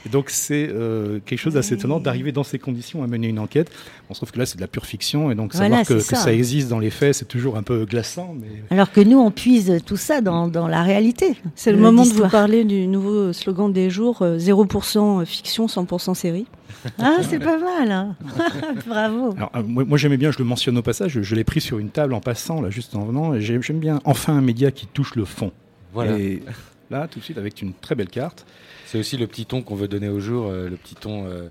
Et 0.07 0.09
donc, 0.09 0.31
c'est 0.31 0.69
euh, 0.71 1.21
quelque 1.25 1.39
chose 1.39 1.55
d'assez 1.55 1.75
étonnant 1.75 2.01
d'arriver 2.01 2.33
dans 2.33 2.45
ces 2.45 2.59
conditions 2.59 3.03
à 3.03 3.07
mener 3.07 3.29
une 3.29 3.39
enquête. 3.39 3.71
On 4.11 4.15
se 4.15 4.21
trouve 4.21 4.31
que 4.31 4.39
là, 4.39 4.47
c'est 4.47 4.57
de 4.57 4.61
la 4.61 4.69
pure 4.69 4.87
fiction, 4.87 5.31
et 5.31 5.35
donc 5.35 5.55
savoir 5.55 5.85
que 5.85 5.99
ça. 5.99 6.33
existe 6.33 6.69
dans 6.69 6.79
les 6.79 6.91
faits, 6.91 7.15
c'est 7.15 7.29
toujours 7.29 7.57
un 7.57 7.63
peu 7.63 7.85
glaçant. 7.85 8.35
Mais... 8.39 8.63
Alors 8.71 8.93
que 8.93 9.01
nous, 9.01 9.19
on 9.19 9.31
puise 9.31 9.83
tout 9.85 9.97
ça 9.97 10.21
dans, 10.21 10.49
dans 10.49 10.69
la 10.69 10.83
réalité. 10.83 11.37
C'est 11.55 11.73
le, 11.73 11.79
moment 11.79 12.05
de 12.05 12.11
vous 12.11 12.29
parler 12.29 12.65
du 12.65 12.87
nouveau 12.87 13.33
slogan 13.33 13.73
des 13.73 13.88
jours 13.91 14.23
0% 14.23 15.21
euh, 15.21 15.25
fiction, 15.25 15.67
100% 15.67 16.15
série. 16.15 16.47
Ah, 16.99 17.19
c'est 17.23 17.41
pas 17.41 17.59
mal. 17.59 17.91
Hein. 17.91 18.17
Bravo. 18.87 19.35
Euh, 19.55 19.63
moi, 19.65 19.99
j'aimais 19.99 20.17
bien, 20.17 20.31
je 20.31 20.39
le 20.39 20.45
mentionne 20.45 20.79
au 20.79 20.83
passage, 20.83 21.21
je, 21.21 21.35
l'ai 21.35 21.45
pris 21.45 21.61
sur 21.61 21.79
une 21.79 21.91
table 21.91 22.15
en 22.15 22.21
passant, 22.21 22.61
là, 22.61 22.71
juste 22.71 22.95
en 22.95 23.05
venant. 23.05 23.39
J'aime 23.41 23.81
bien 23.81 24.01
enfin 24.05 24.35
un 24.35 24.41
média 24.41 24.71
qui 24.71 24.87
touche 24.87 25.17
le 25.17 25.25
fond. 25.25 25.51
Voilà. 25.93 26.19
Et 26.19 26.43
là, 26.91 27.09
tout 27.09 27.19
de 27.19 27.25
suite, 27.25 27.39
avec 27.39 27.63
une 27.63 27.73
très 27.75 27.95
belle 27.95 28.09
carte. 28.09 28.47
C'est 28.87 28.99
aussi 28.99 29.17
le 29.17 29.27
petit 29.27 29.45
ton 29.45 29.63
qu'on 29.63 29.75
veut 29.75 29.89
donner 29.89 30.09
au 30.09 30.19
jour, 30.19 30.47
euh, 30.47 30.69
le 30.69 30.77
petit 30.77 30.95
ton 30.95 31.27
euh, 31.27 31.49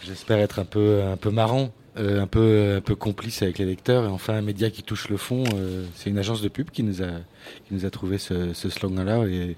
que 0.00 0.06
j'espère 0.06 0.38
être 0.38 0.58
un 0.58 0.64
peu, 0.64 1.02
un 1.02 1.18
peu 1.18 1.30
marrant, 1.30 1.72
euh, 1.98 2.22
un, 2.22 2.26
peu, 2.26 2.76
un 2.78 2.80
peu 2.80 2.94
complice 2.94 3.42
avec 3.42 3.58
les 3.58 3.66
lecteurs. 3.66 4.04
Et 4.04 4.08
enfin, 4.08 4.34
un 4.34 4.42
média 4.42 4.70
qui 4.70 4.82
touche 4.82 5.10
le 5.10 5.18
fond, 5.18 5.44
c'est 5.94 6.08
une 6.08 6.18
agence 6.18 6.40
de 6.40 6.48
pub 6.48 6.70
qui 6.70 6.82
nous 6.82 7.02
a, 7.02 7.08
qui 7.66 7.74
nous 7.74 7.84
a 7.84 7.90
trouvé 7.90 8.16
ce, 8.16 8.54
ce 8.54 8.70
slogan-là. 8.70 9.26
Et, 9.26 9.56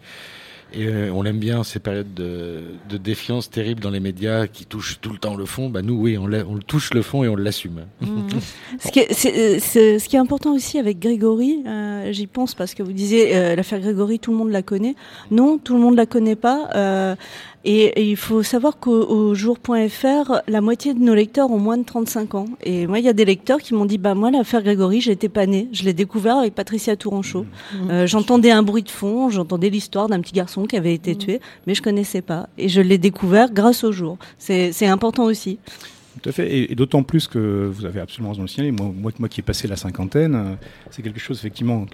et 0.73 0.87
euh, 0.87 1.11
on 1.15 1.25
aime 1.25 1.39
bien 1.39 1.65
ces 1.65 1.79
périodes 1.79 2.13
de, 2.13 2.63
défiance 2.99 3.49
terrible 3.51 3.81
dans 3.81 3.91
les 3.91 4.01
médias 4.01 4.47
qui 4.47 4.67
touchent 4.67 5.01
tout 5.01 5.11
le 5.11 5.19
temps 5.19 5.35
le 5.35 5.47
fond. 5.47 5.71
Bah 5.71 5.83
nous, 5.83 5.95
oui, 5.95 6.19
on, 6.19 6.25
on 6.25 6.55
le 6.55 6.63
touche 6.63 6.93
le 6.93 7.03
fond 7.03 7.25
et 7.25 7.29
on 7.29 7.37
l'assume. 7.37 7.87
Mmh. 8.01 8.07
ce, 8.81 8.91
qui 8.91 9.01
est, 9.01 9.13
ce 9.13 10.09
qui 10.09 10.17
est 10.17 10.19
important 10.19 10.55
aussi 10.55 10.79
avec 10.79 10.99
Grégory, 10.99 11.63
euh, 11.67 12.13
j'y 12.13 12.27
pense 12.27 12.55
parce 12.55 12.75
que 12.75 12.83
vous 12.83 12.93
disiez 12.93 13.35
euh, 13.35 13.57
l'affaire 13.57 13.81
Grégory, 13.81 14.19
tout 14.19 14.31
le 14.31 14.37
monde 14.37 14.51
la 14.51 14.63
connaît. 14.63 14.95
Non, 15.31 15.59
tout 15.59 15.75
le 15.75 15.81
monde 15.81 15.97
la 15.97 16.07
connaît 16.07 16.37
pas. 16.37 17.17
Et, 17.65 18.09
il 18.09 18.17
faut 18.17 18.43
savoir 18.43 18.79
qu'au 18.79 19.35
jour.fr, 19.35 20.43
la 20.47 20.61
moitié 20.61 20.95
de 20.95 21.01
nos 21.01 21.15
lecteurs 21.15 21.51
ont 21.51 21.59
moins 21.59 21.77
de 21.77 21.85
35 21.85 22.35
ans. 22.35 22.47
Et 22.63 22.87
moi, 22.87 22.99
il 22.99 23.05
y 23.05 23.09
a 23.09 23.13
des 23.13 23.25
lecteurs 23.25 23.59
qui 23.59 23.75
m'ont 23.75 23.85
dit, 23.85 23.99
bah 23.99 24.15
moi, 24.15 24.31
l'affaire 24.31 24.63
Grégory, 24.63 25.01
j'étais 25.01 25.29
pas 25.29 25.47
née. 25.47 25.69
Je 25.73 25.85
l'ai 25.85 25.93
découvert 25.93 26.39
avec 26.39 26.55
Patricia 26.55 26.97
Touranchot. 26.97 27.45
Mmh. 27.45 27.91
Euh, 27.91 28.07
j'entendais 28.07 28.51
un 28.51 28.63
bruit 28.63 28.83
de 28.83 28.91
fond, 28.91 29.29
j'entendais 29.29 29.71
l'histoire 29.71 30.09
d'un 30.09 30.21
petit 30.21 30.33
garçon 30.33 30.65
qui 30.65 30.77
avait 30.77 30.95
été 30.95 31.15
mmh. 31.15 31.19
tué, 31.19 31.41
mais 31.67 31.75
je 31.75 31.83
connaissais 31.83 32.23
pas. 32.23 32.49
Et 32.59 32.69
je 32.69 32.81
l'ai 32.81 32.99
découvert 32.99 33.53
grâce 33.53 33.85
au 33.85 33.93
jour. 33.93 34.19
C'est 34.39 34.87
important 34.87 35.25
aussi. 35.25 35.59
Tout 36.21 36.29
à 36.29 36.33
fait, 36.33 36.71
et, 36.71 36.75
d'autant 36.75 37.03
plus 37.03 37.27
que 37.27 37.67
vous 37.67 37.85
avez 37.85 38.01
absolument 38.01 38.31
raison 38.31 38.45
de 38.45 38.49
signaler, 38.49 38.73
moi, 38.73 38.93
moi, 38.95 39.13
moi, 39.19 39.29
qui 39.29 39.41
ai 39.41 39.43
passé 39.43 39.69
la 39.69 39.77
cinquantaine, 39.77 40.35
euh, 40.35 40.55
c'est 40.91 41.03
quelque 41.03 41.21
chose 41.21 41.39
effectivement 41.39 41.87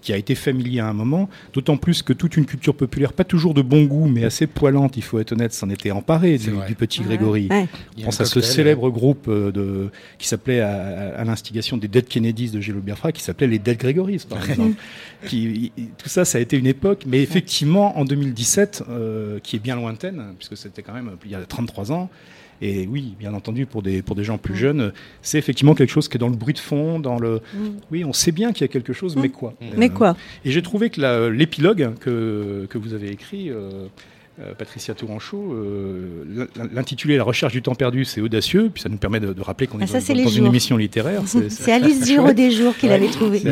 qui 0.00 0.12
a 0.12 0.16
été 0.16 0.34
familier 0.34 0.80
à 0.80 0.88
un 0.88 0.92
moment, 0.92 1.28
d'autant 1.52 1.76
plus 1.76 2.02
que 2.02 2.12
toute 2.12 2.36
une 2.36 2.44
culture 2.44 2.74
populaire, 2.74 3.12
pas 3.12 3.24
toujours 3.24 3.54
de 3.54 3.62
bon 3.62 3.84
goût, 3.84 4.08
mais 4.08 4.24
assez 4.24 4.46
poilante, 4.46 4.96
il 4.96 5.02
faut 5.02 5.18
être 5.18 5.32
honnête, 5.32 5.52
s'en 5.52 5.70
était 5.70 5.90
emparée 5.90 6.38
du, 6.38 6.74
petit 6.74 7.02
Grégory. 7.02 7.48
On 7.98 8.02
pense 8.02 8.20
à 8.20 8.24
ce 8.24 8.40
célèbre 8.40 8.90
groupe 8.90 9.26
euh, 9.28 9.52
de, 9.52 9.90
qui 10.18 10.26
s'appelait 10.28 10.60
à, 10.60 11.24
l'instigation 11.24 11.76
des 11.76 11.88
Dead 11.88 12.06
Kennedys 12.06 12.50
de 12.50 12.60
Gélo 12.60 12.80
Biafra, 12.80 13.12
qui 13.12 13.22
s'appelait 13.22 13.46
les 13.46 13.58
Dead 13.58 13.78
Grégoris, 13.78 14.24
par 14.24 14.48
exemple. 14.48 14.76
qui, 15.26 15.72
tout 15.98 16.08
ça, 16.08 16.24
ça 16.24 16.38
a 16.38 16.40
été 16.40 16.58
une 16.58 16.66
époque, 16.66 17.04
mais 17.06 17.22
effectivement, 17.22 17.98
en 17.98 18.04
2017, 18.04 18.84
euh, 18.88 19.38
qui 19.42 19.56
est 19.56 19.60
bien 19.60 19.76
lointaine, 19.76 20.34
puisque 20.38 20.56
c'était 20.56 20.82
quand 20.82 20.92
même 20.92 21.12
il 21.24 21.30
y 21.30 21.34
a 21.34 21.40
33 21.40 21.92
ans, 21.92 22.10
et 22.62 22.86
oui, 22.86 23.16
bien 23.18 23.34
entendu, 23.34 23.66
pour 23.66 23.82
des, 23.82 24.02
pour 24.02 24.14
des 24.14 24.22
gens 24.22 24.38
plus 24.38 24.54
mm. 24.54 24.58
jeunes, 24.58 24.92
c'est 25.20 25.36
effectivement 25.36 25.74
quelque 25.74 25.90
chose 25.90 26.08
qui 26.08 26.16
est 26.16 26.20
dans 26.20 26.28
le 26.28 26.36
bruit 26.36 26.54
de 26.54 26.60
fond, 26.60 27.00
dans 27.00 27.18
le... 27.18 27.40
Mm. 27.54 27.68
Oui, 27.90 28.04
on 28.04 28.12
sait 28.12 28.30
bien 28.30 28.52
qu'il 28.52 28.62
y 28.62 28.64
a 28.64 28.68
quelque 28.68 28.92
chose, 28.92 29.16
mais 29.16 29.28
mm. 29.28 29.32
quoi? 29.32 29.54
Mais 29.76 29.88
quoi? 29.88 30.16
Et 30.44 30.52
j'ai 30.52 30.62
trouvé 30.62 30.88
que 30.88 31.28
l'épilogue 31.28 31.94
que, 32.00 32.66
que 32.70 32.78
vous 32.78 32.94
avez 32.94 33.10
écrit... 33.10 33.50
Euh, 33.50 33.88
euh, 34.40 34.54
Patricia 34.54 34.94
Touranchot. 34.94 35.52
Euh, 35.52 36.46
l'intitulé 36.72 37.18
La 37.18 37.24
recherche 37.24 37.52
du 37.52 37.60
temps 37.60 37.74
perdu, 37.74 38.06
c'est 38.06 38.22
audacieux, 38.22 38.70
puis 38.72 38.82
ça 38.82 38.88
nous 38.88 38.96
permet 38.96 39.20
de, 39.20 39.34
rappeler 39.42 39.66
qu'on 39.66 39.78
ah, 39.80 39.84
est 39.84 40.14
dans, 40.14 40.30
une 40.30 40.46
émission 40.46 40.78
littéraire. 40.78 41.22
C'est 41.26 41.70
Alice 41.72 42.06
Giraud 42.06 42.32
des 42.32 42.50
jours 42.50 42.74
qui 42.74 42.88
l'avait 42.88 43.08
trouvé. 43.08 43.42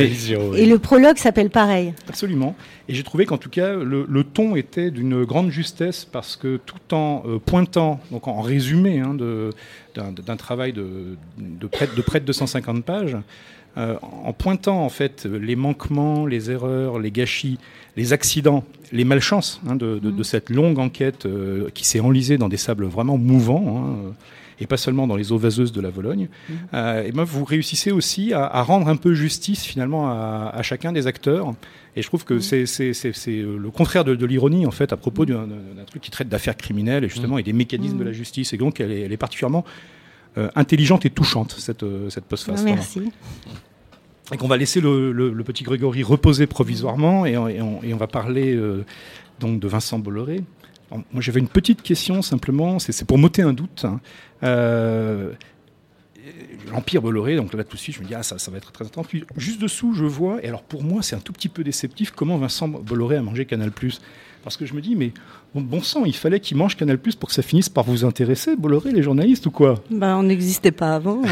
Et 0.57 0.65
le 0.65 0.79
prologue 0.79 1.19
s'appelle 1.19 1.51
pareil. 1.51 1.93
Absolument. 2.09 2.57
Et 2.89 2.95
j'ai 2.95 3.03
trouvé 3.03 3.27
qu'en 3.27 3.37
tout 3.37 3.51
cas, 3.51 3.75
le, 3.75 4.25
ton 4.25 4.57
était 4.57 4.91
d'une 4.91 5.25
grande 5.25 5.51
justesse 5.51 6.07
parce 6.11 6.37
que 6.37 6.59
tout 6.65 6.95
en 6.95 7.25
euh, 7.27 7.39
pointant, 7.39 8.01
donc 8.11 8.27
en 8.27 8.41
résumé 8.41 9.01
hein, 9.01 9.15
d'un 9.95 10.37
travail 10.37 10.73
de, 10.73 11.17
de, 11.39 11.67
près, 11.67 11.89
de 11.95 12.01
près 12.01 12.21
de 12.21 12.25
250 12.25 12.85
pages, 12.85 13.19
en 13.77 14.33
pointant 14.33 14.85
en 14.85 14.89
fait 14.89 15.27
les 15.27 15.57
manquements, 15.57 16.27
les 16.27 16.51
erreurs, 16.51 16.99
les 16.99 17.11
gâchis 17.11 17.59
les 17.97 18.13
accidents, 18.13 18.65
les 18.93 19.05
malchances 19.05 19.61
hein, 19.69 19.77
de, 19.77 20.01
mm. 20.03 20.25
cette 20.25 20.51
longue 20.51 20.79
enquête 20.79 21.27
euh, 21.27 21.69
qui 21.75 21.87
s'est 21.87 22.01
enlisée 22.01 22.39
dans 22.39 22.49
des 22.49 22.57
sables 22.57 22.87
vraiment 22.87 23.19
mouvants. 23.19 23.85
Hein, 24.09 24.15
et 24.63 24.67
pas 24.67 24.77
seulement 24.77 25.07
dans 25.07 25.17
les 25.17 25.33
eaux 25.33 25.39
vaseuses 25.39 25.73
de 25.73 25.81
la 25.81 25.89
Vologne, 25.89 26.29
mm. 26.29 26.53
euh, 26.75 27.05
et 27.05 27.13
ben 27.13 27.25
vous 27.25 27.47
réussissez 27.47 27.93
aussi 27.93 28.35
à, 28.35 28.63
rendre 28.63 28.89
un 28.89 28.97
peu 28.97 29.15
justice 29.15 29.65
finalement 29.65 30.11
à, 30.11 30.61
chacun 30.63 30.93
des 30.93 31.07
acteurs. 31.07 31.55
Et 31.97 32.03
je 32.03 32.07
trouve 32.07 32.27
que 32.27 32.35
mm. 32.35 32.67
c'est 32.67 33.43
le 33.43 33.71
contraire 33.71 34.05
de, 34.05 34.27
l'ironie 34.27 34.67
en 34.67 34.71
fait 34.71 34.93
à 34.93 34.99
propos 34.99 35.25
d'un 35.25 35.49
truc 35.87 36.03
qui 36.03 36.11
traite 36.11 36.29
d'affaires 36.29 36.59
criminelles 36.59 37.05
et 37.05 37.09
justement 37.09 37.39
et 37.39 37.43
des 37.43 37.55
mécanismes 37.55 37.97
de 37.97 38.05
la 38.05 38.13
justice. 38.13 38.53
Et 38.53 38.59
donc 38.59 38.81
elle 38.81 38.93
est, 38.93 39.17
particulièrement 39.17 39.65
euh, 39.67 40.00
intelligente 40.55 41.05
et 41.07 41.11
touchante 41.11 41.57
cette, 41.59 41.85
cette 42.09 42.25
postface. 42.25 42.63
Merci 42.63 43.03
et 44.33 44.37
qu'on 44.37 44.49
va 44.49 44.57
laisser 44.57 44.81
le, 44.81 45.43
petit 45.45 45.65
Grégory 45.65 46.03
reposer 46.03 46.47
provisoirement 46.47 47.27
et, 47.27 47.37
on, 47.37 47.97
va 47.97 48.07
parler 48.07 48.55
euh, 48.55 48.85
donc 49.39 49.61
de 49.61 49.69
Vincent 49.69 49.99
Bolloré. 49.99 50.43
moi 50.91 51.05
j'avais 51.21 51.41
une 51.41 51.49
petite 51.49 51.83
question 51.83 52.23
simplement, 52.23 52.79
c'est 52.79 53.05
pour 53.05 53.19
m'ôter 53.19 53.43
un 53.43 53.53
doute. 53.53 53.85
Hein. 53.85 54.01
Euh, 54.43 55.33
L'Empire 56.71 57.03
Bolloré, 57.03 57.35
donc 57.35 57.53
là 57.55 57.65
tout 57.65 57.77
de 57.77 57.81
suite 57.81 57.97
je 57.97 58.03
me 58.03 58.07
dis 58.07 58.15
ah 58.15 58.23
ça, 58.23 58.39
ça 58.39 58.51
va 58.51 58.59
être 58.59 58.71
très 58.71 58.85
intéressant. 58.85 59.09
Puis 59.09 59.25
juste 59.37 59.61
dessous 59.61 59.95
je 59.95 60.05
vois, 60.05 60.45
et 60.45 60.49
alors 60.49 60.63
pour 60.63 60.85
moi 60.85 61.03
c'est 61.03 61.17
un 61.17 61.21
tout 61.21 61.33
petit 61.33 61.49
peu 61.49 61.65
déceptif, 61.65 62.13
comment 62.13 62.37
Vincent 62.37 62.69
Bolloré 62.69 63.17
a 63.17 63.23
mangé 63.23 63.47
Canal+. 63.47 63.73
Parce 64.43 64.57
que 64.57 64.65
je 64.65 64.73
me 64.73 64.81
dis, 64.81 64.97
mais 64.97 65.13
bon, 65.55 65.83
sang, 65.83 66.05
il 66.07 66.15
fallait 66.15 66.41
qu'il 66.41 66.57
mange 66.57 66.77
Canal 66.77 66.99
Plus 66.99 67.15
pour 67.15 67.29
que 67.29 67.35
ça 67.35 67.43
finisse 67.43 67.69
par 67.69 67.85
vous 67.85 68.05
intéresser, 68.05 68.57
Bolloré, 68.57 68.91
les 68.91 69.03
journalistes 69.03 69.45
ou 69.47 69.51
quoi? 69.51 69.75
Bah, 69.91 70.17
On 70.19 70.23
n'existait 70.23 70.71
pas 70.71 70.95
avant. 70.95 71.21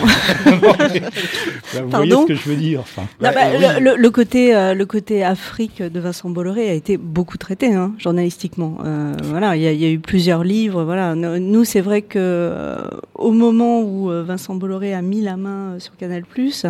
Bah, 1.75 1.83
vous 1.83 1.91
voyez 1.91 2.13
ce 2.13 2.27
que 2.27 2.35
je 2.35 2.49
veux 2.49 2.57
dire. 2.57 2.83
Bah, 3.21 3.31
le, 3.79 4.09
côté, 4.09 4.55
euh, 4.55 4.73
le 4.73 4.87
côté 4.87 5.23
Afrique 5.23 5.83
de 5.83 6.01
Vincent 6.01 6.31
Bolloré 6.31 6.71
a 6.71 6.73
été 6.73 6.97
beaucoup 6.97 7.37
traité, 7.37 7.75
hein, 7.75 7.93
journalistiquement. 7.99 8.79
Euh, 8.85 9.13
voilà, 9.25 9.55
il 9.55 9.63
y, 9.63 9.85
a 9.85 9.91
eu 9.91 9.99
plusieurs 9.99 10.45
livres. 10.45 10.85
Voilà. 10.85 11.15
Nous, 11.15 11.65
c'est 11.65 11.83
vrai 11.83 12.03
que 12.03 12.19
euh, 12.19 12.79
au 13.15 13.33
moment 13.33 13.83
où 13.83 14.09
Vincent 14.09 14.55
Bolloré 14.55 14.95
a 14.95 15.03
mis 15.03 15.21
la 15.21 15.37
main 15.37 15.79
sur 15.79 15.97
Canal 15.97 16.25
Plus, 16.25 16.65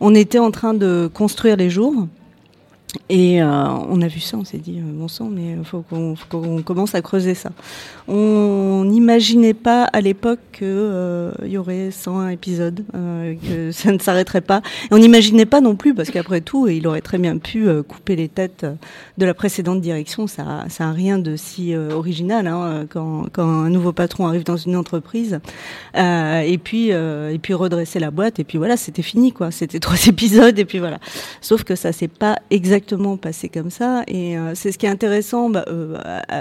on 0.00 0.14
était 0.14 0.38
en 0.38 0.52
train 0.52 0.74
de 0.74 1.10
construire 1.12 1.56
les 1.56 1.70
jours. 1.70 2.06
Et 3.08 3.42
euh, 3.42 3.46
on 3.46 4.00
a 4.02 4.08
vu 4.08 4.20
ça, 4.20 4.36
on 4.36 4.44
s'est 4.44 4.58
dit, 4.58 4.78
euh, 4.78 4.92
bon 4.92 5.08
sang, 5.08 5.28
mais 5.30 5.56
il 5.58 5.64
faut 5.64 5.82
qu'on 5.82 6.62
commence 6.62 6.94
à 6.94 7.02
creuser 7.02 7.34
ça. 7.34 7.50
On 8.08 8.84
n'imaginait 8.84 9.54
pas 9.54 9.84
à 9.84 10.00
l'époque 10.00 10.38
qu'il 10.52 10.66
euh, 10.66 11.32
y 11.44 11.58
aurait 11.58 11.90
101 11.90 12.28
épisodes, 12.28 12.84
que 12.92 13.70
ça 13.72 13.92
ne 13.92 13.98
s'arrêterait 13.98 14.40
pas. 14.40 14.62
Et 14.84 14.94
on 14.94 14.98
n'imaginait 14.98 15.46
pas 15.46 15.60
non 15.60 15.76
plus, 15.76 15.94
parce 15.94 16.10
qu'après 16.10 16.40
tout, 16.40 16.68
il 16.68 16.86
aurait 16.86 17.00
très 17.00 17.18
bien 17.18 17.38
pu 17.38 17.68
couper 17.82 18.16
les 18.16 18.28
têtes 18.28 18.66
de 19.18 19.26
la 19.26 19.34
précédente 19.34 19.80
direction. 19.80 20.26
Ça 20.26 20.66
n'a 20.78 20.92
rien 20.92 21.18
de 21.18 21.36
si 21.36 21.76
original 21.76 22.46
hein, 22.46 22.86
quand, 22.88 23.26
un 23.38 23.68
nouveau 23.70 23.92
patron 23.92 24.26
arrive 24.26 24.44
dans 24.44 24.56
une 24.56 24.76
entreprise. 24.76 25.40
et, 25.94 26.58
puis, 26.62 26.90
et 26.90 27.38
puis 27.40 27.54
redresser 27.54 27.98
la 27.98 28.10
boîte, 28.10 28.38
et 28.38 28.44
puis 28.44 28.58
voilà, 28.58 28.76
c'était 28.76 29.02
fini. 29.02 29.34
C'était 29.50 29.80
trois 29.80 30.06
épisodes, 30.06 30.58
et 30.58 30.64
puis 30.64 30.78
voilà. 30.78 30.98
Sauf 31.40 31.64
que 31.64 31.74
ça 31.74 31.92
s'est 31.92 32.08
pas 32.08 32.36
exactement 32.50 32.85
exactement 32.86 33.16
passé 33.16 33.48
comme 33.48 33.70
ça. 33.70 34.04
Et 34.06 34.38
euh, 34.38 34.52
c'est 34.54 34.70
ce 34.70 34.78
qui 34.78 34.86
est 34.86 34.90
intéressant 34.90 35.50
bah, 35.50 35.64
euh, 35.68 35.98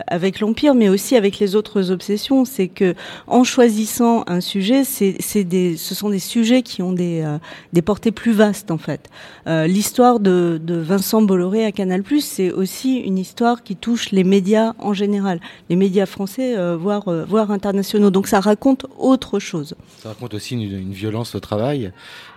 avec 0.07 0.39
l'Empire, 0.39 0.75
mais 0.75 0.89
aussi 0.89 1.15
avec 1.15 1.39
les 1.39 1.55
autres 1.55 1.91
obsessions, 1.91 2.45
c'est 2.45 2.67
que 2.67 2.93
en 3.27 3.43
choisissant 3.43 4.23
un 4.27 4.41
sujet, 4.41 4.83
c'est 4.83 5.43
des, 5.43 5.75
ce 5.75 5.95
sont 5.95 6.09
des 6.09 6.19
sujets 6.19 6.61
qui 6.61 6.83
ont 6.83 6.91
des, 6.91 7.21
euh, 7.21 7.37
des 7.73 7.81
portées 7.81 8.11
plus 8.11 8.31
vastes 8.31 8.71
en 8.71 8.77
fait. 8.77 9.09
L'histoire 9.47 10.19
de, 10.19 10.59
de, 10.61 10.75
Vincent 10.75 11.21
Bolloré 11.21 11.65
à 11.65 11.71
Canal+, 11.71 12.03
c'est 12.19 12.51
aussi 12.51 12.97
une 12.97 13.17
histoire 13.17 13.63
qui 13.63 13.75
touche 13.75 14.11
les 14.11 14.23
médias 14.23 14.73
en 14.79 14.93
général, 14.93 15.39
les 15.69 15.75
médias 15.75 16.07
français, 16.07 16.55
voire, 16.75 17.03
voire 17.27 17.51
internationaux. 17.51 18.09
Donc 18.09 18.27
ça 18.27 18.39
raconte 18.39 18.87
autre 18.97 19.39
chose. 19.39 19.75
Ça 20.01 20.09
raconte 20.09 20.33
aussi 20.33 20.55
une, 20.55 20.63
une 20.63 20.93
violence 20.93 21.35
au 21.35 21.39
travail, 21.39 21.91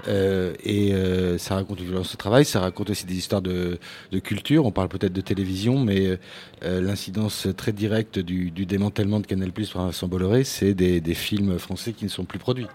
et 0.06 0.92
ça 1.38 1.54
raconte 1.54 1.80
une 1.80 1.86
violence 1.86 2.12
au 2.14 2.18
travail, 2.18 2.44
ça 2.44 2.60
raconte 2.60 2.90
aussi 2.90 3.06
des 3.06 3.16
histoires 3.16 3.42
de, 3.42 3.78
de 4.12 4.18
culture. 4.18 4.66
On 4.66 4.70
parle 4.70 4.88
peut-être 4.88 5.12
de 5.12 5.20
télévision, 5.20 5.80
mais 5.80 6.18
euh, 6.64 6.80
l'incidence 6.80 7.48
très 7.56 7.72
directe 7.72 8.18
du, 8.18 8.50
démantèlement 8.50 9.20
de 9.20 9.26
Canal 9.26 9.52
Plus 9.52 9.70
par 9.70 9.84
Vincent 9.84 10.08
Bolloré, 10.08 10.44
c'est 10.44 10.74
des, 10.74 11.00
films 11.14 11.58
français 11.58 11.92
qui 11.92 12.04
ne 12.04 12.10
sont 12.10 12.24
plus 12.24 12.38
produits. 12.38 12.66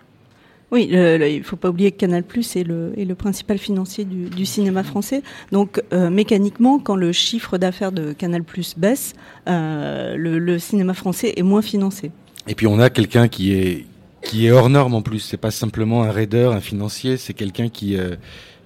Oui, 0.72 0.88
il 0.90 0.98
ne 0.98 1.44
faut 1.44 1.56
pas 1.56 1.70
oublier 1.70 1.92
que 1.92 1.98
Canal 1.98 2.24
Plus 2.24 2.56
est 2.56 2.64
le, 2.64 2.94
est 2.98 3.06
le 3.06 3.14
principal 3.14 3.60
financier 3.60 4.06
du, 4.06 4.46
cinéma 4.46 4.84
français. 4.84 5.22
Donc 5.52 5.82
euh, 5.94 6.10
mécaniquement, 6.10 6.80
quand 6.80 6.96
le 6.96 7.12
chiffre 7.12 7.58
d'affaires 7.60 7.92
de 7.92 8.12
Canal 8.12 8.44
Plus 8.44 8.76
baisse, 8.76 9.14
euh, 9.48 10.16
le, 10.18 10.58
cinéma 10.58 10.96
français 10.96 11.34
est 11.38 11.44
moins 11.44 11.62
financé. 11.62 12.12
Et 12.48 12.56
puis 12.56 12.66
on 12.66 12.80
a 12.80 12.90
quelqu'un 12.90 13.28
qui 13.28 13.54
est 13.54 13.86
qui 14.24 14.48
est 14.48 14.52
hors 14.52 14.70
norme 14.70 14.96
en 14.96 15.02
plus. 15.02 15.20
C'est 15.20 15.38
pas 15.38 15.52
simplement 15.52 16.04
un 16.04 16.12
raideur, 16.12 16.54
un 16.54 16.62
financier. 16.62 17.18
C'est 17.18 17.34
quelqu'un 17.34 17.70
qui 17.70 17.98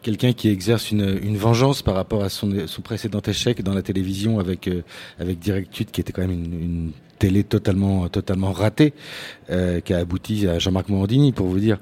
quelqu'un 0.02 0.34
qui 0.34 0.50
exerce 0.50 0.92
une, 0.92 1.20
une, 1.22 1.38
vengeance 1.38 1.82
par 1.82 1.96
rapport 1.96 2.24
à 2.24 2.30
son, 2.30 2.68
son, 2.68 2.82
précédent 2.82 3.22
échec 3.22 3.62
dans 3.64 3.74
la 3.74 3.82
télévision 3.82 4.40
avec 4.40 4.68
euh, 4.68 4.84
avec 5.20 5.40
qui 5.40 6.02
était 6.02 6.14
quand 6.14 6.22
même 6.22 6.32
une, 6.32 6.54
une 6.54 6.92
télé 7.18 7.44
totalement 7.44 8.08
totalement 8.10 8.52
ratée, 8.52 8.94
euh, 9.50 9.80
qui 9.82 9.94
a 9.94 9.98
abouti 9.98 10.48
à 10.48 10.60
Jean-Marc 10.60 10.90
Morandini, 10.90 11.32
pour 11.32 11.48
vous 11.48 11.60
dire. 11.60 11.78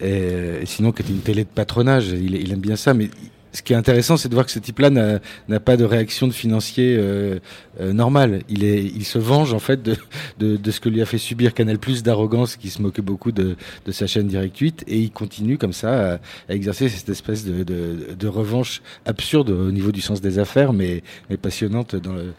Et, 0.00 0.60
sinon, 0.64 0.92
qui 0.92 1.02
était 1.02 1.12
une 1.12 1.20
télé 1.20 1.44
de 1.44 1.48
patronage. 1.48 2.08
Il, 2.08 2.34
il 2.34 2.52
aime 2.52 2.60
bien 2.60 2.76
ça, 2.76 2.94
mais 2.94 3.08
ce 3.52 3.62
qui 3.62 3.72
est 3.72 3.76
intéressant, 3.76 4.16
c'est 4.16 4.28
de 4.28 4.34
voir 4.34 4.46
que 4.46 4.52
ce 4.52 4.58
type-là 4.58 4.90
n'a 4.90 5.60
pas 5.60 5.76
de 5.76 5.84
réaction 5.84 6.26
de 6.26 6.32
financier 6.32 6.96
euh, 6.98 7.38
euh, 7.80 7.92
normale. 7.92 8.42
Il, 8.48 8.64
est, 8.64 8.82
il 8.82 9.04
se 9.04 9.18
venge 9.18 9.52
en 9.52 9.58
fait 9.58 9.82
de, 9.82 9.96
de, 10.38 10.56
de, 10.56 10.70
ce 10.70 10.80
que 10.80 10.88
lui 10.88 11.02
a 11.02 11.06
fait 11.06 11.18
subir 11.18 11.54
Canal 11.54 11.78
Plus 11.78 12.02
d'arrogance, 12.02 12.56
qui 12.56 12.70
se 12.70 12.80
moquait 12.80 13.02
beaucoup 13.02 13.32
de, 13.32 13.56
de, 13.86 13.92
sa 13.92 14.06
chaîne 14.06 14.28
Direct 14.28 14.56
8, 14.56 14.84
et 14.86 14.98
il 14.98 15.10
continue 15.10 15.58
comme 15.58 15.72
ça 15.72 16.14
à, 16.14 16.20
à 16.48 16.54
exercer 16.54 16.88
cette 16.88 17.08
espèce 17.08 17.44
de, 17.44 17.64
de, 17.64 18.28
revanche 18.28 18.82
absurde 19.06 19.50
au 19.50 19.72
niveau 19.72 19.90
du 19.90 20.00
sens 20.00 20.20
des 20.20 20.38
affaires, 20.38 20.72
mais, 20.72 21.02
mais 21.28 21.36
passionnante 21.36 21.96
dans 21.96 22.12
le, 22.12 22.32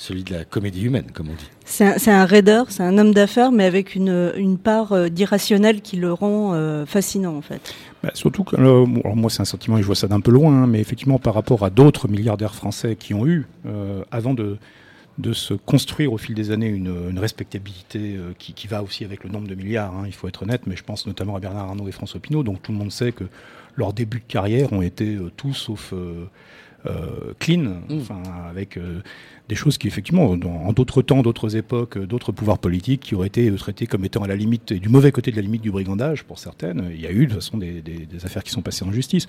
celui 0.00 0.24
de 0.24 0.32
la 0.32 0.44
comédie 0.46 0.84
humaine, 0.84 1.04
comme 1.12 1.28
on 1.28 1.34
dit. 1.34 1.50
C'est 1.66 2.08
un, 2.08 2.20
un 2.22 2.24
raider, 2.24 2.62
c'est 2.68 2.82
un 2.82 2.96
homme 2.96 3.12
d'affaires, 3.12 3.52
mais 3.52 3.66
avec 3.66 3.94
une, 3.94 4.32
une 4.34 4.56
part 4.56 4.92
euh, 4.92 5.08
d'irrationnel 5.10 5.82
qui 5.82 5.96
le 5.96 6.10
rend 6.10 6.54
euh, 6.54 6.86
fascinant 6.86 7.36
en 7.36 7.42
fait. 7.42 7.74
Bah, 8.02 8.10
surtout 8.14 8.42
que 8.42 8.56
euh, 8.56 8.86
moi 8.86 9.28
c'est 9.28 9.42
un 9.42 9.44
sentiment 9.44 9.76
et 9.76 9.82
je 9.82 9.86
vois 9.86 9.94
ça 9.94 10.08
d'un 10.08 10.20
peu 10.20 10.30
loin, 10.30 10.62
hein, 10.62 10.66
mais 10.66 10.80
effectivement 10.80 11.18
par 11.18 11.34
rapport 11.34 11.66
à 11.66 11.70
d'autres 11.70 12.08
milliardaires 12.08 12.54
français 12.54 12.96
qui 12.96 13.12
ont 13.12 13.26
eu, 13.26 13.46
avant 14.10 14.32
de, 14.32 14.56
de 15.18 15.34
se 15.34 15.52
construire 15.52 16.14
au 16.14 16.18
fil 16.18 16.34
des 16.34 16.50
années 16.50 16.68
une, 16.68 17.10
une 17.10 17.18
respectabilité 17.18 18.16
qui, 18.38 18.54
qui, 18.54 18.68
va 18.68 18.82
aussi 18.82 19.04
avec 19.04 19.22
le 19.22 19.28
nombre 19.28 19.48
de 19.48 19.54
milliards, 19.54 19.94
hein, 19.94 20.04
il 20.06 20.14
faut 20.14 20.28
être 20.28 20.44
honnête, 20.44 20.62
mais 20.66 20.76
je 20.76 20.82
pense 20.82 21.06
notamment 21.06 21.36
à 21.36 21.40
Bernard 21.40 21.68
Arnault 21.68 21.88
et 21.88 21.92
François 21.92 22.20
Pinault, 22.20 22.42
donc 22.42 22.62
tout 22.62 22.72
le 22.72 22.78
monde 22.78 22.90
sait 22.90 23.12
que 23.12 23.24
leurs 23.76 23.92
débuts 23.92 24.20
de 24.20 24.32
carrière 24.32 24.72
ont 24.72 24.82
été 24.82 25.18
tout 25.36 25.52
sauf 25.52 25.92
clean, 27.38 27.58
mmh. 27.58 27.98
enfin, 28.00 28.22
avec 28.48 28.78
des 29.50 29.56
choses 29.56 29.78
qui, 29.78 29.88
effectivement, 29.88 30.30
en 30.30 30.72
d'autres 30.72 31.02
temps, 31.02 31.22
d'autres 31.22 31.56
époques, 31.56 31.98
d'autres 31.98 32.30
pouvoirs 32.30 32.58
politiques, 32.58 33.00
qui 33.00 33.16
auraient 33.16 33.26
été 33.26 33.52
traités 33.56 33.88
comme 33.88 34.04
étant 34.04 34.22
à 34.22 34.28
la 34.28 34.36
limite, 34.36 34.72
du 34.72 34.88
mauvais 34.88 35.10
côté 35.10 35.32
de 35.32 35.36
la 35.36 35.42
limite 35.42 35.60
du 35.60 35.72
brigandage, 35.72 36.22
pour 36.22 36.38
certaines. 36.38 36.88
Il 36.94 37.00
y 37.00 37.06
a 37.08 37.10
eu, 37.10 37.26
de 37.26 37.32
toute 37.32 37.42
façon, 37.42 37.58
des, 37.58 37.82
affaires 38.24 38.44
qui 38.44 38.52
sont 38.52 38.62
passées 38.62 38.84
en 38.84 38.92
justice 38.92 39.26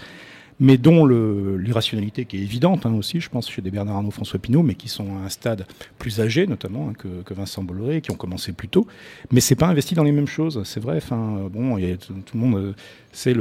mais 0.59 0.77
dont 0.77 1.07
l'irrationalité 1.07 2.25
qui 2.25 2.37
est 2.37 2.41
évidente 2.41 2.85
hein, 2.85 2.93
aussi, 2.93 3.19
je 3.19 3.29
pense, 3.29 3.49
chez 3.49 3.63
des 3.63 3.71
Bernard 3.71 3.95
Arnault, 3.95 4.11
François 4.11 4.37
Pinault, 4.37 4.61
mais 4.61 4.75
qui 4.75 4.89
sont 4.89 5.17
à 5.17 5.25
un 5.25 5.29
stade 5.29 5.65
plus 5.97 6.21
âgé 6.21 6.45
notamment 6.45 6.89
hein, 6.89 6.93
que, 6.93 7.33
Vincent 7.33 7.63
Bolloré, 7.63 8.01
qui 8.01 8.11
ont 8.11 8.15
commencé 8.15 8.51
plus 8.51 8.67
tôt. 8.67 8.85
Mais 9.31 9.41
c'est 9.41 9.55
pas 9.55 9.65
investi 9.65 9.95
dans 9.95 10.03
les 10.03 10.11
mêmes 10.11 10.27
choses, 10.27 10.61
c'est 10.63 10.79
vrai. 10.79 10.97
Enfin, 10.97 11.47
bon, 11.51 11.79
y 11.79 11.91
a, 11.91 11.97
tout, 11.97 12.13
le 12.35 12.39
monde 12.39 12.55
euh, 12.57 12.73
sait 13.11 13.33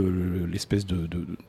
l'espèce 0.50 0.86
de, 0.86 1.08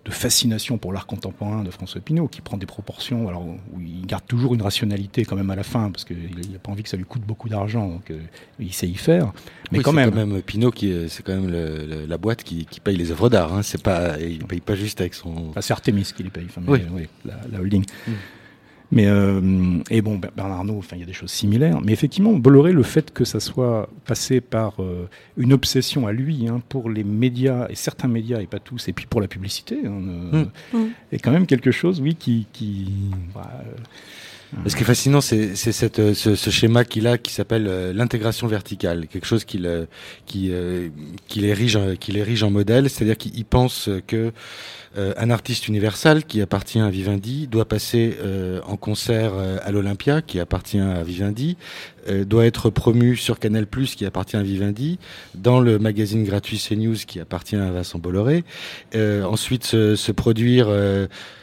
fascination 0.10 0.78
pour 0.78 0.94
l'art 0.94 1.08
contemporain 1.08 1.64
de 1.64 1.72
François 1.72 2.02
Pinault, 2.02 2.28
qui 2.28 2.42
prend 2.42 2.58
des 2.58 2.66
proportions, 2.66 3.28
alors 3.30 3.46
où 3.46 3.80
il 3.80 4.06
garde 4.06 4.26
toujours 4.28 4.54
une 4.54 4.62
rationalité 4.62 5.26
quand 5.26 5.36
même 5.36 5.50
à 5.50 5.56
la 5.56 5.64
fin, 5.64 5.90
parce 5.90 6.06
qu'il 6.06 6.52
n'a 6.52 6.60
pas 6.60 6.72
envie 6.72 6.84
que 6.84 6.90
ça 6.90 6.98
lui 6.98 7.06
coûte 7.06 7.24
beaucoup 7.24 7.50
d'argent, 7.50 7.88
donc 7.88 8.12
euh, 8.12 8.20
il 8.60 8.74
sait 8.74 8.88
y 8.88 8.96
faire. 8.96 9.32
Mais 9.72 9.80
quand 9.80 9.94
même, 9.94 10.12
quand 10.12 10.26
même 10.26 10.42
Pinault 10.42 10.72
qui, 10.72 10.94
c'est 11.08 11.24
quand 11.24 11.36
même 11.36 11.50
la 12.08 12.18
boîte 12.18 12.44
qui, 12.44 12.68
paye 12.84 12.98
les 12.98 13.12
œuvres 13.12 13.30
d'art. 13.30 13.54
Hein. 13.54 13.62
C'est 13.62 13.82
pas, 13.82 14.20
il 14.20 14.46
paye 14.46 14.60
pas 14.60 14.76
juste 14.76 15.02
avec 15.02 15.14
son 15.14 15.54
c'est 15.60 15.74
Artemis 15.74 16.12
qui 16.16 16.24
les 16.24 16.30
paye, 16.30 16.48
oui. 16.68 17.08
la, 17.26 17.60
holding. 17.60 17.86
Mm. 18.08 18.12
Mais 18.91 19.08
et 19.89 20.01
bon, 20.01 20.17
Bernard 20.17 20.60
Arnault, 20.60 20.77
enfin, 20.80 20.97
il 20.97 20.99
y 20.99 21.04
a 21.04 21.06
des 21.06 21.13
choses 21.13 21.32
similaires. 21.32 21.80
Mais 21.82 21.93
effectivement, 21.93 22.34
Bolloré, 22.34 22.73
le 22.73 22.84
fait 22.84 23.12
que 23.12 23.23
ça 23.23 23.39
soit 23.39 23.88
passé 24.06 24.41
par 24.41 24.75
une 25.38 25.54
obsession 25.54 26.08
à 26.08 26.12
lui 26.12 26.47
hein, 26.47 26.62
pour 26.67 26.89
les 26.89 27.04
médias 27.04 27.67
et 27.69 27.75
certains 27.75 28.10
médias 28.10 28.41
et 28.41 28.47
pas 28.47 28.60
tous, 28.60 28.89
et 28.89 28.93
puis 28.93 29.06
pour 29.06 29.21
la 29.21 29.27
publicité, 29.27 29.80
hein, 29.86 30.49
mm. 30.73 30.77
est 31.13 31.19
quand 31.19 31.32
même 31.32 31.45
quelque 31.45 31.71
chose, 31.71 32.01
oui, 32.01 32.15
qui, 32.15 32.47
qui 32.51 32.91
bah, 33.34 33.63
ce 34.68 34.76
qui 34.76 34.84
est 34.84 34.86
fascinant, 34.86 35.22
c'est 35.22 35.56
ce, 35.56 36.14
ce, 36.14 36.50
schéma 36.50 36.84
qu'il 36.84 37.08
a 37.08 37.18
qui 37.18 37.32
s'appelle 37.32 37.68
euh, 37.68 37.94
l'intégration 37.94 38.48
verticale, 38.48 39.08
quelque 39.08 39.26
chose 39.26 39.46
qu'il 39.46 39.66
euh, 39.66 39.86
qui, 40.26 40.50
euh, 40.52 40.90
qui 41.28 41.40
l'érige 41.40 41.80
qui 42.00 42.44
en 42.44 42.52
modèle, 42.52 42.90
c'est-à-dire 42.90 43.18
qu'il 43.18 43.46
pense 43.46 43.90
que 44.08 44.32
un 44.98 45.30
artiste 45.30 45.70
universal 45.70 46.26
qui 46.26 46.42
appartient 46.42 46.80
à 46.80 46.90
Vivendi 46.90 47.48
doit 47.48 47.64
passer 47.64 48.18
en 48.68 48.76
concert 48.76 49.32
à 49.36 49.72
l'Olympia, 49.72 50.22
qui 50.22 50.38
appartient 50.38 50.80
à 50.80 51.02
Vivendi, 51.04 51.56
doit 52.26 52.46
être 52.46 52.70
promu 52.70 53.16
sur 53.16 53.40
Canal+, 53.40 53.68
qui 53.68 54.06
appartient 54.06 54.36
à 54.36 54.44
Vivendi, 54.44 55.00
dans 55.34 55.62
le 55.62 55.80
magazine 55.80 56.26
gratuit 56.26 56.58
CNews, 56.58 56.98
qui 57.08 57.21
appartient 57.21 57.56
à 57.56 57.71
Vincent 57.71 58.00
Bolloré, 58.00 58.44
ensuite 58.94 59.63
se, 59.63 59.96
se 59.96 60.12
produire 60.12 60.67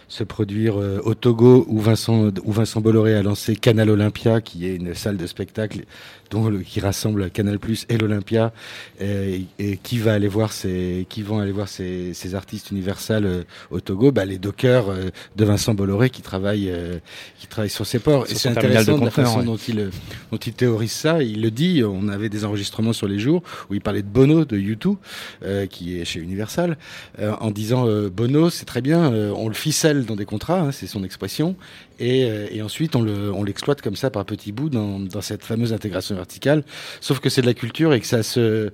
se 0.08 0.24
produire 0.24 0.80
euh, 0.80 1.00
au 1.04 1.14
Togo 1.14 1.66
où 1.68 1.78
Vincent, 1.80 2.30
où 2.44 2.52
Vincent 2.52 2.80
Bolloré 2.80 3.14
a 3.14 3.22
lancé 3.22 3.54
Canal 3.54 3.90
Olympia, 3.90 4.40
qui 4.40 4.66
est 4.66 4.74
une 4.74 4.94
salle 4.94 5.16
de 5.16 5.26
spectacle 5.26 5.84
dont 6.30 6.48
le, 6.48 6.60
qui 6.60 6.80
rassemble 6.80 7.30
Canal 7.30 7.58
Plus 7.58 7.86
et 7.88 7.98
l'Olympia, 7.98 8.52
et, 9.00 9.46
qui 9.82 9.98
va 9.98 10.14
aller 10.14 10.28
voir 10.28 10.52
ces, 10.52 11.06
qui 11.08 11.22
vont 11.22 11.40
aller 11.40 11.52
voir 11.52 11.68
ces, 11.68 12.14
ces 12.14 12.34
artistes 12.34 12.70
universels 12.70 13.26
euh, 13.26 13.42
au 13.70 13.80
Togo, 13.80 14.12
bah, 14.12 14.24
les 14.24 14.38
dockers 14.38 14.88
euh, 14.88 15.10
de 15.36 15.44
Vincent 15.44 15.74
Bolloré 15.74 16.10
qui 16.10 16.22
travaillent, 16.22 16.70
euh, 16.70 16.98
qui 17.38 17.46
travaillent 17.46 17.70
sur 17.70 17.86
ces 17.86 17.98
ports. 17.98 18.26
et 18.28 18.34
c'est 18.34 18.48
intéressant 18.48 18.98
de 18.98 19.04
la 19.04 19.10
façon 19.10 19.42
dont 19.42 19.56
il, 19.56 19.90
dont 20.30 20.38
il 20.38 20.52
théorise 20.52 20.92
ça. 20.92 21.22
Il 21.22 21.42
le 21.42 21.50
dit. 21.50 21.82
On 21.84 22.08
avait 22.08 22.28
des 22.28 22.44
enregistrements 22.44 22.92
sur 22.92 23.08
les 23.08 23.18
jours 23.18 23.42
où 23.70 23.74
il 23.74 23.80
parlait 23.80 24.02
de 24.02 24.08
Bono 24.08 24.44
de 24.44 24.56
U2, 24.56 25.68
qui 25.68 25.98
est 25.98 26.04
chez 26.04 26.20
Universal, 26.20 26.76
en 27.18 27.50
disant 27.50 27.86
Bono, 28.10 28.50
c'est 28.50 28.64
très 28.64 28.80
bien, 28.80 29.10
on 29.10 29.48
le 29.48 29.54
ficelle 29.54 30.04
dans 30.04 30.16
des 30.16 30.24
contrats, 30.24 30.60
hein, 30.60 30.72
c'est 30.72 30.86
son 30.86 31.04
expression, 31.04 31.56
et, 31.98 32.28
et 32.50 32.62
ensuite 32.62 32.96
on 32.96 33.44
l'exploite 33.44 33.82
comme 33.82 33.96
ça 33.96 34.10
par 34.10 34.24
petits 34.24 34.52
bouts 34.52 34.70
dans, 34.70 34.98
dans 34.98 35.20
cette 35.20 35.44
fameuse 35.44 35.72
intégration 35.72 36.14
verticale, 36.14 36.64
sauf 37.00 37.20
que 37.20 37.28
c'est 37.28 37.42
de 37.42 37.46
la 37.46 37.54
culture 37.54 37.92
et 37.92 38.00
que 38.00 38.06
ça 38.06 38.22
se 38.22 38.70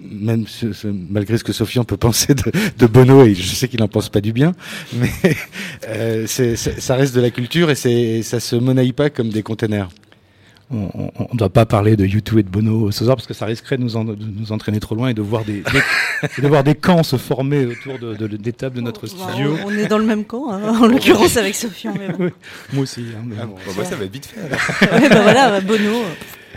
même 0.00 0.46
malgré 0.84 1.38
ce 1.38 1.44
que 1.44 1.52
Sofian 1.52 1.84
peut 1.84 1.96
penser 1.96 2.34
de, 2.34 2.86
Bono, 2.86 3.24
et 3.24 3.34
je 3.34 3.54
sais 3.54 3.68
qu'il 3.68 3.80
n'en 3.80 3.88
pense 3.88 4.08
pas 4.08 4.20
du 4.20 4.32
bien, 4.32 4.52
mais 4.92 5.10
euh, 5.88 6.26
ça 6.26 6.96
reste 6.96 7.14
de 7.14 7.20
la 7.20 7.30
culture 7.30 7.70
et 7.70 8.22
ça 8.22 8.40
se 8.40 8.56
monnaie 8.56 8.92
pas 8.92 9.10
comme 9.10 9.28
des 9.28 9.42
containers 9.42 9.88
on 10.70 11.28
ne 11.32 11.38
doit 11.38 11.48
pas 11.48 11.66
parler 11.66 11.96
de 11.96 12.04
YouTube 12.04 12.38
et 12.38 12.42
de 12.42 12.48
Bono 12.48 12.90
ce 12.90 13.04
soir 13.04 13.16
parce 13.16 13.26
que 13.26 13.34
ça 13.34 13.46
risquerait 13.46 13.76
de 13.76 13.82
nous, 13.82 14.02
nous 14.02 14.52
entraîner 14.52 14.80
trop 14.80 14.94
loin 14.94 15.08
et 15.08 15.14
de 15.14 15.22
voir 15.22 15.44
des, 15.44 15.62
de 16.38 16.48
voir 16.48 16.64
des 16.64 16.74
camps 16.74 17.02
se 17.02 17.16
former 17.16 17.66
autour 17.66 17.98
de, 17.98 18.26
des 18.26 18.52
tables 18.52 18.76
de 18.76 18.80
notre 18.80 19.06
studio. 19.06 19.56
On 19.64 19.70
est 19.70 19.86
dans 19.86 19.98
le 19.98 20.04
même 20.04 20.24
camp, 20.24 20.50
hein, 20.50 20.78
en 20.80 20.86
l'occurrence 20.86 21.36
avec 21.36 21.54
Sofian. 21.54 21.94
moi 22.72 22.82
aussi. 22.82 23.06
Hein, 23.16 23.36
ah 23.40 23.70
bah, 23.76 23.84
ça 23.84 23.96
va 23.96 24.04
être 24.04 24.12
vite 24.12 24.26
fait. 24.26 24.40
bah 25.08 25.22
voilà, 25.22 25.60
Bono. 25.60 26.02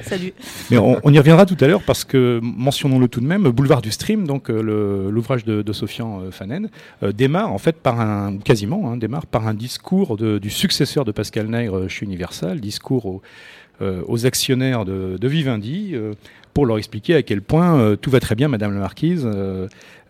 Salut. 0.03 0.33
Mais 0.71 0.77
on, 0.77 1.11
y 1.11 1.17
reviendra 1.17 1.45
tout 1.45 1.57
à 1.59 1.67
l'heure 1.67 1.81
parce 1.83 2.03
que, 2.03 2.39
mentionnons-le 2.41 3.07
tout 3.07 3.19
de 3.19 3.25
même, 3.25 3.43
Boulevard 3.49 3.81
du 3.81 3.91
Stream, 3.91 4.27
donc 4.27 4.49
euh, 4.49 5.09
l'ouvrage 5.09 5.43
de, 5.43 5.61
de, 5.61 5.73
Sofian 5.73 6.21
euh, 6.21 6.31
Fanen, 6.31 6.69
euh, 7.03 7.11
démarre 7.11 7.51
en 7.51 7.57
fait 7.57 7.75
par 7.75 7.99
un, 7.99 8.37
quasiment, 8.37 8.89
hein, 8.91 8.97
démarre 8.97 9.25
par 9.25 9.47
un 9.47 9.53
discours 9.53 10.17
du 10.17 10.49
successeur 10.49 11.05
de 11.05 11.11
Pascal 11.11 11.47
Nègre 11.47 11.87
chez 11.87 12.05
Universal, 12.05 12.59
discours 12.59 13.21
aux 13.81 14.25
actionnaires 14.25 14.85
de, 14.85 15.27
Vivendi 15.27 15.95
pour 16.53 16.65
leur 16.65 16.77
expliquer 16.77 17.15
à 17.15 17.21
quel 17.21 17.41
point 17.41 17.95
tout 18.01 18.09
va 18.09 18.19
très 18.19 18.35
bien, 18.35 18.47
Madame 18.47 18.73
la 18.73 18.79
Marquise. 18.79 19.27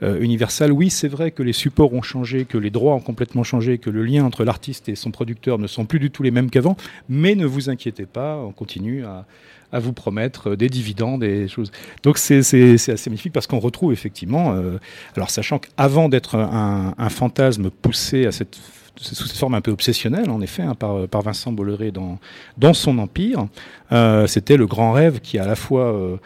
Universal, 0.01 0.71
oui, 0.71 0.89
c'est 0.89 1.09
vrai 1.09 1.31
que 1.31 1.43
les 1.43 1.51
supports 1.51 1.93
ont 1.93 2.01
changé, 2.01 2.45
que 2.45 2.57
les 2.57 2.69
droits 2.69 2.95
ont 2.95 3.01
complètement 3.01 3.43
changé, 3.43 3.79
que 3.79 3.89
le 3.89 4.03
lien 4.03 4.23
entre 4.23 4.45
l'artiste 4.45 4.87
et 4.87 4.95
son 4.95 5.11
producteur 5.11 5.59
ne 5.59 5.67
sont 5.67 5.85
plus 5.85 5.99
du 5.99 6.09
tout 6.09 6.23
les 6.23 6.31
mêmes 6.31 6.49
qu'avant, 6.49 6.77
mais 7.09 7.35
ne 7.35 7.45
vous 7.45 7.69
inquiétez 7.69 8.05
pas, 8.05 8.37
on 8.37 8.51
continue 8.51 9.03
à, 9.03 9.25
vous 9.73 9.93
promettre 9.93 10.55
des 10.55 10.69
dividendes, 10.69 11.21
des 11.21 11.47
choses. 11.47 11.71
Donc 12.01 12.17
c'est 12.17 12.39
assez 12.39 13.09
magnifique 13.09 13.33
parce 13.33 13.45
qu'on 13.45 13.59
retrouve 13.59 13.91
effectivement, 13.93 14.53
euh, 14.53 14.79
alors 15.15 15.29
sachant 15.29 15.59
qu'avant 15.59 16.09
d'être 16.09 16.35
un, 16.35 17.09
fantasme 17.09 17.69
poussé 17.69 18.25
à 18.25 18.31
cette 18.31 18.57
sous 19.01 19.27
cette 19.27 19.37
forme 19.37 19.53
un 19.53 19.61
peu 19.61 19.71
obsessionnelle, 19.71 20.29
en 20.29 20.41
effet, 20.41 20.63
hein, 20.63 20.75
par, 20.75 21.07
par, 21.07 21.21
Vincent 21.21 21.51
Bolloré 21.51 21.91
dans, 21.91 22.73
son 22.73 22.97
empire, 22.99 23.47
euh, 23.91 24.27
c'était 24.27 24.57
le 24.57 24.67
grand 24.67 24.91
rêve 24.91 25.19
qui 25.21 25.39
a 25.39 25.43
à 25.43 25.47
la 25.47 25.55
fois 25.55 25.93
euh, 25.93 26.17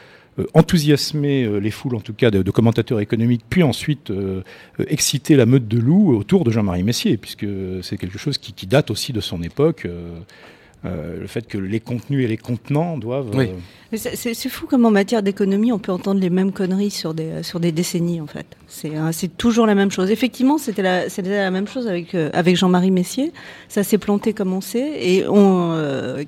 enthousiasmé 0.54 1.60
les 1.60 1.72
foules, 1.72 1.96
en 1.96 2.00
tout 2.00 2.14
cas 2.14 2.32
de, 2.32 2.50
commentateurs 2.52 3.00
économiques, 3.00 3.44
puis 3.50 3.62
ensuite 3.64 4.12
excité 4.88 5.36
la 5.36 5.46
meute 5.46 5.68
de 5.68 5.78
loups 5.78 6.16
autour 6.16 6.44
de 6.44 6.52
Jean-Marie 6.52 6.84
Messier, 6.84 7.18
puisque 7.18 7.46
c'est 7.84 7.98
quelque 7.98 8.18
chose 8.18 8.40
qui, 8.40 8.66
date 8.66 8.90
aussi 8.90 9.14
de 9.14 9.22
son 9.22 9.44
époque. 9.44 9.88
Euh, 10.86 11.22
le 11.22 11.28
fait 11.28 11.48
que 11.48 11.58
les 11.58 11.80
contenus 11.80 12.26
et 12.26 12.28
les 12.28 12.36
contenants 12.36 12.98
doivent. 12.98 13.32
Oui. 13.34 13.52
Euh, 13.94 13.98
c'est 14.16 14.50
fou 14.50 14.68
comme 14.68 14.84
en 14.86 14.92
matière 14.92 15.24
d'économie, 15.24 15.72
on 15.72 15.80
peut 15.80 15.94
entendre 15.94 16.20
les 16.20 16.30
mêmes 16.30 16.52
conneries 16.52 16.92
sur 16.92 17.14
des, 17.14 17.42
sur 17.42 17.62
des 17.62 17.72
décennies, 17.72 18.20
en 18.20 18.28
fait. 18.28 18.46
C'est 18.68 19.38
toujours 19.38 19.66
la 19.66 19.76
même 19.76 19.92
chose. 19.92 20.12
Effectivement, 20.12 20.58
c'était 20.58 20.82
la, 20.82 21.04
la 21.08 21.52
même 21.52 21.68
chose 21.68 21.88
avec, 21.88 22.14
euh, 22.16 22.30
avec 22.34 22.58
Jean-Marie 22.58 22.92
Messier. 22.92 23.32
Ça 23.70 23.84
s'est 23.84 23.98
planté 23.98 24.34
comme 24.34 24.52
on 24.52 24.62
sait. 24.62 24.98
Et 25.00 25.26
on, 25.28 25.78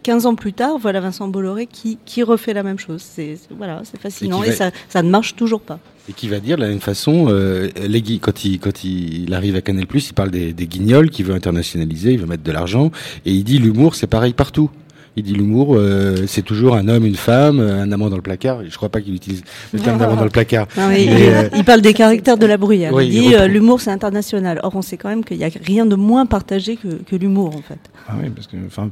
15 0.02 0.26
ans 0.26 0.36
plus 0.36 0.54
tard, 0.54 0.78
voilà 0.78 1.02
Vincent 1.02 1.28
Bolloré 1.28 1.66
qui, 1.66 1.98
qui 2.06 2.24
refait 2.24 2.54
la 2.54 2.64
même 2.64 2.80
chose. 2.80 3.02
C'est 3.02 3.38
voilà, 3.58 3.82
fascinant 4.00 4.42
et, 4.44 4.54
ça, 4.54 4.72
ça 4.88 5.04
ne 5.04 5.10
marche 5.10 5.36
toujours 5.36 5.62
pas 5.62 5.80
et 6.10 6.14
qui 6.14 6.28
va 6.28 6.40
dire 6.40 6.58
de 6.58 6.62
la 6.62 6.70
même 6.70 6.80
façon, 6.80 7.28
euh, 7.30 7.70
les, 7.88 8.02
quand, 8.20 8.46
il, 8.46 8.60
quand 8.60 8.84
il 8.84 9.34
arrive 9.34 9.56
à 9.56 9.62
Canal+, 9.62 9.86
il 9.94 10.14
parle 10.14 10.32
des, 10.32 10.54
des 10.54 10.68
guignols 10.68 11.10
qu'il 11.10 11.26
veut 11.26 11.34
internationaliser, 11.34 12.14
il 12.14 12.20
veut 12.20 12.28
mettre 12.28 12.44
de 12.44 12.52
l'argent, 12.52 12.92
et 13.26 13.32
il 13.32 13.44
dit 13.44 13.58
l'humour 13.58 13.96
c'est 13.96 14.08
pareil 14.08 14.34
partout. 14.34 14.70
Il 15.18 15.24
dit 15.24 15.34
l'humour, 15.34 15.76
euh, 15.78 16.26
c'est 16.28 16.42
toujours 16.42 16.76
un 16.76 16.90
homme, 16.90 17.06
une 17.06 17.16
femme, 17.16 17.62
un 17.62 17.90
amant 17.94 18.10
dans 18.10 18.18
le 18.18 18.22
placard. 18.22 18.60
Je 18.68 18.76
crois 18.76 18.90
pas 18.90 19.00
qu'il 19.00 19.16
utilise 19.16 19.44
le 19.72 19.80
terme 19.80 19.98
d'amant 19.98 20.18
dans 20.18 20.26
le 20.26 20.30
placard. 20.30 20.68
Euh, 20.78 21.48
il, 21.56 21.64
parle 21.64 21.80
des 21.80 21.94
caractères 21.94 22.38
de 22.38 22.46
la 22.46 22.58
bruyère. 22.58 22.92
il 23.02 23.10
dit 23.10 23.34
l'humour 23.48 23.80
c'est 23.80 23.92
international. 23.92 24.60
Or 24.64 24.76
on 24.76 24.82
sait 24.82 24.98
quand 24.98 25.08
même 25.08 25.24
qu'il 25.24 25.38
n'y 25.38 25.46
a 25.46 25.50
rien 25.64 25.86
de 25.86 25.96
moins 25.96 26.26
partagé 26.26 26.76
que, 26.76 27.02
que 27.02 27.16
l'humour 27.16 27.56
en 27.56 27.62
fait. 27.62 27.80
Ah 28.10 28.16
oui, 28.22 28.30
parce 28.30 28.48
que 28.48 28.58
enfin, 28.68 28.90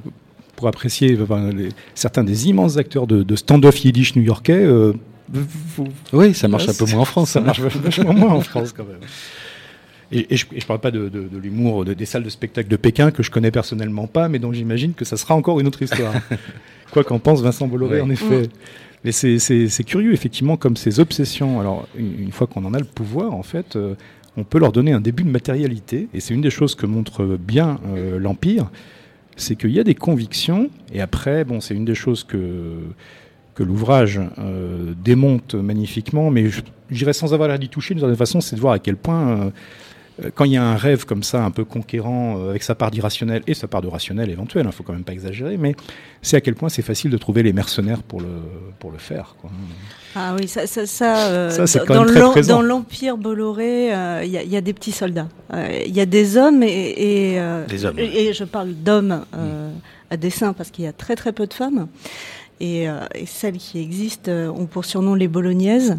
pour 0.56 0.70
apprécier 0.70 1.10
les, 1.10 1.70
certains 1.94 2.24
des 2.24 2.48
immenses 2.48 2.78
acteurs 2.78 3.06
de, 3.06 3.22
de 3.22 3.36
stand-off 3.36 3.84
yiddish 3.84 4.16
new-yorkais, 4.16 4.66
oui, 6.12 6.34
ça 6.34 6.48
marche 6.48 6.68
un 6.68 6.74
peu 6.74 6.86
moins 6.92 7.02
en 7.02 7.06
France. 7.06 7.32
Ça 7.32 7.42
marche 7.42 7.60
vachement 7.60 8.14
moins 8.14 8.34
en 8.34 8.42
France 8.42 8.74
quand 8.74 8.86
même. 8.86 9.00
Et, 10.12 10.36
je 10.36 10.46
ne 10.54 10.62
parle 10.62 10.80
pas 10.80 10.92
de, 10.92 11.10
l'humour 11.42 11.86
des 11.86 12.06
salles 12.06 12.24
de 12.24 12.30
spectacle 12.30 12.70
de 12.70 12.76
Pékin 12.76 13.12
que 13.12 13.24
je 13.24 13.32
connais 13.32 13.52
personnellement 13.52 14.08
pas, 14.08 14.30
mais 14.30 14.40
dont 14.40 14.54
j'imagine 14.54 14.94
que 14.94 15.06
ça 15.06 15.18
sera 15.18 15.36
encore 15.36 15.60
une 15.60 15.68
autre 15.68 15.82
histoire. 15.82 16.14
Quoi 16.92 17.04
qu'en 17.04 17.20
pense 17.20 17.42
Vincent 17.42 17.68
Bolloré, 17.68 18.02
en 18.02 18.10
effet. 18.10 18.50
Mais 19.04 19.12
c'est 19.12 19.84
curieux, 19.84 20.14
effectivement, 20.14 20.56
comme 20.56 20.78
ces 20.78 21.00
obsessions. 21.00 21.60
Alors, 21.60 21.88
une, 21.96 22.32
fois 22.32 22.48
qu'on 22.48 22.64
en 22.66 22.74
a 22.74 22.80
le 22.80 22.86
pouvoir, 22.86 23.34
en 23.34 23.44
fait, 23.44 23.76
euh, 23.76 23.96
on 24.38 24.44
peut 24.44 24.60
leur 24.60 24.72
donner 24.72 24.92
un 24.92 25.02
début 25.02 25.24
de 25.24 25.30
matérialité. 25.30 26.08
Et 26.14 26.20
c'est 26.20 26.34
une 26.34 26.42
des 26.42 26.52
choses 26.52 26.76
que 26.76 26.86
montre 26.86 27.26
bien 27.26 27.80
euh, 27.88 28.20
l'Empire. 28.20 28.70
C'est 29.36 29.56
qu'il 29.56 29.72
y 29.72 29.80
a 29.80 29.84
des 29.84 29.96
convictions. 29.96 30.70
Et 30.94 31.02
après, 31.02 31.44
bon, 31.44 31.60
c'est 31.60 31.74
une 31.74 31.86
des 31.86 31.96
choses 31.96 32.24
que 32.24 32.78
que 33.56 33.64
l'ouvrage 33.64 34.20
euh, 34.40 34.94
démonte 35.04 35.56
magnifiquement, 35.56 36.30
mais 36.32 36.46
j'irais 36.90 37.14
sans 37.14 37.34
avoir 37.34 37.50
l'air 37.50 37.60
d'y 37.60 37.70
toucher, 37.70 37.94
d'une 37.94 38.02
certaine 38.02 38.18
façon, 38.18 38.42
c'est 38.42 38.56
de 38.56 38.62
voir 38.62 38.74
à 38.74 38.80
quel 38.80 38.98
point, 38.98 39.28
euh, 39.28 39.50
euh, 40.24 40.30
quand 40.34 40.46
il 40.46 40.54
y 40.54 40.58
a 40.58 40.64
un 40.64 40.76
rêve 40.76 41.06
comme 41.06 41.22
ça, 41.22 41.44
un 41.44 41.52
peu 41.52 41.64
conquérant, 41.64 42.50
avec 42.50 42.64
sa 42.64 42.74
part 42.74 42.90
d'irrationnel 42.90 43.44
et 43.46 43.54
sa 43.54 43.68
part 43.68 43.82
de 43.82 43.88
rationnel 43.88 44.30
éventuel, 44.32 44.64
il 44.64 44.66
hein, 44.66 44.70
ne 44.70 44.74
faut 44.74 44.84
quand 44.84 44.94
même 44.94 45.04
pas 45.04 45.14
exagérer, 45.14 45.58
mais 45.58 45.76
c'est 46.24 46.36
à 46.36 46.42
quel 46.42 46.56
point 46.56 46.70
c'est 46.70 46.82
facile 46.82 47.12
de 47.12 47.18
trouver 47.18 47.44
les 47.44 47.54
mercenaires 47.54 48.02
pour 48.02 48.22
le, 48.22 48.42
pour 48.80 48.92
le 48.92 48.98
faire. 48.98 49.36
Quoi. 49.40 49.52
Ah 50.16 50.36
oui, 50.38 50.48
ça, 50.48 50.66
ça, 50.66 50.88
ça, 50.88 51.50
dans 52.48 52.62
l'Empire 52.62 53.18
Bolloré, 53.18 53.90
il 54.24 54.30
y, 54.30 54.50
y, 54.50 54.58
a 54.58 54.62
des 54.62 54.74
petits 54.74 54.92
soldats. 54.92 55.30
Il 55.54 55.96
y 55.96 56.02
a 56.02 56.06
des 56.08 56.38
hommes 56.38 56.64
et, 56.64 57.36
et, 57.36 58.34
je 58.34 58.44
parle 58.46 58.74
d'hommes 58.74 59.26
mm. 59.32 60.12
à 60.12 60.18
dessein 60.18 60.54
parce 60.54 60.72
qu'il 60.72 60.86
y 60.86 60.88
a 60.88 60.94
très 60.94 61.16
très 61.16 61.34
peu 61.34 61.46
de 61.46 61.54
femmes. 61.54 61.88
Euh, 62.62 63.06
et, 63.16 63.26
celles 63.26 63.58
qui 63.58 63.80
existent 63.80 64.32
euh, 64.32 64.48
ont 64.48 64.66
pour 64.66 64.86
surnom 64.86 65.16
les 65.16 65.28
bolognaises. 65.28 65.98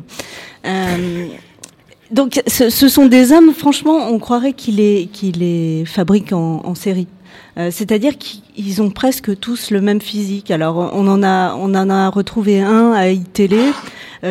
Euh, 0.65 1.27
donc 2.11 2.41
ce, 2.47 2.89
sont 2.89 3.07
des 3.07 3.33
hommes, 3.33 3.53
franchement, 3.53 4.09
on 4.09 4.19
croirait 4.19 4.53
qu'ils 4.53 4.77
les, 4.77 5.09
les 5.35 5.85
fabriquent 5.87 6.33
en, 6.33 6.75
série. 6.75 7.09
C'est-à-dire 7.57 8.19
qu'ils 8.19 8.83
ont 8.83 8.91
presque 8.91 9.39
tous 9.39 9.71
le 9.71 9.81
même 9.81 10.01
physique. 10.01 10.51
Alors 10.51 10.77
on 10.93 11.07
en 11.07 11.23
a, 11.23 11.55
on 11.55 11.75
en 11.75 11.91
a 11.91 12.09
retrouvé 12.09 12.61
un 12.61 12.93
à 12.93 13.09
iTélé 13.09 13.61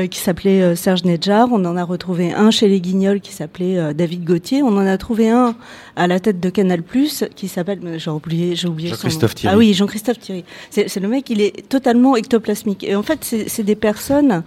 qui 0.09 0.19
s'appelait 0.19 0.75
Serge 0.75 1.03
Nedjar. 1.03 1.47
On 1.51 1.63
en 1.65 1.77
a 1.77 1.83
retrouvé 1.83 2.33
un 2.33 2.51
chez 2.51 2.67
les 2.67 2.81
Guignols 2.81 3.21
qui 3.21 3.31
s'appelait 3.31 3.93
David 3.93 4.25
Gauthier. 4.25 4.63
On 4.63 4.75
en 4.75 4.85
a 4.85 4.97
trouvé 4.97 5.29
un 5.29 5.55
à 5.95 6.07
la 6.07 6.19
tête 6.19 6.39
de 6.39 6.49
Canal 6.49 6.81
Plus 6.81 7.23
qui 7.35 7.47
s'appelle, 7.47 7.79
j'ai 7.97 8.09
oublié, 8.09 8.55
j'ai 8.55 8.67
oublié 8.67 8.89
Jean-Christophe 8.89 9.35
Thierry. 9.35 9.55
Ah 9.55 9.57
oui, 9.57 9.73
Jean-Christophe 9.73 10.19
Thierry. 10.19 10.43
C'est 10.69 10.99
le 10.99 11.07
mec, 11.07 11.29
il 11.29 11.39
est 11.39 11.69
totalement 11.69 12.15
ectoplasmique. 12.15 12.83
Et 12.83 12.95
en 12.95 13.03
fait, 13.03 13.23
c'est 13.47 13.63
des 13.63 13.75
personnes 13.75 14.43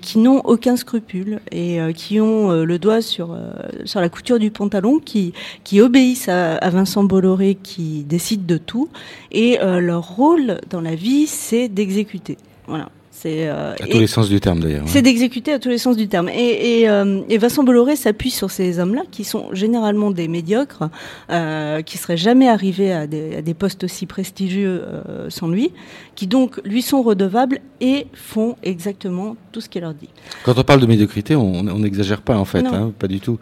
qui 0.00 0.18
n'ont 0.18 0.40
aucun 0.44 0.76
scrupule 0.76 1.40
et 1.50 1.80
qui 1.94 2.20
ont 2.20 2.50
le 2.50 2.78
doigt 2.78 3.02
sur 3.02 3.36
sur 3.84 4.00
la 4.00 4.08
couture 4.08 4.38
du 4.38 4.50
pantalon, 4.50 5.00
qui 5.00 5.32
qui 5.64 5.80
obéissent 5.80 6.28
à, 6.28 6.54
à 6.54 6.70
Vincent 6.70 7.04
Bolloré, 7.04 7.58
qui 7.60 7.89
décide 8.04 8.46
de 8.46 8.56
tout. 8.56 8.88
Et 9.32 9.58
leur 9.60 10.16
rôle 10.16 10.60
dans 10.70 10.80
la 10.80 10.94
vie, 10.94 11.26
c'est 11.26 11.68
d'exécuter. 11.68 12.36
Voilà. 12.66 12.88
C'est 13.12 13.48
euh, 13.48 13.72
à 13.72 13.86
tous 13.86 13.98
les 13.98 14.06
sens 14.06 14.28
du 14.28 14.40
terme 14.40 14.60
d'ailleurs. 14.60 14.84
C'est 14.86 15.02
d'exécuter 15.02 15.52
à 15.52 15.58
tous 15.58 15.68
les 15.68 15.78
sens 15.78 15.96
du 15.96 16.08
terme. 16.08 16.28
Et, 16.28 16.80
et, 16.80 16.88
euh, 16.88 17.20
et 17.28 17.38
Vincent 17.38 17.64
Bolloré 17.64 17.96
s'appuie 17.96 18.30
sur 18.30 18.50
ces 18.50 18.78
hommes-là 18.78 19.02
qui 19.10 19.24
sont 19.24 19.52
généralement 19.52 20.10
des 20.10 20.28
médiocres, 20.28 20.88
euh, 21.28 21.82
qui 21.82 21.98
seraient 21.98 22.16
jamais 22.16 22.48
arrivés 22.48 22.92
à 22.92 23.06
des, 23.06 23.36
à 23.36 23.42
des 23.42 23.52
postes 23.52 23.84
aussi 23.84 24.06
prestigieux 24.06 24.82
euh, 24.84 25.28
sans 25.28 25.48
lui, 25.48 25.72
qui 26.14 26.28
donc 26.28 26.60
lui 26.64 26.82
sont 26.82 27.02
redevables 27.02 27.58
et 27.80 28.06
font 28.14 28.56
exactement 28.62 29.36
tout 29.52 29.60
ce 29.60 29.68
qu'il 29.68 29.82
leur 29.82 29.92
dit. 29.92 30.08
Quand 30.44 30.56
on 30.56 30.62
parle 30.62 30.80
de 30.80 30.86
médiocrité, 30.86 31.34
on 31.34 31.62
n'exagère 31.64 32.22
pas 32.22 32.38
en 32.38 32.44
fait, 32.44 32.64
hein, 32.64 32.92
pas 32.98 33.08
du 33.08 33.20
tout. 33.20 33.38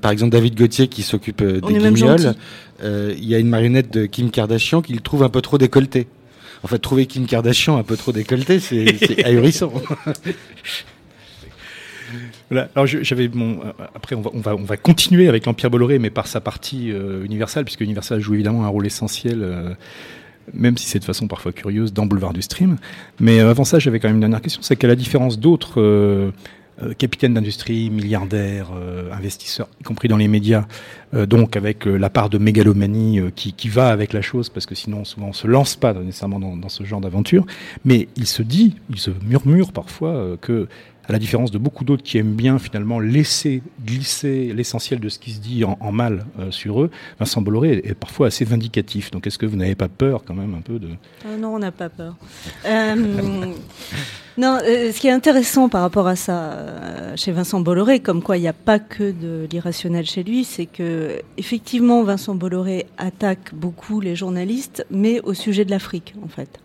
Par 0.00 0.10
exemple, 0.10 0.32
David 0.32 0.56
Gauthier 0.56 0.88
qui 0.88 1.02
s'occupe 1.02 1.42
des 1.42 1.60
guignols, 1.60 2.34
il 2.82 3.24
y 3.24 3.34
a 3.34 3.38
une 3.38 3.48
marionnette 3.48 3.92
de 3.92 4.06
Kim 4.06 4.30
Kardashian 4.30 4.82
qu'il 4.82 5.00
trouve 5.00 5.22
un 5.22 5.30
peu 5.30 5.40
trop 5.40 5.58
décolletée. 5.58 6.06
En 6.62 6.68
fait, 6.68 6.78
trouver 6.78 7.06
Kim 7.06 7.26
Kardashian 7.26 7.76
un 7.76 7.82
peu 7.82 7.96
trop 7.96 8.12
décolleté, 8.12 8.60
c'est 8.60 9.24
ahurissant. 9.24 9.72
Voilà. 12.50 12.68
Alors 12.76 12.86
j'avais 12.86 13.28
euh, 13.28 13.72
après 13.94 14.14
on 14.14 14.20
va, 14.20 14.30
on 14.32 14.38
va 14.38 14.54
on 14.54 14.62
va 14.62 14.76
continuer 14.76 15.28
avec 15.28 15.44
l'Empire 15.46 15.70
Bolloré 15.70 15.98
mais 15.98 16.10
par 16.10 16.28
sa 16.28 16.40
partie 16.40 16.92
euh, 16.92 17.24
Universal 17.24 17.64
puisque 17.64 17.80
Universal 17.80 18.20
joue 18.20 18.34
évidemment 18.34 18.64
un 18.64 18.68
rôle 18.68 18.86
essentiel 18.86 19.42
euh, 19.42 19.74
même 20.54 20.76
si 20.78 20.86
c'est 20.86 20.98
de 20.98 21.04
façon 21.04 21.26
parfois 21.26 21.52
curieuse 21.52 21.92
dans 21.92 22.06
Boulevard 22.06 22.32
du 22.32 22.42
Stream. 22.42 22.76
Mais 23.20 23.40
avant 23.40 23.64
ça, 23.64 23.78
j'avais 23.78 24.00
quand 24.00 24.08
même 24.08 24.16
une 24.16 24.20
dernière 24.20 24.42
question, 24.42 24.62
c'est 24.62 24.76
qu'à 24.76 24.86
la 24.88 24.96
différence 24.96 25.38
d'autres 25.38 25.80
euh, 25.80 26.30
capitaine 26.98 27.34
d'industrie, 27.34 27.90
milliardaire, 27.90 28.70
euh, 28.74 29.12
investisseur, 29.12 29.68
y 29.80 29.84
compris 29.84 30.08
dans 30.08 30.16
les 30.16 30.28
médias, 30.28 30.66
euh, 31.14 31.26
donc 31.26 31.56
avec 31.56 31.86
la 31.86 32.10
part 32.10 32.30
de 32.30 32.38
mégalomanie 32.38 33.20
qui, 33.34 33.52
qui, 33.52 33.68
va 33.68 33.88
avec 33.88 34.12
la 34.12 34.22
chose, 34.22 34.48
parce 34.48 34.66
que 34.66 34.74
sinon 34.74 35.04
souvent 35.04 35.28
on 35.28 35.32
se 35.32 35.46
lance 35.46 35.76
pas 35.76 35.94
nécessairement 35.94 36.40
dans, 36.40 36.56
dans 36.56 36.68
ce 36.68 36.84
genre 36.84 37.00
d'aventure, 37.00 37.46
mais 37.84 38.08
il 38.16 38.26
se 38.26 38.42
dit, 38.42 38.76
il 38.90 38.98
se 38.98 39.10
murmure 39.24 39.72
parfois 39.72 40.36
que 40.40 40.68
à 41.08 41.12
la 41.12 41.18
différence 41.18 41.50
de 41.50 41.58
beaucoup 41.58 41.84
d'autres 41.84 42.02
qui 42.02 42.18
aiment 42.18 42.34
bien 42.34 42.58
finalement 42.58 42.98
laisser 42.98 43.62
glisser 43.84 44.52
l'essentiel 44.54 45.00
de 45.00 45.08
ce 45.08 45.18
qui 45.18 45.32
se 45.32 45.40
dit 45.40 45.64
en, 45.64 45.92
mal 45.92 46.26
euh, 46.38 46.50
sur 46.50 46.82
eux, 46.82 46.90
Vincent 47.18 47.40
Bolloré 47.40 47.80
est, 47.84 47.94
parfois 47.94 48.28
assez 48.28 48.44
vindicatif. 48.44 49.10
Donc 49.10 49.26
est-ce 49.26 49.38
que 49.38 49.46
vous 49.46 49.56
n'avez 49.56 49.74
pas 49.74 49.88
peur 49.88 50.24
quand 50.24 50.34
même 50.34 50.54
un 50.54 50.60
peu 50.60 50.78
de... 50.78 50.88
Euh, 51.26 51.36
non, 51.36 51.54
on 51.54 51.58
n'a 51.58 51.72
pas 51.72 51.88
peur. 51.88 52.16
Euh, 52.66 52.94
non, 54.38 54.58
ce 54.60 54.98
qui 54.98 55.06
est 55.06 55.12
intéressant 55.12 55.68
par 55.68 55.82
rapport 55.82 56.06
à 56.06 56.16
ça 56.16 57.14
chez 57.16 57.32
Vincent 57.32 57.60
Bolloré, 57.60 58.00
comme 58.00 58.22
quoi 58.22 58.36
il 58.36 58.40
n'y 58.40 58.48
a 58.48 58.52
pas 58.52 58.78
que 58.78 59.12
de 59.12 59.46
l'irrationnel 59.50 60.06
chez 60.06 60.22
lui, 60.22 60.44
c'est 60.44 60.66
que 60.66 61.22
effectivement 61.36 62.02
Vincent 62.02 62.34
Bolloré 62.34 62.86
attaque 62.98 63.54
beaucoup 63.54 64.00
les 64.00 64.16
journalistes, 64.16 64.84
mais 64.90 65.20
au 65.20 65.34
sujet 65.34 65.64
de 65.64 65.70
l'Afrique 65.70 66.14
en 66.22 66.28
fait. 66.28 66.60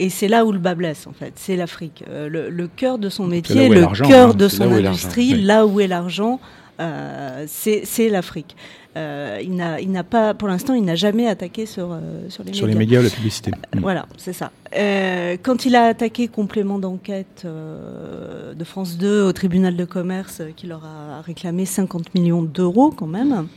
Et 0.00 0.08
c'est 0.08 0.28
là 0.28 0.46
où 0.46 0.52
le 0.52 0.58
bas 0.58 0.74
blesse, 0.74 1.06
en 1.06 1.12
fait. 1.12 1.34
C'est 1.36 1.56
l'Afrique. 1.56 2.04
Euh, 2.08 2.28
le, 2.28 2.48
le, 2.48 2.68
cœur 2.68 2.98
de 2.98 3.10
son 3.10 3.26
métier, 3.26 3.68
le 3.68 3.86
cœur 4.06 4.30
hein. 4.30 4.34
de 4.34 4.48
son 4.48 4.72
industrie, 4.72 5.34
là 5.34 5.66
où 5.66 5.78
est 5.78 5.86
l'argent, 5.86 6.40
euh, 6.80 7.44
c'est 7.46 8.08
l'Afrique. 8.08 8.56
Euh, 8.96 9.40
il 9.42 9.54
n'a 9.92 10.04
pas, 10.04 10.34
pour 10.34 10.48
l'instant, 10.48 10.74
il 10.74 10.84
n'a 10.84 10.96
jamais 10.96 11.28
attaqué 11.28 11.64
sur, 11.64 11.92
euh, 11.92 12.28
sur 12.28 12.42
les 12.42 12.52
sur 12.52 12.66
médias. 12.66 12.66
Sur 12.66 12.66
les 12.66 12.74
médias 12.74 13.00
ou 13.00 13.04
la 13.04 13.10
publicité. 13.10 13.52
Euh, 13.52 13.78
voilà, 13.80 14.06
c'est 14.16 14.32
ça. 14.32 14.50
Quand 15.42 15.64
il 15.64 15.76
a 15.76 15.84
attaqué 15.84 16.28
complément 16.28 16.78
d'enquête 16.78 17.46
de 17.46 18.64
France 18.64 18.98
2 18.98 19.22
au 19.22 19.32
tribunal 19.32 19.76
de 19.76 19.84
commerce, 19.84 20.42
qui 20.56 20.66
leur 20.66 20.84
a 20.84 21.09
réclamé 21.20 21.64
50 21.64 22.14
millions 22.14 22.42
d'euros 22.42 22.90
quand 22.90 23.06
même, 23.06 23.48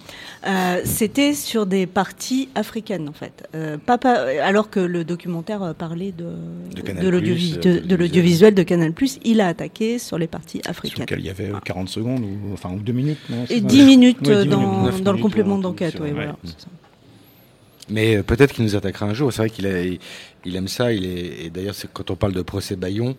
c'était 0.83 1.33
sur 1.33 1.65
des 1.65 1.87
parties 1.87 2.49
africaines 2.55 3.09
en 3.09 3.13
fait. 3.13 3.47
Pas, 3.85 3.97
pas, 3.97 4.25
alors 4.41 4.69
que 4.69 4.79
le 4.79 5.03
documentaire 5.03 5.73
parlait 5.77 6.11
de, 6.11 6.33
de 7.01 7.09
l'audiovisuel 7.09 8.53
de, 8.53 8.59
de, 8.59 8.61
de, 8.61 8.63
Canal+, 8.63 8.93
il 9.23 9.41
a 9.41 9.47
attaqué 9.47 9.99
sur 9.99 10.17
les 10.17 10.27
parties 10.27 10.61
africaines. 10.65 10.95
Sur 10.95 11.01
lequel 11.01 11.19
il 11.19 11.25
y 11.25 11.29
avait 11.29 11.51
40 11.63 11.89
secondes, 11.89 12.23
ou, 12.23 12.53
enfin, 12.53 12.71
ou 12.71 12.79
2 12.79 12.93
minutes 12.93 13.19
non, 13.29 13.45
Et 13.49 13.61
10 13.61 13.85
minutes, 13.85 14.27
ouais, 14.27 14.43
10 14.43 14.49
dans, 14.49 14.83
minutes, 14.83 15.03
dans 15.03 15.13
le 15.13 15.21
complément 15.21 15.57
d'enquête, 15.57 15.97
oui, 16.01 16.11
voilà. 16.11 16.35
Mais 17.89 18.17
euh, 18.17 18.23
peut-être 18.23 18.53
qu'il 18.53 18.63
nous 18.63 18.75
attaquera 18.75 19.05
un 19.05 19.13
jour. 19.13 19.31
C'est 19.31 19.39
vrai 19.39 19.49
qu'il 19.49 19.65
il, 19.65 19.99
il 20.45 20.55
aime 20.55 20.67
ça. 20.67 20.93
Il 20.93 21.05
est, 21.05 21.45
et 21.45 21.49
d'ailleurs, 21.49 21.75
quand 21.93 22.11
on 22.11 22.15
parle 22.15 22.33
de 22.33 22.41
procès 22.41 22.75
Bayon, 22.75 23.15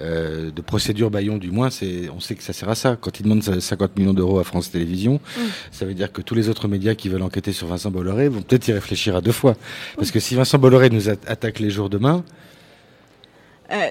euh, 0.00 0.50
de 0.50 0.60
procédure 0.60 1.10
Bayon, 1.10 1.38
du 1.38 1.50
moins, 1.50 1.70
c'est, 1.70 2.08
on 2.10 2.20
sait 2.20 2.34
que 2.34 2.42
ça 2.42 2.52
sert 2.52 2.68
à 2.68 2.74
ça. 2.74 2.96
Quand 3.00 3.20
il 3.20 3.24
demande 3.24 3.42
50 3.42 3.96
millions 3.96 4.14
d'euros 4.14 4.38
à 4.38 4.44
France 4.44 4.70
Télévisions, 4.70 5.14
mmh. 5.14 5.40
ça 5.70 5.84
veut 5.84 5.94
dire 5.94 6.12
que 6.12 6.22
tous 6.22 6.34
les 6.34 6.48
autres 6.48 6.68
médias 6.68 6.94
qui 6.94 7.08
veulent 7.08 7.22
enquêter 7.22 7.52
sur 7.52 7.66
Vincent 7.66 7.90
Bolloré 7.90 8.28
vont 8.28 8.42
peut-être 8.42 8.68
y 8.68 8.72
réfléchir 8.72 9.16
à 9.16 9.20
deux 9.20 9.32
fois. 9.32 9.56
Parce 9.96 10.10
que 10.10 10.20
si 10.20 10.34
Vincent 10.34 10.58
Bolloré 10.58 10.90
nous 10.90 11.08
attaque 11.08 11.58
les 11.58 11.70
jours 11.70 11.90
demain, 11.90 12.24
euh, 13.72 13.86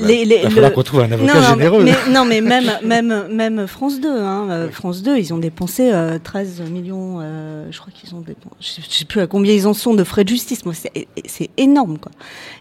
les, 0.00 0.24
les, 0.24 0.42
il 0.44 0.60
va 0.60 0.70
qu'on 0.70 0.82
trouve 0.82 1.00
un 1.00 1.12
avocat 1.12 1.34
non, 1.34 1.42
généreux. 1.42 1.84
Mais, 1.84 1.94
non, 2.10 2.24
mais 2.24 2.40
même, 2.40 2.70
même, 2.82 3.26
même 3.30 3.66
France 3.66 4.00
2, 4.00 4.08
hein, 4.08 4.48
euh, 4.50 4.70
France 4.70 5.02
2, 5.02 5.18
ils 5.18 5.34
ont 5.34 5.38
dépensé 5.38 5.90
euh, 5.92 6.18
13 6.22 6.62
millions, 6.70 7.18
euh, 7.20 7.66
je 7.70 7.78
crois 7.78 7.92
qu'ils 7.92 8.14
ont 8.14 8.20
dépensé, 8.20 8.56
je 8.60 8.94
sais 8.94 9.04
plus 9.04 9.20
à 9.20 9.26
combien 9.26 9.52
ils 9.52 9.66
en 9.66 9.74
sont 9.74 9.94
de 9.94 10.04
frais 10.04 10.24
de 10.24 10.28
justice. 10.28 10.64
Moi, 10.64 10.74
c'est 10.74 11.50
énorme, 11.56 11.98
quoi. 11.98 12.12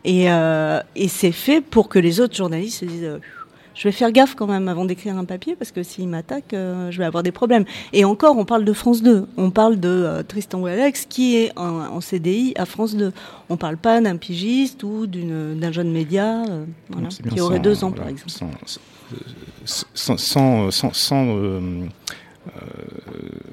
Et, 0.03 0.32
euh, 0.32 0.82
et 0.95 1.07
c'est 1.07 1.32
fait 1.32 1.61
pour 1.61 1.89
que 1.89 1.99
les 1.99 2.19
autres 2.19 2.36
journalistes 2.36 2.80
se 2.82 2.86
disent 2.86 3.19
je 3.76 3.88
vais 3.88 3.91
faire 3.91 4.11
gaffe 4.11 4.36
quand 4.36 4.47
même 4.47 4.67
avant 4.67 4.86
d'écrire 4.86 5.17
un 5.17 5.26
papier 5.26 5.55
parce 5.55 5.71
que 5.71 5.84
s'il 5.84 6.07
m'attaque, 6.07 6.53
euh, 6.53 6.89
je 6.91 6.97
vais 6.97 7.05
avoir 7.05 7.23
des 7.23 7.32
problèmes. 7.32 7.65
Et 7.93 8.05
encore, 8.05 8.38
on 8.38 8.45
parle 8.45 8.63
de 8.63 8.73
France 8.73 9.03
2. 9.03 9.28
On 9.38 9.51
parle 9.51 9.80
de 9.80 9.89
euh, 9.89 10.23
Tristan 10.23 10.61
Walex 10.61 11.05
qui 11.05 11.36
est 11.38 11.51
en, 11.57 11.80
en, 11.80 12.01
CDI 12.01 12.53
à 12.57 12.65
France 12.65 12.95
2. 12.95 13.11
On 13.49 13.57
parle 13.57 13.78
pas 13.78 13.99
d'un 13.99 14.15
pigiste 14.15 14.84
ou 14.84 15.05
d'un 15.07 15.71
jeune 15.71 15.91
média 15.91 16.43
euh, 16.43 16.65
voilà, 16.89 17.09
qui 17.09 17.41
aurait 17.41 17.57
sans, 17.57 17.61
deux 17.61 17.84
ans, 17.84 17.89
voilà, 17.89 18.03
par 18.03 18.11
exemple. 18.11 18.32
Sans, 19.65 20.17
sans, 20.17 20.71
sans, 20.71 20.91
sans 20.93 21.26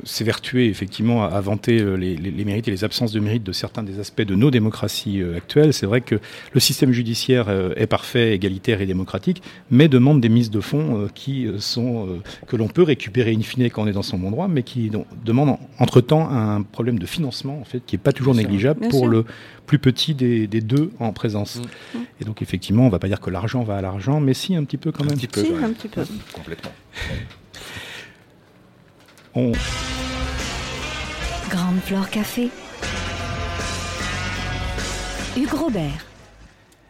s'évertuer 0.04 0.68
effectivement 0.68 1.24
à, 1.24 1.40
vanter 1.40 1.82
les, 1.96 2.16
les, 2.16 2.30
les, 2.30 2.44
mérites 2.44 2.68
et 2.68 2.70
les 2.70 2.84
absences 2.84 3.12
de 3.12 3.20
mérite 3.20 3.42
de 3.42 3.52
certains 3.52 3.82
des 3.82 4.00
aspects 4.00 4.22
de 4.22 4.34
nos 4.34 4.50
démocraties 4.50 5.20
euh, 5.20 5.36
actuelles. 5.36 5.72
C'est 5.72 5.86
vrai 5.86 6.00
que 6.00 6.16
le 6.52 6.60
système 6.60 6.92
judiciaire 6.92 7.48
euh, 7.48 7.72
est 7.76 7.86
parfait, 7.86 8.34
égalitaire 8.34 8.80
et 8.80 8.86
démocratique, 8.86 9.42
mais 9.70 9.88
demande 9.88 10.20
des 10.20 10.28
mises 10.28 10.50
de 10.50 10.60
fonds 10.60 11.08
qui 11.14 11.46
sont 11.58 12.20
que 12.46 12.56
l'on 12.56 12.68
peut 12.68 12.82
récupérer 12.82 13.32
in 13.32 13.42
fine 13.42 13.70
quand 13.70 13.82
on 13.82 13.86
est 13.86 13.92
dans 13.92 14.02
son 14.02 14.18
bon 14.18 14.30
droit, 14.30 14.48
mais 14.48 14.62
qui 14.62 14.90
donc, 14.90 15.06
demandent 15.24 15.58
entre-temps 15.78 16.28
un 16.30 16.62
problème 16.62 16.98
de 16.98 17.06
financement 17.06 17.58
en 17.60 17.64
fait 17.64 17.82
qui 17.84 17.96
est 17.96 17.98
pas 17.98 18.12
toujours 18.12 18.34
Bien 18.34 18.42
négligeable 18.42 18.82
sûr. 18.82 18.90
pour 18.90 19.08
le 19.08 19.24
plus 19.66 19.78
petit 19.78 20.14
des, 20.14 20.46
des, 20.46 20.60
deux 20.60 20.90
en 20.98 21.12
présence. 21.12 21.60
Mmh. 21.94 21.98
Et 22.20 22.24
donc 22.24 22.42
effectivement, 22.42 22.86
on 22.86 22.88
va 22.88 22.98
pas 22.98 23.08
dire 23.08 23.20
que 23.20 23.30
l'argent 23.30 23.62
va 23.62 23.76
à 23.76 23.82
l'argent, 23.82 24.20
mais 24.20 24.34
si 24.34 24.54
un 24.56 24.64
petit 24.64 24.76
peu 24.76 24.92
quand 24.92 25.04
même. 25.04 25.14
Un 25.14 25.16
petit 25.16 25.28
peu, 25.28 25.44
si, 25.44 25.52
un 25.52 25.72
petit 25.72 25.88
peu. 25.88 26.04
Complètement. 26.32 26.72
On... 29.34 29.52
Grande 31.48 31.80
Flore 31.80 32.10
Café. 32.10 32.50
Hugues 35.36 35.54
Robert. 35.54 36.06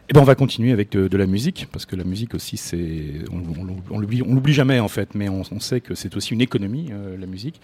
Eh 0.09 0.13
ben 0.13 0.19
on 0.19 0.25
va 0.25 0.35
continuer 0.35 0.73
avec 0.73 0.91
de, 0.91 1.07
de, 1.07 1.17
la 1.17 1.25
musique, 1.25 1.67
parce 1.71 1.85
que 1.85 1.95
la 1.95 2.03
musique 2.03 2.35
aussi, 2.35 2.57
c'est, 2.57 3.23
on, 3.31 3.37
on, 3.37 3.95
on 3.95 3.99
l'oublie 3.99 4.53
jamais 4.53 4.81
en 4.81 4.89
fait, 4.89 5.15
mais 5.15 5.29
on, 5.29 5.43
on 5.49 5.59
sait 5.61 5.79
que 5.79 5.95
c'est 5.95 6.17
aussi 6.17 6.33
une 6.33 6.41
économie, 6.41 6.89
euh, 6.91 7.17
la 7.17 7.27
musique. 7.27 7.61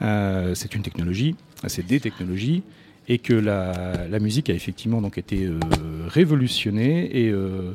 Euh, 0.00 0.54
c'est 0.54 0.74
une 0.74 0.82
technologie, 0.82 1.36
c'est 1.66 1.86
des 1.86 2.00
technologies, 2.00 2.62
et 3.08 3.18
que 3.18 3.34
la, 3.34 4.08
la, 4.08 4.18
musique 4.18 4.48
a 4.50 4.54
effectivement 4.54 5.02
donc 5.02 5.18
été 5.18 5.44
euh, 5.44 5.58
révolutionnée 6.06 7.24
et 7.24 7.30
euh, 7.30 7.74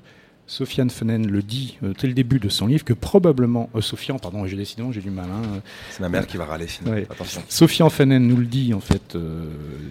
Sofiane 0.52 0.89
Fenen 0.89 1.32
le 1.32 1.41
dit 1.41 1.78
euh, 1.82 1.93
dès 1.97 2.08
le 2.10 2.14
début 2.14 2.38
de 2.38 2.49
son 2.49 2.68
livre 2.68 2.84
que 2.84 2.91
probablement 2.91 3.70
euh, 3.74 3.80
Sofiane 3.80 4.20
pardon 4.20 4.45
j'ai 4.45 4.58
décidément 4.58 4.91
j'ai 4.91 4.99
du 4.99 5.10
mal 5.10 5.28
hein, 5.32 5.62
c'est 5.91 6.02
ma 6.02 6.10
mère 6.10 6.24
euh, 6.24 6.26
qui 6.26 6.36
va 6.36 6.43
râler 6.43 6.68
sinon. 6.68 6.91
Ouais. 6.91 7.08
attention. 7.10 7.41
Sofiane 7.47 7.89
Fenen 7.89 8.28
nous 8.28 8.36
le 8.36 8.43
dit 8.43 8.74
en 8.74 8.82
fait 8.82 9.16
euh, 9.16 9.45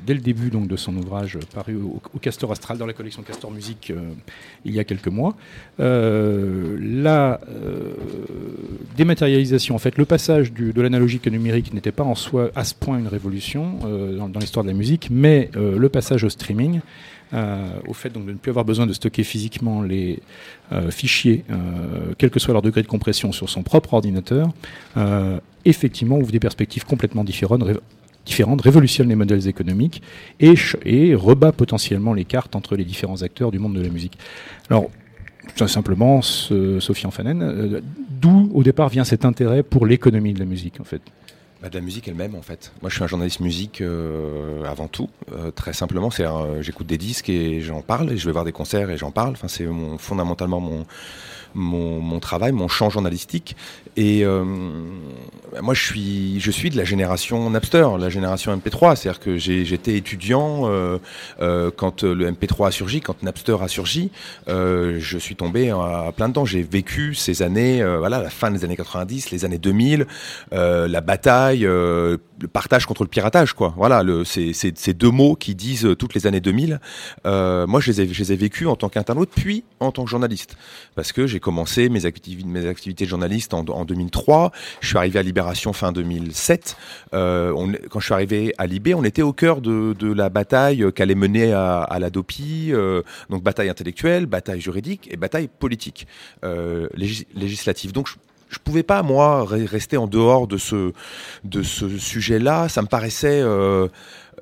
dès 0.06 0.12
le 0.12 0.20
début 0.20 0.50
donc 0.50 0.68
de 0.68 0.76
son 0.76 0.94
ouvrage 0.98 1.38
paru 1.54 1.76
au, 1.76 2.02
au 2.14 2.18
Castor 2.18 2.52
Astral 2.52 2.76
dans 2.76 2.84
la 2.84 2.92
collection 2.92 3.22
Castor 3.22 3.50
Musique 3.50 3.90
il 4.66 4.74
y 4.74 4.78
a 4.78 4.84
quelques 4.84 5.08
mois. 5.08 5.34
La 5.78 7.40
dématérialisation 8.98 9.74
en 9.74 9.78
fait 9.78 9.96
le 9.96 10.04
passage 10.04 10.52
du, 10.52 10.74
de 10.74 10.82
l'analogique 10.82 11.26
au 11.26 11.30
numérique 11.30 11.72
n'était 11.72 11.90
pas 11.90 12.04
en 12.04 12.14
soi 12.14 12.50
à 12.54 12.64
ce 12.64 12.74
point 12.74 12.98
une 12.98 13.08
révolution 13.08 13.78
dans, 14.18 14.28
dans 14.28 14.40
l'histoire 14.40 14.64
de 14.64 14.70
la 14.70 14.76
musique 14.76 15.08
mais 15.10 15.50
le 15.54 15.88
passage 15.88 16.22
au 16.24 16.28
streaming 16.28 16.80
au 17.32 17.92
fait 17.92 18.10
donc, 18.10 18.26
de 18.26 18.32
ne 18.32 18.36
plus 18.36 18.50
avoir 18.50 18.64
besoin 18.64 18.86
de 18.86 18.92
stocker 18.92 19.24
physiquement 19.24 19.82
les 19.82 20.20
fichiers, 20.90 21.44
quel 22.18 22.30
que 22.30 22.40
soit 22.40 22.52
leur 22.52 22.62
degré 22.62 22.82
de 22.82 22.86
compression 22.86 23.32
sur 23.32 23.48
son 23.48 23.62
propre 23.62 23.94
ordinateur, 23.94 24.50
effectivement 25.64 26.18
ouvre 26.18 26.32
des 26.32 26.40
perspectives 26.40 26.84
complètement 26.84 27.24
différentes, 27.24 27.62
révolutionne 28.60 29.08
les 29.08 29.14
modèles 29.14 29.48
économiques 29.48 30.02
et, 30.40 31.14
rebat 31.14 31.52
potentiellement 31.52 32.14
les 32.14 32.24
cartes 32.24 32.56
entre 32.56 32.76
les 32.76 32.84
différents 32.84 33.22
acteurs 33.22 33.50
du 33.50 33.58
monde 33.58 33.74
de 33.74 33.82
la 33.82 33.88
musique. 33.88 34.18
Alors, 34.68 34.90
tout 35.56 35.66
simplement, 35.68 36.22
Sophie 36.22 37.06
Fanen, 37.10 37.42
euh, 37.42 37.80
d'où 38.08 38.50
au 38.54 38.62
départ 38.62 38.88
vient 38.88 39.04
cet 39.04 39.24
intérêt 39.24 39.62
pour 39.62 39.86
l'économie 39.86 40.32
de 40.32 40.38
la 40.38 40.44
musique 40.44 40.80
en 40.80 40.84
fait? 40.84 41.02
Bah, 41.62 41.68
de 41.68 41.74
la 41.74 41.84
musique 41.84 42.08
elle-même 42.08 42.34
en 42.34 42.42
fait. 42.42 42.72
Moi 42.80 42.90
je 42.90 42.94
suis 42.94 43.04
un 43.04 43.06
journaliste 43.06 43.40
musique 43.40 43.80
euh, 43.80 44.64
avant 44.64 44.88
tout, 44.88 45.10
euh, 45.32 45.50
très 45.50 45.72
simplement. 45.72 46.10
C'est 46.10 46.24
j'écoute 46.60 46.86
des 46.86 46.98
disques 46.98 47.28
et 47.28 47.60
j'en 47.60 47.82
parle 47.82 48.10
et 48.10 48.16
je 48.16 48.26
vais 48.26 48.32
voir 48.32 48.44
des 48.44 48.52
concerts 48.52 48.90
et 48.90 48.96
j'en 48.96 49.10
parle. 49.10 49.32
Enfin 49.32 49.48
c'est 49.48 49.66
fondamentalement 49.98 50.60
mon 50.60 50.86
mon, 51.54 52.20
travail, 52.20 52.52
mon 52.52 52.68
champ 52.68 52.90
journalistique. 52.90 53.56
Et 53.96 54.24
euh, 54.24 54.44
moi, 55.62 55.74
je 55.74 55.82
suis, 55.82 56.40
je 56.40 56.50
suis 56.50 56.70
de 56.70 56.76
la 56.76 56.84
génération 56.84 57.50
Napster, 57.50 57.86
la 57.98 58.08
génération 58.08 58.56
MP3. 58.56 58.96
C'est-à-dire 58.96 59.20
que 59.20 59.36
j'étais 59.36 59.96
étudiant 59.96 60.62
euh, 60.64 60.98
euh, 61.40 61.70
quand 61.74 62.04
le 62.04 62.30
MP3 62.30 62.68
a 62.68 62.70
surgi, 62.70 63.00
quand 63.00 63.22
Napster 63.22 63.56
a 63.60 63.68
surgi. 63.68 64.10
Je 64.46 65.18
suis 65.18 65.36
tombé 65.36 65.70
à 65.70 66.12
plein 66.16 66.28
de 66.28 66.34
temps. 66.34 66.44
J'ai 66.44 66.62
vécu 66.62 67.14
ces 67.14 67.42
années, 67.42 67.84
voilà, 67.98 68.20
la 68.20 68.30
fin 68.30 68.50
des 68.50 68.64
années 68.64 68.76
90, 68.76 69.30
les 69.30 69.44
années 69.44 69.58
2000, 69.58 70.06
euh, 70.52 70.88
la 70.88 71.00
bataille, 71.00 71.60
le 71.60 72.18
partage 72.52 72.86
contre 72.86 73.02
le 73.02 73.08
piratage, 73.08 73.52
quoi. 73.54 73.74
Voilà, 73.76 74.02
ces 74.24 74.92
deux 74.94 75.10
mots 75.10 75.34
qui 75.34 75.54
disent 75.54 75.88
toutes 75.98 76.14
les 76.14 76.26
années 76.26 76.40
2000. 76.40 76.80
moi, 77.24 77.80
je 77.80 77.90
les 77.90 78.00
ai, 78.02 78.12
je 78.12 78.32
ai 78.32 78.36
vécus 78.36 78.68
en 78.68 78.76
tant 78.76 78.88
qu'internaute, 78.88 79.30
puis 79.34 79.64
en 79.80 79.90
tant 79.90 80.04
que 80.04 80.10
journaliste, 80.10 80.56
parce 80.94 81.12
que 81.12 81.26
j'ai 81.26 81.39
commencé 81.40 81.88
mes, 81.88 82.06
activités, 82.06 82.48
mes 82.48 82.66
activités 82.66 83.04
de 83.04 83.10
journaliste 83.10 83.54
en, 83.54 83.64
en, 83.66 83.84
2003. 83.84 84.52
Je 84.80 84.88
suis 84.88 84.98
arrivé 84.98 85.18
à 85.18 85.22
Libération 85.22 85.72
fin 85.72 85.92
2007. 85.92 86.76
Euh, 87.14 87.52
quand 87.90 88.00
je 88.00 88.04
suis 88.04 88.14
arrivé 88.14 88.54
à 88.58 88.66
Libé, 88.66 88.94
on 88.94 89.04
était 89.04 89.22
au 89.22 89.32
cœur 89.32 89.60
de, 89.60 89.94
de 89.98 90.12
la 90.12 90.28
bataille 90.28 90.86
qu'allait 90.94 91.14
mener 91.14 91.52
à, 91.52 91.80
à 91.82 91.98
la 91.98 92.10
DOPI, 92.10 92.70
euh, 92.72 93.02
donc 93.28 93.42
bataille 93.42 93.68
intellectuelle, 93.68 94.26
bataille 94.26 94.60
juridique 94.60 95.08
et 95.10 95.16
bataille 95.16 95.48
politique, 95.48 96.06
euh, 96.44 96.88
législative. 97.34 97.92
Donc 97.92 98.06
je, 98.08 98.14
je 98.50 98.58
pouvais 98.58 98.82
pas 98.82 99.02
moi 99.02 99.46
rester 99.46 99.96
en 99.96 100.06
dehors 100.06 100.46
de 100.46 100.58
ce 100.58 100.92
de 101.44 101.62
ce 101.62 101.98
sujet-là. 101.98 102.68
Ça 102.68 102.82
me 102.82 102.88
paraissait 102.88 103.40
euh, 103.42 103.88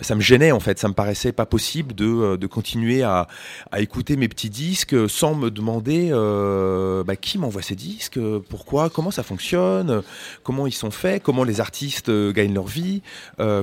ça 0.01 0.15
me 0.15 0.21
gênait 0.21 0.53
en 0.53 0.61
fait, 0.61 0.79
ça 0.79 0.89
me 0.89 0.95
paraissait 0.95 1.33
pas 1.33 1.47
possible 1.47 1.95
de, 1.95 2.07
euh, 2.07 2.37
de 2.37 2.47
continuer 2.47 3.03
à, 3.03 3.27
à 3.71 3.81
écouter 3.81 4.17
mes 4.17 4.29
petits 4.29 4.51
disques 4.51 5.09
sans 5.09 5.35
me 5.35 5.51
demander 5.51 6.11
euh, 6.13 7.05
bah, 7.05 7.17
qui 7.17 7.39
m'envoie 7.39 7.63
ces 7.63 7.75
disques, 7.75 8.19
pourquoi, 8.49 8.91
comment 8.91 9.11
ça 9.11 9.23
fonctionne, 9.23 10.03
comment 10.43 10.67
ils 10.67 10.73
sont 10.73 10.91
faits, 10.91 11.23
comment 11.23 11.45
les 11.45 11.61
artistes 11.61 12.09
euh, 12.09 12.33
gagnent 12.33 12.55
leur 12.55 12.67
vie, 12.67 13.03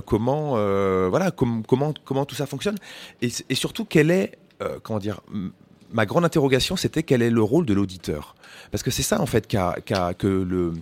comment 0.05 0.51
voilà 1.09 1.31
com 1.31 1.63
comment 1.67 1.93
comment 2.03 2.25
tout 2.25 2.35
ça 2.35 2.45
fonctionne. 2.45 2.75
Et, 3.21 3.29
et 3.49 3.55
surtout 3.55 3.85
quel 3.85 4.11
est 4.11 4.37
comment 4.83 4.99
dire 4.99 5.21
ma 5.91 6.05
grande 6.05 6.25
interrogation 6.25 6.75
c'était 6.75 7.03
quel 7.03 7.21
est 7.21 7.29
le 7.29 7.41
rôle 7.41 7.65
de 7.65 7.73
l'auditeur? 7.73 8.35
Parce 8.71 8.83
que 8.83 8.91
c'est 8.91 9.03
ça 9.03 9.21
en 9.21 9.25
fait 9.25 9.47
qu 9.47 9.57
que 10.17 10.27
le 10.27 10.73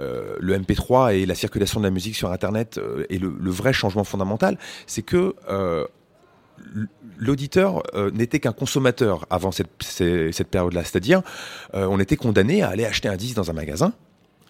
euh, 0.00 0.36
le 0.40 0.58
MP3 0.58 1.14
et 1.14 1.26
la 1.26 1.34
circulation 1.34 1.80
de 1.80 1.84
la 1.84 1.90
musique 1.90 2.16
sur 2.16 2.30
Internet 2.30 2.78
euh, 2.78 3.04
est 3.10 3.18
le, 3.18 3.50
vrai 3.50 3.72
changement 3.72 4.04
fondamental, 4.04 4.58
c'est 4.86 5.02
que 5.02 5.34
euh, 5.48 5.84
l'auditeur 7.18 7.82
euh, 7.94 8.10
n'était 8.10 8.40
qu'un 8.40 8.52
consommateur 8.52 9.26
avant 9.30 9.52
cette, 9.52 9.70
cette 9.80 10.48
période-là. 10.48 10.84
C'est-à-dire, 10.84 11.22
euh, 11.74 11.86
on 11.90 11.98
était 11.98 12.16
condamné 12.16 12.62
à 12.62 12.68
aller 12.68 12.84
acheter 12.84 13.08
un 13.08 13.16
disque 13.16 13.36
dans 13.36 13.50
un 13.50 13.54
magasin 13.54 13.92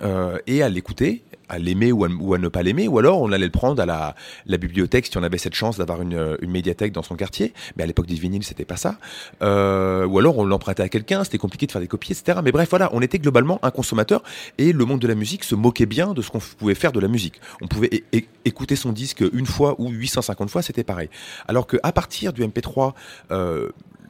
euh, 0.02 0.38
et 0.46 0.62
à 0.62 0.68
l'écouter 0.68 1.22
à 1.48 1.58
l'aimer 1.58 1.92
ou, 1.92 2.04
à 2.04 2.38
ne 2.38 2.48
pas 2.48 2.62
l'aimer, 2.62 2.88
ou 2.88 2.98
alors 2.98 3.20
on 3.20 3.32
allait 3.32 3.46
le 3.46 3.50
prendre 3.50 3.80
à 3.82 3.86
la, 3.86 4.58
bibliothèque 4.58 5.06
si 5.06 5.16
on 5.16 5.22
avait 5.22 5.38
cette 5.38 5.54
chance 5.54 5.78
d'avoir 5.78 6.02
une, 6.02 6.36
une, 6.40 6.50
médiathèque 6.50 6.92
dans 6.92 7.02
son 7.02 7.16
quartier. 7.16 7.52
Mais 7.76 7.84
à 7.84 7.86
l'époque 7.86 8.06
des 8.06 8.14
vinyles, 8.14 8.44
c'était 8.44 8.64
pas 8.64 8.76
ça. 8.76 8.96
Euh, 9.42 10.06
ou 10.06 10.18
alors 10.18 10.38
on 10.38 10.44
l'empruntait 10.44 10.82
à 10.82 10.88
quelqu'un, 10.88 11.24
c'était 11.24 11.38
compliqué 11.38 11.66
de 11.66 11.72
faire 11.72 11.80
des 11.80 11.86
copies, 11.86 12.12
etc. 12.12 12.40
Mais 12.42 12.52
bref, 12.52 12.68
voilà, 12.70 12.90
on 12.92 13.00
était 13.00 13.18
globalement 13.18 13.58
un 13.62 13.70
consommateur 13.70 14.22
et 14.58 14.72
le 14.72 14.84
monde 14.84 15.00
de 15.00 15.08
la 15.08 15.14
musique 15.14 15.44
se 15.44 15.54
moquait 15.54 15.86
bien 15.86 16.14
de 16.14 16.22
ce 16.22 16.30
qu'on 16.30 16.40
pouvait 16.58 16.74
faire 16.74 16.92
de 16.92 17.00
la 17.00 17.08
musique. 17.08 17.40
On 17.60 17.66
pouvait 17.66 18.04
écouter 18.44 18.76
son 18.76 18.92
disque 18.92 19.24
une 19.32 19.46
fois 19.46 19.74
ou 19.78 19.90
850 19.90 20.50
fois, 20.50 20.62
c'était 20.62 20.84
pareil. 20.84 21.08
Alors 21.46 21.66
que 21.66 21.76
à 21.82 21.92
partir 21.92 22.32
du 22.32 22.42
MP3, 22.42 22.92
euh, 23.30 23.68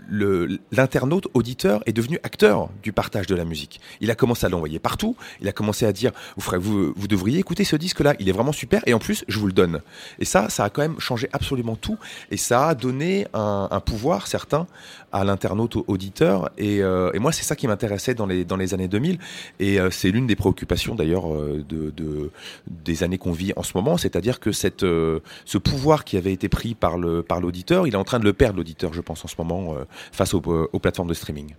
l'internaute 0.08 1.28
auditeur 1.34 1.82
est 1.86 1.92
devenu 1.92 2.18
acteur 2.22 2.68
du 2.82 2.92
partage 2.92 3.26
de 3.26 3.34
la 3.34 3.44
musique. 3.44 3.80
Il 4.00 4.10
a 4.10 4.14
commencé 4.14 4.46
à 4.46 4.48
l'envoyer 4.48 4.78
partout. 4.78 5.16
Il 5.40 5.48
a 5.48 5.52
commencé 5.52 5.86
à 5.86 5.92
dire 5.92 6.12
vous, 6.36 6.60
vous, 6.60 6.92
vous 6.96 7.08
devriez 7.08 7.38
écouter 7.38 7.64
ce 7.64 7.76
disque-là. 7.76 8.14
Il 8.18 8.28
est 8.28 8.32
vraiment 8.32 8.52
super. 8.52 8.82
Et 8.86 8.94
en 8.94 8.98
plus, 8.98 9.24
je 9.28 9.38
vous 9.38 9.46
le 9.46 9.52
donne. 9.52 9.80
Et 10.18 10.24
ça, 10.24 10.48
ça 10.48 10.64
a 10.64 10.70
quand 10.70 10.82
même 10.82 10.98
changé 10.98 11.28
absolument 11.32 11.76
tout. 11.76 11.98
Et 12.30 12.36
ça 12.36 12.68
a 12.68 12.74
donné 12.74 13.26
un, 13.34 13.68
un 13.70 13.80
pouvoir 13.80 14.26
certain 14.26 14.66
à 15.12 15.24
l'internaute 15.24 15.76
auditeur. 15.86 16.50
Et, 16.58 16.82
euh, 16.82 17.10
et 17.14 17.18
moi, 17.18 17.32
c'est 17.32 17.44
ça 17.44 17.56
qui 17.56 17.66
m'intéressait 17.66 18.14
dans 18.14 18.26
les, 18.26 18.44
dans 18.44 18.56
les 18.56 18.74
années 18.74 18.88
2000. 18.88 19.18
Et 19.58 19.80
euh, 19.80 19.90
c'est 19.90 20.10
l'une 20.10 20.26
des 20.26 20.36
préoccupations 20.36 20.94
d'ailleurs 20.94 21.32
euh, 21.32 21.64
de, 21.68 21.90
de, 21.90 22.30
des 22.66 23.02
années 23.02 23.18
qu'on 23.18 23.32
vit 23.32 23.52
en 23.56 23.62
ce 23.62 23.72
moment. 23.74 23.96
C'est-à-dire 23.96 24.40
que 24.40 24.52
cette, 24.52 24.82
euh, 24.82 25.20
ce 25.44 25.58
pouvoir 25.58 26.04
qui 26.04 26.16
avait 26.16 26.32
été 26.32 26.48
pris 26.48 26.74
par 26.74 26.98
l'auditeur, 26.98 27.78
par 27.80 27.86
il 27.88 27.94
est 27.94 27.98
en 27.98 28.04
train 28.04 28.18
de 28.18 28.24
le 28.24 28.32
perdre, 28.32 28.58
l'auditeur, 28.58 28.92
je 28.92 29.00
pense, 29.00 29.24
en 29.24 29.28
ce 29.28 29.36
moment 29.38 29.76
face 30.12 30.34
aux, 30.34 30.42
aux 30.72 30.78
plateformes 30.78 31.08
de 31.08 31.14
streaming. 31.14 31.54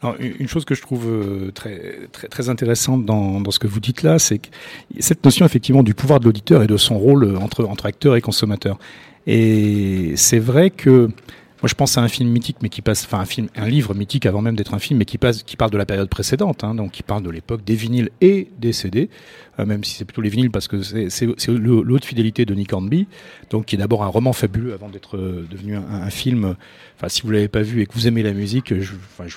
Alors, 0.00 0.14
une 0.20 0.46
chose 0.46 0.64
que 0.64 0.76
je 0.76 0.82
trouve 0.82 1.06
euh, 1.08 1.50
très, 1.50 2.08
très, 2.12 2.48
intéressante 2.48 3.04
dans, 3.04 3.50
ce 3.50 3.58
que 3.58 3.66
vous 3.66 3.80
dites 3.80 4.04
là, 4.04 4.20
c'est 4.20 4.40
cette 5.00 5.24
notion 5.24 5.44
effectivement 5.44 5.82
du 5.82 5.92
pouvoir 5.92 6.20
de 6.20 6.26
l'auditeur 6.26 6.62
et 6.62 6.68
de 6.68 6.76
son 6.76 6.98
rôle 6.98 7.24
euh, 7.24 7.36
entre, 7.36 7.64
entre 7.64 7.86
acteur 7.86 8.14
et 8.14 8.20
consommateur. 8.20 8.78
Et 9.26 10.12
c'est 10.14 10.38
vrai 10.38 10.70
que 10.70 11.10
moi, 11.60 11.68
je 11.68 11.74
pense 11.74 11.98
à 11.98 12.02
un 12.02 12.08
film 12.08 12.30
mythique, 12.30 12.58
mais 12.62 12.68
qui 12.68 12.82
passe, 12.82 13.04
enfin 13.04 13.18
un 13.18 13.24
film, 13.24 13.48
un 13.56 13.66
livre 13.66 13.92
mythique 13.92 14.26
avant 14.26 14.40
même 14.40 14.54
d'être 14.54 14.74
un 14.74 14.78
film, 14.78 15.00
mais 15.00 15.04
qui 15.04 15.18
passe, 15.18 15.42
qui 15.42 15.56
parle 15.56 15.72
de 15.72 15.76
la 15.76 15.86
période 15.86 16.08
précédente, 16.08 16.62
hein, 16.62 16.76
donc 16.76 16.92
qui 16.92 17.02
parle 17.02 17.24
de 17.24 17.30
l'époque 17.30 17.64
des 17.64 17.74
vinyles 17.74 18.10
et 18.20 18.48
des 18.58 18.72
CD, 18.72 19.10
euh, 19.10 19.47
même 19.66 19.84
si 19.84 19.94
c'est 19.94 20.04
plutôt 20.04 20.22
les 20.22 20.28
vinyles 20.28 20.50
parce 20.50 20.68
que 20.68 20.82
c'est 20.82 21.26
l'autre 21.48 22.06
fidélité 22.06 22.44
de 22.44 22.54
Nick 22.54 22.72
Hornby, 22.72 23.06
donc 23.50 23.66
qui 23.66 23.74
est 23.74 23.78
d'abord 23.78 24.02
un 24.02 24.08
roman 24.08 24.32
fabuleux 24.32 24.72
avant 24.72 24.88
d'être 24.88 25.16
euh, 25.16 25.46
devenu 25.50 25.76
un, 25.76 25.82
un, 25.82 26.10
film. 26.10 26.54
Enfin, 26.96 27.08
si 27.08 27.22
vous 27.22 27.30
l'avez 27.30 27.48
pas 27.48 27.62
vu 27.62 27.82
et 27.82 27.86
que 27.86 27.94
vous 27.94 28.06
aimez 28.08 28.22
la 28.22 28.32
musique, 28.32 28.72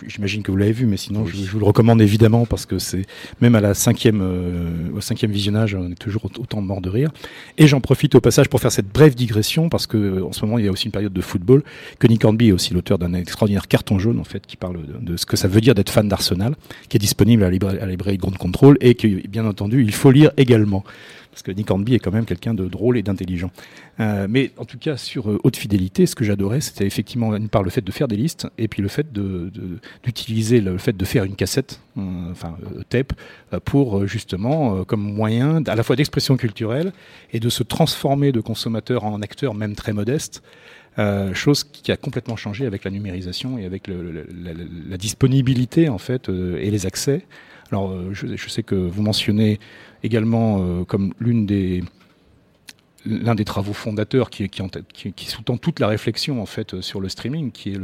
j'imagine 0.08 0.44
que 0.44 0.52
vous 0.52 0.58
l'avez 0.58 0.72
vu, 0.72 0.86
mais 0.86 0.98
sinon, 0.98 1.24
oui. 1.24 1.32
je, 1.34 1.46
je, 1.46 1.52
vous 1.52 1.60
le 1.60 1.66
recommande 1.66 2.02
évidemment 2.02 2.46
parce 2.46 2.66
que 2.66 2.80
c'est 2.80 3.06
même 3.40 3.56
à 3.56 3.62
la 3.62 3.74
cinquième, 3.74 4.22
euh, 4.22 4.96
au 4.96 5.02
cinquième 5.02 5.32
visionnage, 5.32 5.76
on 5.76 5.92
est 5.92 5.96
toujours 5.96 6.26
autant 6.26 6.62
mort 6.62 6.82
de 6.82 6.90
rire. 6.90 7.12
Et 7.58 7.68
j'en 7.68 7.82
profite 7.82 8.16
au 8.16 8.22
passage 8.22 8.50
pour 8.50 8.60
faire 8.60 8.72
cette 8.72 8.92
brève 8.92 9.16
digression 9.16 9.70
parce 9.70 9.88
que 9.88 10.22
en 10.22 10.32
ce 10.32 10.46
moment, 10.46 10.58
il 10.58 10.66
y 10.66 10.68
a 10.68 10.72
aussi 10.72 10.86
une 10.86 10.92
période 10.92 11.14
de 11.14 11.22
football 11.22 11.64
que 12.00 12.08
Nick 12.08 12.24
Hornby 12.26 12.50
est 12.50 12.52
aussi 12.52 12.74
l'auteur 12.74 12.98
d'un 12.98 13.14
extraordinaire 13.14 13.68
carton 13.68 14.00
jaune 14.00 14.20
en 14.20 14.24
fait 14.24 14.46
qui 14.46 14.58
parle 14.58 14.78
de, 14.86 15.12
de 15.12 15.18
ce 15.18 15.26
que 15.26 15.38
ça 15.38 15.48
veut 15.48 15.62
dire 15.62 15.76
d'être 15.76 15.92
fan 15.92 16.08
d'Arsenal, 16.08 16.56
qui 16.90 16.98
est 16.98 17.00
disponible 17.00 17.44
à 17.44 17.48
la 17.48 17.52
librairie, 17.52 17.78
à 17.80 17.86
la 17.86 17.92
librairie 17.92 18.18
Grande 18.18 18.38
Contrôle 18.38 18.78
et 18.82 18.96
que 18.96 19.08
bien 19.28 19.46
entendu 19.46 19.82
il 19.82 19.92
faut 19.92 20.11
lire 20.12 20.32
également 20.38 20.84
parce 21.32 21.44
que 21.44 21.52
Nick 21.52 21.72
Hornby 21.72 21.96
est 21.96 22.00
quand 22.00 22.12
même 22.12 22.26
quelqu'un 22.26 22.54
de 22.54 22.68
drôle 22.68 22.98
et 22.98 23.04
d'intelligent. 23.04 23.52
Euh, 24.00 24.28
mais 24.30 24.52
en 24.58 24.66
tout 24.66 24.78
cas, 24.78 24.98
sur 24.98 25.32
euh, 25.32 25.40
haute 25.44 25.56
fidélité, 25.56 26.06
ce 26.06 26.14
que 26.14 26.26
j'adorais, 26.26 26.62
c'était 26.62 26.86
effectivement 26.86 27.36
une 27.36 27.48
part 27.48 27.64
le 27.64 27.70
fait 27.70 27.82
de 27.82 27.92
faire 27.92 28.08
des 28.08 28.18
listes, 28.18 28.48
et 28.58 28.68
puis 28.68 28.82
le 28.82 28.90
fait 28.90 29.08
d'utiliser 30.04 30.60
le 30.60 30.78
fait 30.78 30.96
de 30.96 31.06
faire 31.06 31.24
une 31.24 31.36
cassette, 31.36 31.80
euh, 31.98 32.32
enfin 32.32 32.58
tape, 32.90 33.14
pour 33.66 34.06
justement 34.08 34.84
comme 34.84 35.02
moyen 35.02 35.64
à 35.66 35.76
la 35.76 35.84
fois 35.84 35.96
d'expression 35.96 36.36
culturelle 36.38 36.92
et 37.32 37.40
de 37.40 37.50
se 37.50 37.64
transformer 37.64 38.32
de 38.32 38.42
consommateur 38.42 39.06
en 39.06 39.22
acteur, 39.22 39.54
même 39.54 39.76
très 39.76 39.94
modeste. 39.94 40.44
Chose 41.34 41.64
qui 41.64 41.92
a 41.92 41.98
complètement 41.98 42.36
changé 42.36 42.66
avec 42.66 42.84
la 42.84 42.92
numérisation 42.92 43.58
et 43.58 43.66
avec 43.66 43.88
la, 43.88 44.98
disponibilité 44.98 45.88
en 45.88 45.98
fait 45.98 46.30
et 46.30 46.70
les 46.70 46.86
accès. 46.86 47.26
Alors 47.72 47.92
euh, 47.92 48.14
je, 48.14 48.50
sais 48.50 48.64
que 48.64 48.76
vous 48.76 49.02
mentionnez 49.02 49.60
également 50.04 50.60
euh, 50.60 50.84
comme 50.84 51.14
l'une 51.20 51.46
des 51.46 51.84
l'un 53.06 53.36
des 53.36 53.46
travaux 53.46 53.74
fondateurs 53.74 54.30
qui, 54.30 54.50
sous-tend 55.18 55.58
toute 55.58 55.80
la 55.80 55.88
réflexion 55.88 56.42
en 56.42 56.46
fait 56.46 56.82
sur 56.82 57.02
le 57.02 57.10
streaming, 57.10 57.52
qui 57.52 57.74
est 57.74 57.80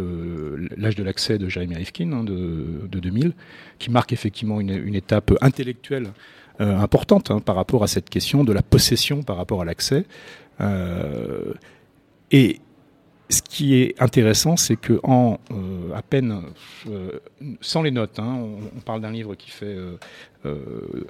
l'âge 0.77 0.95
de 0.95 1.03
l'accès 1.03 1.37
de 1.37 1.49
Jeremy 1.49 1.75
Rifkin 1.75 2.11
hein, 2.11 2.23
de, 2.23 2.87
de 2.89 2.99
2000, 2.99 3.33
qui 3.79 3.91
marque 3.91 4.13
effectivement 4.13 4.59
une, 4.59 4.95
étape 4.95 5.33
intellectuelle 5.41 6.11
euh, 6.61 6.77
importante 6.77 7.31
hein, 7.31 7.39
par 7.39 7.55
rapport 7.55 7.83
à 7.83 7.87
cette 7.87 8.09
question 8.09 8.43
de 8.43 8.53
la 8.53 8.61
possession 8.61 9.23
par 9.23 9.37
rapport 9.37 9.61
à 9.61 9.65
l'accès. 9.65 10.05
Euh, 10.61 11.53
et 12.31 12.59
ce 13.29 13.41
qui 13.41 13.75
est 13.75 13.95
intéressant, 13.99 14.57
c'est 14.57 14.75
que 14.75 14.99
en 15.03 15.39
euh, 15.51 15.95
à 15.95 16.01
peine 16.01 16.41
euh, 16.89 17.11
sans 17.61 17.81
les 17.81 17.91
notes, 17.91 18.19
hein, 18.19 18.37
on, 18.37 18.77
on, 18.77 18.79
parle 18.81 19.01
d'un 19.01 19.11
livre 19.11 19.35
qui 19.35 19.51
fait 19.51 19.65
euh, 19.65 19.97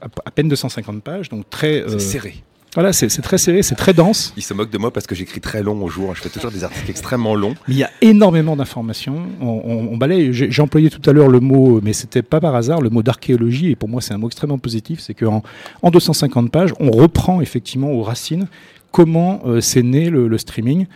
à, 0.02 0.08
à, 0.26 0.32
peine 0.32 0.50
250 0.50 1.04
pages, 1.04 1.30
donc 1.30 1.50
très 1.50 1.88
serré. 2.00 2.36
Voilà, 2.74 2.94
c'est 2.94 3.08
très 3.22 3.40
serré, 3.40 3.64
c'est 3.64 3.76
très 3.76 3.94
dense. 3.94 4.34
Il 4.38 4.44
se 4.44 4.54
moque 4.54 4.70
de 4.70 4.78
moi 4.78 4.92
parce 4.92 5.08
que 5.08 5.16
j'écris 5.16 5.42
très 5.42 5.64
long 5.64 5.82
au 5.84 5.90
jour. 5.90 6.14
Je 6.14 6.22
fais 6.22 6.30
toujours 6.30 6.52
des 6.52 6.64
articles 6.64 6.92
extrêmement 6.92 7.34
longs. 7.34 7.56
Mais 7.68 7.74
il 7.74 7.78
y 7.78 7.84
a 7.84 7.90
énormément 8.02 8.56
d'informations. 8.56 9.26
On, 9.42 9.88
on, 9.92 9.98
balaye. 9.98 10.32
J'ai 10.32 10.62
employé 10.62 10.92
tout 10.92 11.10
à 11.10 11.14
l'heure 11.14 11.30
le 11.30 11.40
mot, 11.40 11.80
mais 11.82 11.94
c'était 11.94 12.22
pas 12.22 12.40
par 12.40 12.54
hasard, 12.54 12.82
le 12.82 12.92
mot 12.92 13.02
d'archéologie. 13.02 13.72
Et 13.72 13.76
pour 13.76 13.90
moi, 13.90 14.00
c'est 14.02 14.14
un 14.14 14.20
mot 14.20 14.28
extrêmement 14.28 14.60
positif. 14.60 15.00
C'est 15.00 15.16
qu'en 15.16 15.42
en 15.82 15.90
250 15.90 16.52
pages, 16.52 16.74
on 16.80 16.92
reprend 16.92 17.42
effectivement 17.42 17.90
aux 17.92 18.04
racines 18.04 18.48
comment 18.92 19.42
euh, 19.46 19.62
c'est 19.62 19.84
né 19.84 20.10
le, 20.10 20.38
streaming. 20.38 20.88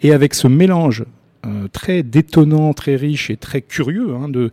Et 0.00 0.12
avec 0.12 0.34
ce 0.34 0.46
mélange 0.46 1.04
euh, 1.46 1.68
très 1.68 2.02
détonnant, 2.02 2.72
très 2.72 2.96
riche 2.96 3.30
et 3.30 3.36
très 3.36 3.62
curieux 3.62 4.14
hein, 4.14 4.28
de 4.28 4.50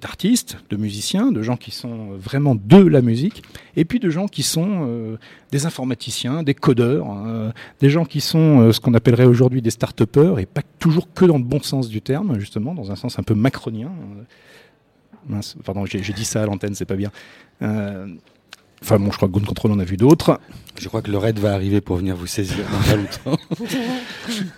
d'artistes, 0.00 0.58
de 0.70 0.76
musiciens, 0.76 1.32
de 1.32 1.42
gens 1.42 1.56
qui 1.56 1.72
sont 1.72 2.10
vraiment 2.12 2.54
de 2.54 2.76
la 2.76 3.00
musique, 3.00 3.42
et 3.74 3.84
puis 3.84 3.98
de 3.98 4.10
gens 4.10 4.28
qui 4.28 4.44
sont 4.44 4.86
euh, 4.86 5.16
des 5.50 5.66
informaticiens, 5.66 6.44
des 6.44 6.54
codeurs, 6.54 7.08
hein, 7.10 7.52
des 7.80 7.90
gens 7.90 8.04
qui 8.04 8.20
sont 8.20 8.60
euh, 8.60 8.72
ce 8.72 8.78
qu'on 8.78 8.94
appellerait 8.94 9.24
aujourd'hui 9.24 9.60
des 9.60 9.70
start-upers, 9.70 10.38
et 10.38 10.46
pas 10.46 10.62
toujours 10.78 11.12
que 11.12 11.24
dans 11.24 11.36
le 11.36 11.42
bon 11.42 11.60
sens 11.60 11.88
du 11.88 12.00
terme, 12.00 12.38
justement, 12.38 12.76
dans 12.76 12.92
un 12.92 12.94
sens 12.94 13.18
un 13.18 13.24
peu 13.24 13.34
macronien. 13.34 13.90
Mince, 15.28 15.56
pardon, 15.64 15.84
j'ai 15.84 16.00
dit 16.00 16.24
ça 16.24 16.42
à 16.42 16.46
l'antenne, 16.46 16.76
c'est 16.76 16.84
pas 16.84 16.94
bien. 16.94 17.10
Enfin 18.82 18.98
bon, 18.98 19.10
je 19.10 19.16
crois 19.16 19.28
que 19.28 19.34
Gun 19.34 19.44
Control 19.44 19.72
en 19.72 19.78
a 19.78 19.84
vu 19.84 19.96
d'autres. 19.96 20.40
Je 20.80 20.88
crois 20.88 21.02
que 21.02 21.10
le 21.10 21.18
raid 21.18 21.38
va 21.38 21.54
arriver 21.54 21.80
pour 21.80 21.96
venir 21.96 22.14
vous 22.14 22.28
saisir 22.28 22.58
dans 22.70 22.88
pas 22.88 22.96
longtemps. 22.96 23.42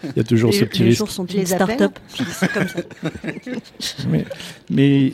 Il 0.05 0.17
y 0.17 0.21
a 0.21 0.25
toujours 0.25 0.53
ce 0.53 0.65
petit 0.65 0.81
les 0.81 0.89
risque. 0.91 0.99
Jours 0.99 1.11
sont 1.11 1.27
les 1.33 1.47
start-up. 1.47 1.99
mais, 4.09 4.27
mais 4.69 5.13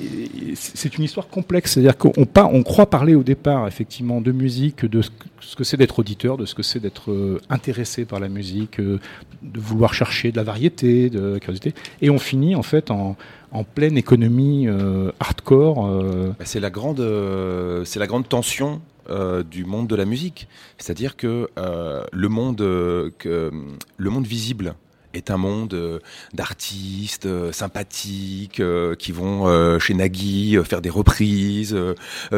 c'est 0.57 0.99
une 0.99 1.05
histoire 1.05 1.29
complexe. 1.29 1.75
C'est-à-dire 1.75 1.97
qu'on 1.97 2.13
on 2.17 2.63
croit 2.65 2.91
parler 2.91 3.15
au 3.15 3.23
départ, 3.23 3.69
effectivement, 3.69 4.21
de 4.21 4.33
musique, 4.33 4.85
de 4.85 5.01
ce 5.41 5.55
que 5.55 5.63
c'est 5.63 5.77
d'être 5.77 6.01
auditeur, 6.01 6.37
de 6.39 6.45
ce 6.45 6.57
que 6.57 6.65
c'est 6.65 6.81
d'être 6.81 7.13
euh, 7.13 7.41
intéressé 7.51 8.05
par 8.05 8.19
la 8.19 8.29
musique, 8.29 8.81
euh, 8.81 8.99
de 9.43 9.61
vouloir 9.61 9.95
chercher 9.95 10.33
de 10.33 10.37
la 10.37 10.43
variété, 10.43 11.09
de 11.09 11.35
la 11.35 11.41
curiosité. 11.41 11.73
Et 12.03 12.11
on 12.11 12.19
finit, 12.19 12.57
en 12.57 12.63
fait, 12.63 12.91
en, 12.91 13.17
en 13.53 13.63
pleine 13.63 13.97
économie 13.97 14.67
euh, 14.67 15.13
hardcore. 15.21 15.87
Bah, 16.37 16.45
c'est 16.45 16.61
la 16.61 16.71
grande, 16.71 17.05
c'est 17.85 18.01
la 18.01 18.09
grande 18.09 18.29
tension 18.29 18.81
euh, 19.09 19.43
du 19.43 19.65
monde 19.65 19.87
de 19.87 19.95
la 19.95 20.05
musique. 20.05 20.49
C'est-à-dire 20.79 21.17
que 21.17 21.49
euh, 21.59 22.05
le 22.13 22.29
monde, 22.29 22.61
euh, 22.61 23.11
que, 23.19 23.53
le 23.97 24.11
monde 24.11 24.27
visible 24.27 24.75
est 25.15 25.31
un 25.31 25.39
monde 25.39 26.03
d'artistes 26.35 27.51
sympathiques 27.51 28.61
qui 28.99 29.13
vont 29.13 29.79
chez 29.79 29.95
Nagui 29.95 30.59
faire 30.63 30.83
des 30.83 30.91
reprises, 30.91 31.75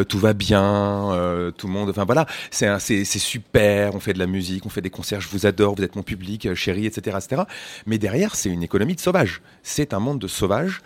tout 0.08 0.18
va 0.20 0.32
bien, 0.32 1.50
tout 1.56 1.66
le 1.66 1.72
monde, 1.72 1.90
enfin 1.90 2.04
voilà, 2.04 2.26
c'est 2.52 3.04
super, 3.04 3.96
on 3.96 3.98
fait 3.98 4.12
de 4.12 4.20
la 4.20 4.28
musique, 4.28 4.64
on 4.64 4.68
fait 4.68 4.80
des 4.80 4.90
concerts, 4.90 5.20
je 5.20 5.28
vous 5.28 5.44
adore, 5.44 5.74
vous 5.74 5.82
êtes 5.82 5.96
mon 5.96 6.04
public, 6.04 6.54
chérie, 6.54 6.86
etc., 6.86 7.16
etc. 7.20 7.42
Mais 7.86 7.98
derrière, 7.98 8.36
c'est 8.36 8.48
une 8.48 8.62
économie 8.62 8.94
de 8.94 9.00
sauvages. 9.00 9.42
C'est 9.64 9.92
un 9.92 9.98
monde 9.98 10.20
de 10.20 10.28
sauvages 10.28 10.80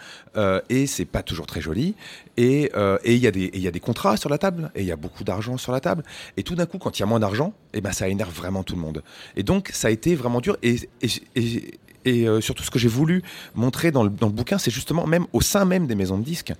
et 0.70 0.86
c'est 0.86 1.04
pas 1.04 1.22
toujours 1.22 1.44
très 1.44 1.60
joli. 1.60 1.94
Et 2.36 2.70
il 3.04 3.16
y 3.16 3.26
a 3.26 3.30
des 3.30 3.50
il 3.52 3.60
y 3.60 3.68
a 3.68 3.70
des 3.70 3.80
contrats 3.80 4.16
sur 4.16 4.30
la 4.30 4.38
table 4.38 4.70
et 4.74 4.80
il 4.80 4.86
y 4.86 4.92
a 4.92 4.96
beaucoup 4.96 5.24
d'argent 5.24 5.58
sur 5.58 5.72
la 5.72 5.80
table. 5.80 6.02
Et 6.36 6.42
tout 6.42 6.54
d'un 6.54 6.66
coup, 6.66 6.78
quand 6.78 6.98
il 6.98 7.00
y 7.00 7.02
a 7.02 7.06
moins 7.06 7.20
d'argent, 7.20 7.52
et 7.74 7.78
eh 7.78 7.80
ben 7.80 7.92
ça 7.92 8.08
énerve 8.08 8.34
vraiment 8.34 8.62
tout 8.62 8.74
le 8.74 8.80
monde. 8.80 9.02
Et 9.36 9.42
donc 9.42 9.70
ça 9.72 9.88
a 9.88 9.90
été 9.90 10.14
vraiment 10.14 10.40
dur. 10.40 10.56
et, 10.62 10.76
et 11.02 11.78
et 12.04 12.28
euh, 12.28 12.40
surtout 12.40 12.62
ce 12.62 12.70
que 12.70 12.78
j'ai 12.78 12.88
voulu 12.88 13.22
montrer 13.54 13.90
dans 13.90 14.02
le, 14.02 14.10
dans 14.10 14.26
le 14.26 14.32
bouquin, 14.32 14.58
c'est 14.58 14.70
justement 14.70 15.06
même 15.06 15.26
au 15.32 15.40
sein 15.40 15.64
même 15.64 15.86
des 15.86 15.94
maisons 15.94 16.18
de 16.18 16.24
disques, 16.24 16.52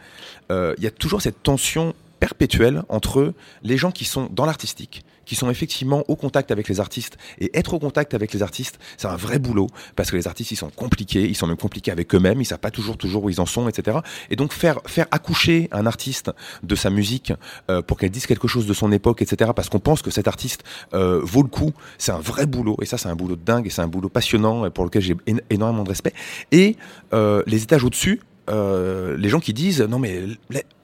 euh, 0.51 0.75
il 0.79 0.85
y 0.85 0.87
a 0.87 0.91
toujours 0.91 1.23
cette 1.23 1.43
tension 1.43 1.95
perpétuelle 2.21 2.83
entre 2.89 3.35
les 3.63 3.77
gens 3.77 3.91
qui 3.91 4.05
sont 4.05 4.29
dans 4.31 4.45
l'artistique, 4.45 5.05
qui 5.25 5.35
sont 5.35 5.51
effectivement 5.51 6.05
au 6.09 6.17
contact 6.17 6.51
avec 6.51 6.69
les 6.69 6.81
artistes. 6.81 7.19
Et 7.39 7.51
être 7.57 7.75
au 7.75 7.79
contact 7.79 8.15
avec 8.15 8.33
les 8.33 8.43
artistes, 8.43 8.79
c'est 8.97 9.09
un 9.09 9.17
vrai 9.17 9.39
boulot, 9.39 9.69
parce 9.97 10.11
que 10.11 10.17
les 10.17 10.27
artistes, 10.27 10.51
ils 10.51 10.57
sont 10.57 10.71
compliqués, 10.71 11.23
ils 11.23 11.37
sont 11.37 11.47
même 11.47 11.57
compliqués 11.57 11.91
avec 11.91 12.15
eux-mêmes, 12.15 12.41
ils 12.41 12.45
savent 12.45 12.59
pas 12.59 12.71
toujours, 12.71 12.97
toujours 12.97 13.25
où 13.25 13.31
ils 13.31 13.41
en 13.41 13.47
sont, 13.47 13.69
etc. 13.69 13.99
Et 14.31 14.37
donc 14.37 14.53
faire, 14.53 14.81
faire 14.87 15.07
accoucher 15.11 15.69
un 15.73 15.87
artiste 15.87 16.31
de 16.63 16.75
sa 16.75 16.91
musique 16.91 17.33
euh, 17.71 17.83
pour 17.83 17.99
qu'elle 17.99 18.11
dise 18.11 18.27
quelque 18.27 18.49
chose 18.49 18.67
de 18.67 18.75
son 18.75 18.93
époque, 18.93 19.23
etc. 19.23 19.51
Parce 19.55 19.69
qu'on 19.69 19.81
pense 19.81 20.03
que 20.03 20.11
cet 20.11 20.29
artiste 20.29 20.63
euh, 20.95 21.21
vaut 21.23 21.43
le 21.43 21.49
coup, 21.49 21.73
c'est 21.99 22.13
un 22.13 22.21
vrai 22.21 22.47
boulot. 22.47 22.77
Et 22.83 22.87
ça, 22.87 22.99
c'est 22.99 23.09
un 23.09 23.17
boulot 23.17 23.37
de 23.37 23.45
dingue, 23.45 23.67
et 23.67 23.71
c'est 23.71 23.83
un 23.83 23.89
boulot 23.89 24.09
passionnant, 24.09 24.71
pour 24.71 24.85
lequel 24.85 25.03
j'ai 25.03 25.17
énormément 25.51 25.85
de 25.85 25.89
respect. 25.89 26.13
Et 26.51 26.77
euh, 27.13 27.43
les 27.47 27.63
étages 27.63 27.85
au-dessus, 27.85 28.21
euh, 28.51 29.17
les 29.17 29.29
gens 29.29 29.41
qui 29.41 29.53
disent 29.53 29.83
non 29.83 29.99
mais 29.99 30.23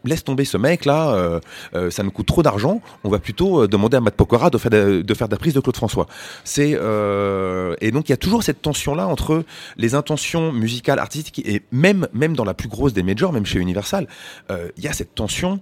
laisse 0.05 0.23
tomber 0.23 0.45
ce 0.45 0.57
mec 0.57 0.85
là, 0.85 1.11
euh, 1.11 1.41
euh, 1.75 1.91
ça 1.91 2.05
nous 2.05 2.13
coûte 2.13 2.27
trop 2.27 2.43
d'argent, 2.43 2.81
on 3.03 3.11
va 3.11 3.19
plutôt 3.19 3.67
demander 3.67 3.97
à 3.97 4.01
Matt 4.01 4.15
Pokora 4.15 4.49
de 4.49 4.59
faire 4.59 4.71
de, 4.71 5.15
faire 5.15 5.29
de 5.29 5.35
la 5.35 5.39
prise 5.39 5.55
de 5.55 5.61
Claude 5.61 5.77
François. 5.77 6.07
C'est 6.45 6.71
et 6.71 7.91
donc 7.91 8.09
il 8.09 8.13
y 8.13 8.13
a 8.13 8.17
toujours 8.17 8.43
cette 8.43 8.63
tension 8.63 8.95
là 8.95 9.07
entre 9.07 9.45
les 9.77 9.95
intentions 9.95 10.53
musicales, 10.53 10.99
artistiques 10.99 11.47
et 11.47 11.63
même 11.73 12.07
même 12.13 12.37
dans 12.37 12.45
la 12.45 12.55
plus 12.55 12.69
grosse 12.69 12.93
des 12.93 13.03
majors, 13.03 13.33
même 13.33 13.45
chez 13.45 13.59
Universal, 13.59 14.07
il 14.51 14.83
y 14.83 14.89
a 14.89 14.93
cette 14.93 15.15
tension 15.15 15.61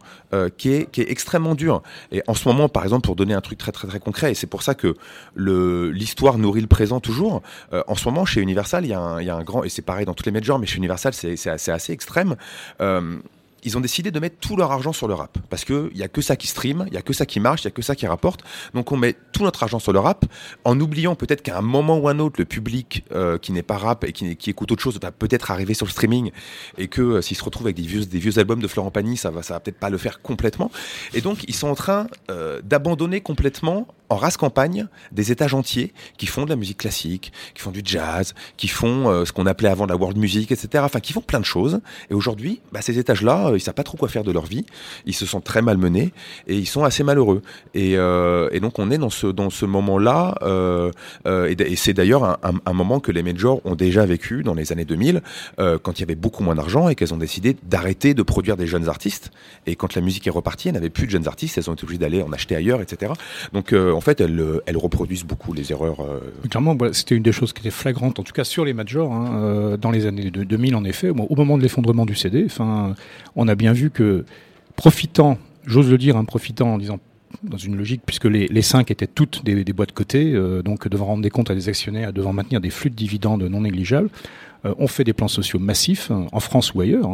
qui 0.58 0.72
est 0.72 0.90
qui 0.90 1.00
est 1.00 1.10
extrêmement 1.10 1.54
dure. 1.54 1.82
Et 2.12 2.22
en 2.26 2.34
ce 2.34 2.46
moment, 2.46 2.68
par 2.68 2.84
exemple, 2.84 3.06
pour 3.06 3.16
donner 3.16 3.34
un 3.34 3.40
truc 3.40 3.58
très 3.58 3.72
très 3.72 3.88
très 3.88 4.00
concret, 4.00 4.32
et 4.32 4.34
c'est 4.34 4.46
pour 4.46 4.62
ça 4.62 4.74
que 4.74 4.94
l'histoire 5.36 6.38
nourrit 6.38 6.60
le 6.60 6.66
présent 6.66 7.00
toujours. 7.00 7.42
en 7.72 7.94
ce 7.94 8.04
moment, 8.06 8.26
chez 8.26 8.42
Universal, 8.42 8.84
il 8.84 8.90
y, 8.90 8.94
a 8.94 9.00
un, 9.00 9.22
y 9.22 9.30
a 9.30 9.34
un 9.34 9.42
grand 9.42 9.64
et 9.64 9.68
c'est 9.70 9.82
pareil 9.82 10.04
dans 10.04 10.14
toutes 10.14 10.26
les 10.26 10.32
majors, 10.32 10.58
mais 10.58 10.66
chez 10.66 10.76
Universal, 10.76 11.14
c'est 11.14 11.48
assez, 11.48 11.85
assez 11.86 11.92
extrême. 11.92 12.36
Euh, 12.80 13.18
ils 13.64 13.76
ont 13.76 13.80
décidé 13.80 14.12
de 14.12 14.20
mettre 14.20 14.36
tout 14.38 14.56
leur 14.56 14.70
argent 14.70 14.92
sur 14.92 15.08
le 15.08 15.14
rap. 15.14 15.38
Parce 15.50 15.64
qu'il 15.64 15.90
n'y 15.92 16.02
a 16.02 16.08
que 16.08 16.20
ça 16.20 16.36
qui 16.36 16.46
stream, 16.46 16.84
il 16.86 16.92
n'y 16.92 16.98
a 16.98 17.02
que 17.02 17.12
ça 17.12 17.26
qui 17.26 17.40
marche, 17.40 17.64
il 17.64 17.66
n'y 17.66 17.72
a 17.72 17.74
que 17.74 17.82
ça 17.82 17.96
qui 17.96 18.06
rapporte. 18.06 18.42
Donc 18.74 18.92
on 18.92 18.96
met 18.96 19.16
tout 19.32 19.42
notre 19.42 19.64
argent 19.64 19.80
sur 19.80 19.92
le 19.92 19.98
rap, 19.98 20.24
en 20.64 20.78
oubliant 20.78 21.16
peut-être 21.16 21.42
qu'à 21.42 21.58
un 21.58 21.62
moment 21.62 21.98
ou 21.98 22.08
un 22.08 22.20
autre, 22.20 22.36
le 22.38 22.44
public 22.44 23.04
euh, 23.10 23.38
qui 23.38 23.50
n'est 23.50 23.64
pas 23.64 23.76
rap 23.76 24.04
et 24.04 24.12
qui, 24.12 24.36
écoute 24.50 24.70
autre 24.70 24.82
chose 24.82 25.00
va 25.02 25.10
peut-être 25.10 25.50
arriver 25.50 25.74
sur 25.74 25.84
le 25.84 25.90
streaming, 25.90 26.30
et 26.78 26.86
que 26.86 27.02
euh, 27.02 27.22
s'il 27.22 27.36
se 27.36 27.42
retrouve 27.42 27.66
avec 27.66 27.76
des 27.76 27.82
vieux, 27.82 28.06
des 28.06 28.20
vieux 28.20 28.38
albums 28.38 28.60
de 28.60 28.68
Florent 28.68 28.92
Pagny, 28.92 29.16
ça 29.16 29.30
va, 29.30 29.42
ça 29.42 29.54
va 29.54 29.60
peut-être 29.60 29.80
pas 29.80 29.90
le 29.90 29.98
faire 29.98 30.22
complètement. 30.22 30.70
Et 31.12 31.20
donc 31.20 31.44
ils 31.48 31.54
sont 31.54 31.68
en 31.68 31.74
train 31.74 32.06
d'abandonner 32.62 33.20
complètement 33.20 33.88
en 34.08 34.16
race 34.16 34.36
campagne 34.36 34.86
des 35.12 35.32
étages 35.32 35.54
entiers 35.54 35.92
qui 36.16 36.26
font 36.26 36.44
de 36.44 36.50
la 36.50 36.56
musique 36.56 36.78
classique, 36.78 37.32
qui 37.54 37.62
font 37.62 37.70
du 37.70 37.82
jazz, 37.84 38.34
qui 38.56 38.68
font 38.68 39.08
euh, 39.08 39.24
ce 39.24 39.32
qu'on 39.32 39.46
appelait 39.46 39.68
avant 39.68 39.86
la 39.86 39.96
world 39.96 40.16
music, 40.16 40.52
etc. 40.52 40.84
Enfin, 40.84 41.00
qui 41.00 41.12
font 41.12 41.20
plein 41.20 41.40
de 41.40 41.44
choses. 41.44 41.80
Et 42.10 42.14
aujourd'hui, 42.14 42.60
bah, 42.72 42.82
ces 42.82 42.98
étages-là, 42.98 43.48
euh, 43.48 43.56
ils 43.56 43.60
savent 43.60 43.74
pas 43.74 43.82
trop 43.82 43.96
quoi 43.96 44.08
faire 44.08 44.24
de 44.24 44.32
leur 44.32 44.46
vie. 44.46 44.64
Ils 45.06 45.14
se 45.14 45.26
sont 45.26 45.40
très 45.40 45.62
malmenés 45.62 46.12
et 46.46 46.56
ils 46.56 46.66
sont 46.66 46.84
assez 46.84 47.02
malheureux. 47.02 47.42
Et, 47.74 47.96
euh, 47.96 48.48
donc, 48.60 48.78
on 48.78 48.90
est 48.90 48.98
dans 48.98 49.10
ce 49.10 49.28
dans 49.28 49.50
ce 49.50 49.64
moment-là. 49.64 50.34
Euh, 50.42 50.90
et, 51.24 51.76
c'est 51.76 51.92
d'ailleurs 51.92 52.24
un, 52.24 52.38
un, 52.42 52.54
un, 52.64 52.72
moment 52.72 53.00
que 53.00 53.12
les 53.12 53.22
majors 53.22 53.60
ont 53.64 53.74
déjà 53.74 54.04
vécu 54.06 54.42
dans 54.42 54.54
les 54.54 54.72
années 54.72 54.84
2000, 54.84 55.22
quand 55.56 55.98
il 55.98 56.00
y 56.00 56.02
avait 56.02 56.14
beaucoup 56.14 56.42
moins 56.42 56.54
d'argent 56.54 56.88
et 56.88 56.94
qu'elles 56.94 57.14
ont 57.14 57.18
décidé 57.18 57.56
d'arrêter 57.62 58.14
de 58.14 58.22
produire 58.22 58.56
des 58.56 58.66
jeunes 58.66 58.88
artistes. 58.88 59.30
Et 59.66 59.76
quand 59.76 59.94
la 59.94 60.00
musique 60.00 60.26
est 60.26 60.30
repartie, 60.30 60.68
elles 60.68 60.74
n'avaient 60.74 60.90
plus 60.90 61.06
de 61.06 61.10
jeunes 61.10 61.28
artistes. 61.28 61.58
Elles 61.58 61.70
ont 61.70 61.74
été 61.74 61.84
obligées 61.84 61.98
d'aller 61.98 62.22
en 62.22 62.32
acheter 62.32 62.56
ailleurs, 62.56 62.80
etc. 62.80 63.12
Donc 63.52 63.72
en 63.96 64.00
fait, 64.00 64.20
elles, 64.20 64.42
elles, 64.66 64.76
reproduisent 64.76 65.24
beaucoup 65.24 65.52
les 65.52 65.72
erreurs. 65.72 66.00
Euh, 66.00 66.20
Clairement, 66.48 66.76
c'était 66.92 67.16
une 67.16 67.22
des 67.22 67.32
choses 67.32 67.52
qui 67.52 67.60
était 67.60 67.70
flagrante, 67.70 68.18
en 68.18 68.22
tout 68.22 68.32
cas 68.32 68.44
sur 68.44 68.64
les 68.64 68.72
majors, 68.72 69.12
hein, 69.12 69.40
euh, 69.42 69.76
dans 69.76 69.90
les 69.90 70.06
années 70.06 70.30
2000, 70.30 70.76
en 70.76 70.84
effet, 70.84 71.08
au 71.10 71.34
moment 71.34 71.56
de 71.58 71.62
l'effondrement 71.62 72.06
du 72.06 72.14
CD. 72.14 72.46
On 73.36 73.48
a 73.48 73.54
bien 73.54 73.72
vu 73.72 73.90
que, 73.90 74.24
profitant, 74.76 75.38
j'ose 75.64 75.90
le 75.90 75.98
dire, 75.98 76.16
hein, 76.16 76.24
profitant 76.24 76.74
en 76.74 76.78
disant 76.78 77.00
dans 77.42 77.56
une 77.56 77.76
logique, 77.76 78.02
puisque 78.04 78.24
les, 78.24 78.62
cinq 78.62 78.90
étaient 78.90 79.06
toutes 79.06 79.44
des, 79.44 79.64
boîtes 79.72 79.92
cotées, 79.92 80.32
euh, 80.32 80.62
donc 80.62 80.88
devant 80.88 81.06
rendre 81.06 81.22
des 81.22 81.30
comptes 81.30 81.50
à 81.50 81.54
des 81.54 81.68
actionnaires, 81.68 82.12
devant 82.12 82.32
maintenir 82.32 82.60
des 82.60 82.70
flux 82.70 82.90
de 82.90 82.94
dividendes 82.94 83.42
non 83.42 83.62
négligeables, 83.62 84.10
euh, 84.64 84.74
on 84.78 84.86
fait 84.86 85.04
des 85.04 85.12
plans 85.12 85.28
sociaux 85.28 85.58
massifs, 85.58 86.10
hein, 86.10 86.26
en 86.32 86.40
France 86.40 86.74
ou 86.74 86.80
ailleurs. 86.80 87.10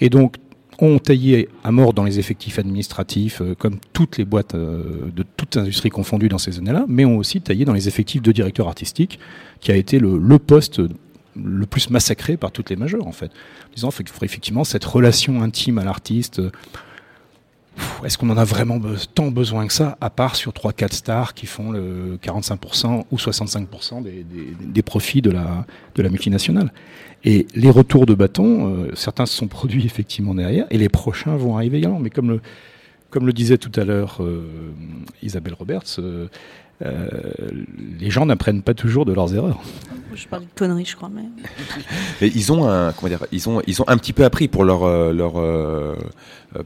Et 0.00 0.10
donc, 0.10 0.36
ont 0.78 0.98
taillé 0.98 1.48
à 1.62 1.72
mort 1.72 1.94
dans 1.94 2.04
les 2.04 2.18
effectifs 2.18 2.58
administratifs, 2.58 3.40
euh, 3.40 3.54
comme 3.54 3.76
toutes 3.92 4.18
les 4.18 4.24
boîtes 4.24 4.54
euh, 4.54 5.10
de 5.14 5.24
toute 5.36 5.56
industrie 5.56 5.90
confondue 5.90 6.28
dans 6.28 6.38
ces 6.38 6.58
années-là, 6.58 6.84
mais 6.88 7.04
ont 7.04 7.18
aussi 7.18 7.40
taillé 7.40 7.64
dans 7.64 7.72
les 7.72 7.88
effectifs 7.88 8.22
de 8.22 8.32
directeur 8.32 8.68
artistique, 8.68 9.18
qui 9.60 9.72
a 9.72 9.76
été 9.76 9.98
le, 9.98 10.18
le 10.18 10.38
poste 10.38 10.80
le 11.36 11.66
plus 11.66 11.90
massacré 11.90 12.36
par 12.36 12.52
toutes 12.52 12.70
les 12.70 12.76
majeures, 12.76 13.06
en 13.06 13.12
fait. 13.12 13.26
En 13.26 13.74
disant 13.74 13.90
effectivement 14.22 14.64
cette 14.64 14.84
relation 14.84 15.42
intime 15.42 15.78
à 15.78 15.84
l'artiste, 15.84 16.40
est-ce 18.04 18.18
qu'on 18.18 18.30
en 18.30 18.36
a 18.36 18.44
vraiment 18.44 18.80
tant 19.14 19.30
besoin 19.30 19.66
que 19.66 19.72
ça, 19.72 19.96
à 20.00 20.10
part 20.10 20.36
sur 20.36 20.52
3-4 20.52 20.92
stars 20.92 21.34
qui 21.34 21.46
font 21.46 21.72
le 21.72 22.18
45% 22.22 23.04
ou 23.10 23.16
65% 23.16 24.02
des, 24.02 24.10
des, 24.10 24.24
des, 24.60 24.82
profits 24.82 25.22
de 25.22 25.30
la, 25.30 25.66
de 25.94 26.02
la 26.02 26.08
multinationale? 26.08 26.70
Et 27.24 27.46
les 27.54 27.70
retours 27.70 28.04
de 28.04 28.14
bâton, 28.14 28.76
euh, 28.76 28.90
certains 28.94 29.24
se 29.24 29.34
sont 29.34 29.48
produits 29.48 29.86
effectivement 29.86 30.34
derrière, 30.34 30.66
et 30.70 30.76
les 30.76 30.90
prochains 30.90 31.36
vont 31.36 31.56
arriver 31.56 31.78
également. 31.78 31.98
Mais 31.98 32.10
comme 32.10 32.28
le, 32.28 32.40
comme 33.10 33.26
le 33.26 33.32
disait 33.32 33.56
tout 33.56 33.72
à 33.80 33.84
l'heure 33.84 34.18
euh, 34.20 34.46
Isabelle 35.22 35.54
Roberts, 35.54 35.98
euh, 35.98 36.28
les 37.98 38.10
gens 38.10 38.26
n'apprennent 38.26 38.60
pas 38.60 38.74
toujours 38.74 39.06
de 39.06 39.14
leurs 39.14 39.34
erreurs. 39.34 39.62
Je 40.14 40.26
parle 40.26 40.42
de 40.42 40.48
conneries, 40.54 40.84
je 40.84 40.96
crois. 40.96 41.10
Mais... 42.20 42.28
ils 42.28 42.52
ont 42.52 42.68
un, 42.68 42.92
comment 42.92 43.08
dire, 43.08 43.24
ils 43.32 43.48
ont, 43.48 43.62
ils 43.66 43.80
ont 43.80 43.88
un 43.88 43.96
petit 43.96 44.12
peu 44.12 44.24
appris 44.24 44.48
pour 44.48 44.64
leur, 44.64 45.12
leur, 45.12 45.36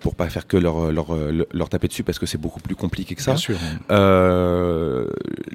pour 0.00 0.14
pas 0.14 0.28
faire 0.28 0.46
que 0.46 0.56
leur, 0.56 0.92
leur, 0.92 1.16
leur, 1.52 1.68
taper 1.68 1.88
dessus 1.88 2.02
parce 2.02 2.18
que 2.18 2.26
c'est 2.26 2.38
beaucoup 2.38 2.60
plus 2.60 2.76
compliqué 2.76 3.14
que 3.14 3.22
ça. 3.22 3.32
Bien 3.32 3.38
sûr. 3.38 3.56
Euh, 3.90 5.06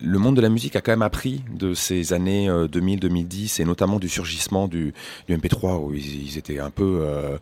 le 0.02 0.20
monde 0.20 0.36
de 0.36 0.42
la 0.42 0.50
musique 0.50 0.76
a 0.76 0.82
quand 0.82 0.92
même 0.92 1.02
appris 1.02 1.44
de 1.54 1.74
ces 1.74 2.14
années 2.14 2.50
2000-2010 2.50 3.60
euh, 3.60 3.64
et 3.64 3.66
notamment 3.66 4.00
du 4.00 4.10
surgissement 4.10 4.68
du, 4.68 4.94
du 5.28 5.36
MP3 5.36 5.84
où 5.84 5.94
ils, 5.94 6.38
étaient 6.38 6.60
un 6.60 6.70
peu 6.70 7.00
euh, 7.02 7.38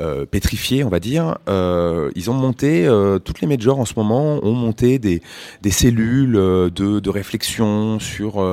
euh, 0.00 0.26
pétrifiés, 0.26 0.84
on 0.84 0.88
va 0.88 1.00
dire. 1.00 1.38
Euh, 1.48 2.10
ils 2.14 2.30
ont 2.30 2.34
monté, 2.34 2.88
toutes 3.24 3.40
les 3.40 3.46
majors 3.46 3.80
en 3.80 3.84
ce 3.84 3.94
moment 3.96 4.44
ont 4.44 4.52
monté 4.52 4.98
des, 4.98 5.22
des 5.62 5.70
cellules 5.70 6.32
de, 6.32 6.70
de 7.00 7.10
réflexion 7.10 7.98
sur 7.98 8.44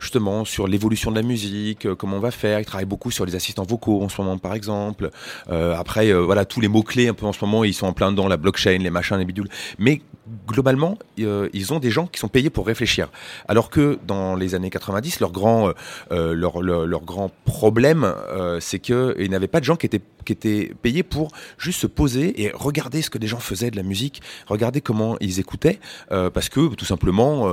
justement 0.00 0.44
sur 0.44 0.66
l'évolution 0.66 1.10
de 1.10 1.16
la 1.16 1.22
musique, 1.22 1.92
comment 1.94 2.16
on 2.16 2.20
va 2.20 2.30
faire. 2.30 2.60
Ils 2.60 2.64
travaillent 2.64 2.84
beaucoup 2.84 3.10
sur 3.10 3.26
les 3.26 3.34
assistants 3.34 3.64
vocaux 3.64 4.02
en 4.02 4.08
ce 4.08 4.20
moment, 4.20 4.38
par 4.38 4.54
exemple. 4.54 5.10
après, 5.48 6.12
voilà 6.12 6.44
tous 6.44 6.60
les 6.60 6.68
mots 6.68 6.82
clés 6.82 7.08
un 7.08 7.14
peu 7.14 7.26
en 7.26 7.32
ce 7.34 7.44
moment, 7.44 7.64
ils 7.64 7.74
sont 7.74 7.86
en 7.86 7.92
plein 7.92 8.10
dedans, 8.10 8.28
la 8.28 8.36
blockchain, 8.36 8.78
les 8.78 8.90
machins, 8.90 9.16
les 9.16 9.24
bidules. 9.24 9.48
Mais 9.78 10.00
globalement, 10.46 10.98
euh, 11.20 11.48
ils 11.52 11.72
ont 11.72 11.78
des 11.78 11.90
gens 11.90 12.06
qui 12.06 12.18
sont 12.18 12.28
payés 12.28 12.50
pour 12.50 12.66
réfléchir. 12.66 13.08
Alors 13.48 13.70
que 13.70 13.98
dans 14.06 14.34
les 14.34 14.54
années 14.54 14.70
90, 14.70 15.20
leur 15.20 15.32
grand, 15.32 15.72
euh, 16.12 16.34
leur, 16.34 16.62
leur, 16.62 17.02
grand 17.02 17.30
problème, 17.44 18.04
euh, 18.04 18.58
c'est 18.60 18.78
qu'ils 18.78 19.30
n'avaient 19.30 19.48
pas 19.48 19.60
de 19.60 19.64
gens 19.64 19.76
qui 19.76 19.86
étaient, 19.86 20.00
qui 20.24 20.32
étaient 20.32 20.72
payés 20.80 21.02
pour 21.02 21.32
juste 21.58 21.80
se 21.80 21.86
poser 21.86 22.42
et 22.42 22.50
regarder 22.54 23.02
ce 23.02 23.10
que 23.10 23.18
les 23.18 23.26
gens 23.26 23.38
faisaient 23.38 23.70
de 23.70 23.76
la 23.76 23.82
musique, 23.82 24.22
regarder 24.46 24.80
comment 24.80 25.16
ils 25.20 25.40
écoutaient, 25.40 25.78
parce 26.08 26.48
que 26.48 26.74
tout 26.74 26.86
simplement, 26.86 27.46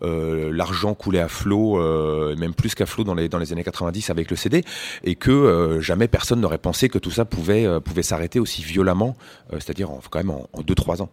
l'argent 0.00 0.94
coulait 0.94 1.20
à 1.20 1.28
flot, 1.28 1.76
même 2.36 2.54
plus 2.54 2.76
qu'à 2.76 2.86
flot 2.86 3.02
dans 3.02 3.14
les, 3.14 3.28
dans 3.28 3.38
les 3.38 3.52
années 3.52 3.64
90 3.64 4.10
avec 4.10 4.30
le 4.30 4.36
CD, 4.36 4.62
et 5.02 5.16
que 5.16 5.78
jamais 5.80 6.06
personne 6.06 6.40
n'aurait 6.40 6.58
pensé 6.58 6.88
que 6.88 6.98
tout 6.98 7.10
ça 7.10 7.24
pouvait, 7.24 7.66
pouvait 7.80 8.02
s'arrêter 8.02 8.38
aussi 8.38 8.62
violemment, 8.62 9.16
c'est-à-dire 9.52 9.90
quand 10.10 10.18
même 10.20 10.30
en 10.30 10.62
2-3 10.62 11.02
ans 11.02 11.10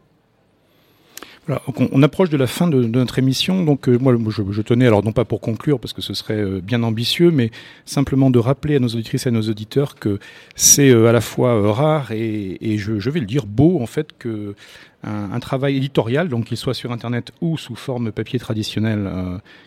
on, 1.91 2.03
approche 2.03 2.29
de 2.29 2.37
la 2.37 2.47
fin 2.47 2.67
de, 2.67 2.83
notre 2.83 3.19
émission, 3.19 3.63
donc 3.63 3.87
euh, 3.87 3.97
moi 3.97 4.15
je, 4.29 4.61
tenais, 4.61 4.87
alors 4.87 5.03
non 5.03 5.11
pas 5.11 5.25
pour 5.25 5.41
conclure 5.41 5.79
parce 5.79 5.93
que 5.93 6.01
ce 6.01 6.13
serait 6.13 6.39
euh, 6.39 6.61
bien 6.61 6.83
ambitieux, 6.83 7.31
mais 7.31 7.51
simplement 7.85 8.29
de 8.29 8.39
rappeler 8.39 8.75
à 8.75 8.79
nos 8.79 8.87
auditrices 8.87 9.25
et 9.25 9.29
à 9.29 9.31
nos 9.31 9.41
auditeurs 9.41 9.95
que 9.95 10.19
c'est 10.55 10.89
euh, 10.89 11.07
à 11.07 11.11
la 11.11 11.21
fois 11.21 11.71
rare 11.73 12.11
et, 12.11 12.77
je, 12.77 13.09
vais 13.09 13.19
le 13.19 13.25
dire 13.25 13.45
beau 13.45 13.81
en 13.81 13.85
fait 13.85 14.09
que 14.17 14.55
un, 15.03 15.39
travail 15.39 15.77
éditorial, 15.77 16.29
donc 16.29 16.45
qu'il 16.45 16.57
soit 16.57 16.75
sur 16.75 16.91
Internet 16.91 17.31
ou 17.41 17.57
sous 17.57 17.75
forme 17.75 18.11
papier 18.11 18.37
traditionnel, 18.37 19.09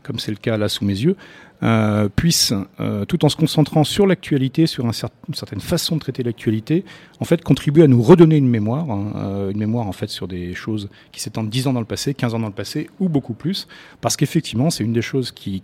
comme 0.05 0.20
c'est 0.20 0.30
le 0.30 0.37
cas 0.37 0.57
là 0.57 0.68
sous 0.68 0.85
mes 0.85 0.93
yeux, 0.93 1.16
euh, 1.64 2.08
puisse, 2.14 2.52
euh, 2.80 3.04
tout 3.04 3.24
en 3.24 3.28
se 3.28 3.36
concentrant 3.36 3.84
sur 3.84 4.06
l'actualité, 4.06 4.66
sur 4.66 4.84
une 4.84 4.92
certaine 4.92 5.60
façon 5.60 5.96
de 5.96 6.00
traiter 6.00 6.22
l'actualité, 6.22 6.84
en 7.20 7.24
fait, 7.24 7.42
contribuer 7.42 7.84
à 7.84 7.86
nous 7.86 8.02
redonner 8.02 8.36
une 8.36 8.48
mémoire, 8.48 8.90
hein, 8.90 9.48
une 9.50 9.58
mémoire 9.58 9.86
en 9.86 9.92
fait 9.92 10.08
sur 10.08 10.28
des 10.28 10.54
choses 10.54 10.90
qui 11.12 11.20
s'étendent 11.20 11.48
10 11.48 11.68
ans 11.68 11.72
dans 11.72 11.80
le 11.80 11.86
passé, 11.86 12.12
15 12.12 12.34
ans 12.34 12.38
dans 12.38 12.48
le 12.48 12.52
passé, 12.52 12.90
ou 13.00 13.08
beaucoup 13.08 13.34
plus, 13.34 13.66
parce 14.00 14.16
qu'effectivement, 14.16 14.70
c'est 14.70 14.84
une 14.84 14.92
des 14.92 15.02
choses 15.02 15.32
qui, 15.32 15.62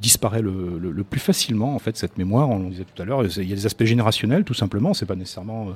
disparaît 0.00 0.42
le, 0.42 0.78
le, 0.78 1.04
plus 1.04 1.20
facilement, 1.20 1.74
en 1.74 1.78
fait, 1.78 1.96
cette 1.96 2.18
mémoire. 2.18 2.50
On 2.50 2.58
le 2.58 2.70
disait 2.70 2.84
tout 2.92 3.00
à 3.00 3.04
l'heure, 3.04 3.24
il 3.24 3.48
y 3.48 3.52
a 3.52 3.56
des 3.56 3.66
aspects 3.66 3.84
générationnels, 3.84 4.44
tout 4.44 4.54
simplement. 4.54 4.94
C'est 4.94 5.06
pas 5.06 5.16
nécessairement, 5.16 5.68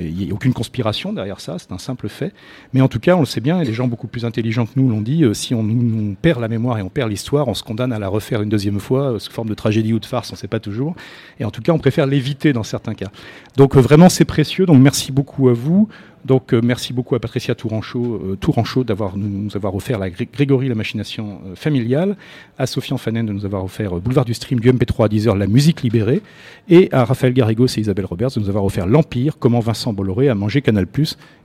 il 0.00 0.14
n'y 0.14 0.30
a 0.30 0.34
aucune 0.34 0.52
conspiration 0.52 1.12
derrière 1.12 1.40
ça, 1.40 1.56
c'est 1.58 1.72
un 1.72 1.78
simple 1.78 2.08
fait. 2.08 2.32
Mais 2.72 2.80
en 2.80 2.88
tout 2.88 3.00
cas, 3.00 3.16
on 3.16 3.20
le 3.20 3.26
sait 3.26 3.40
bien, 3.40 3.60
et 3.60 3.64
les 3.64 3.72
gens 3.72 3.88
beaucoup 3.88 4.06
plus 4.06 4.24
intelligents 4.24 4.66
que 4.66 4.72
nous 4.76 4.88
l'ont 4.88 5.00
dit, 5.00 5.24
euh, 5.24 5.34
si 5.34 5.54
on, 5.54 6.14
perd 6.20 6.40
la 6.40 6.48
mémoire 6.48 6.78
et 6.78 6.82
on 6.82 6.88
perd 6.88 7.10
l'histoire, 7.10 7.48
on 7.48 7.54
se 7.54 7.62
condamne 7.62 7.92
à 7.92 7.98
la 7.98 8.08
refaire 8.08 8.42
une 8.42 8.48
deuxième 8.48 8.80
fois, 8.80 9.12
euh, 9.12 9.18
sous 9.18 9.32
forme 9.32 9.48
de 9.48 9.54
tragédie 9.54 9.92
ou 9.92 9.98
de 9.98 10.06
farce, 10.06 10.30
on 10.30 10.34
ne 10.34 10.38
sait 10.38 10.48
pas 10.48 10.60
toujours. 10.60 10.94
Et 11.40 11.44
en 11.44 11.50
tout 11.50 11.62
cas, 11.62 11.72
on 11.72 11.78
préfère 11.78 12.06
l'éviter 12.06 12.52
dans 12.52 12.62
certains 12.62 12.94
cas. 12.94 13.10
Donc 13.56 13.76
euh, 13.76 13.80
vraiment, 13.80 14.08
c'est 14.08 14.24
précieux. 14.24 14.66
Donc 14.66 14.80
merci 14.80 15.12
beaucoup 15.12 15.48
à 15.48 15.52
vous. 15.52 15.88
Donc 16.26 16.52
euh, 16.52 16.60
merci 16.62 16.92
beaucoup 16.92 17.14
à 17.14 17.20
Patricia 17.20 17.54
Touranchot, 17.54 18.14
euh, 18.14 18.36
Touranchot 18.40 18.82
d'avoir 18.82 19.16
nous, 19.16 19.48
avoir 19.54 19.74
offert 19.74 19.98
la 19.98 20.10
Grégory 20.10 20.68
la 20.68 20.74
machination 20.74 21.40
euh, 21.46 21.54
familiale, 21.54 22.16
à 22.58 22.66
Sophie 22.66 22.92
Fanen 22.98 23.24
de 23.24 23.32
nous 23.32 23.44
avoir 23.44 23.64
offert 23.64 23.94
Boulevard 23.96 24.24
du 24.24 24.34
Stream 24.34 24.58
du 24.58 24.72
MP3 24.72 25.04
à 25.04 25.08
10h 25.08 25.36
la 25.36 25.46
musique 25.46 25.82
libérée, 25.82 26.22
et 26.68 26.88
à 26.92 27.04
Raphaël 27.04 27.32
Garrigos 27.32 27.66
et 27.76 27.80
Isabelle 27.80 28.06
Roberts 28.06 28.30
de 28.34 28.40
nous 28.40 28.48
avoir 28.48 28.64
offert 28.64 28.86
l'Empire, 28.86 29.38
comment 29.38 29.60
Vincent 29.60 29.92
Bolloré 29.92 30.28
a 30.28 30.34
mangé 30.34 30.62
Canal+, 30.62 30.86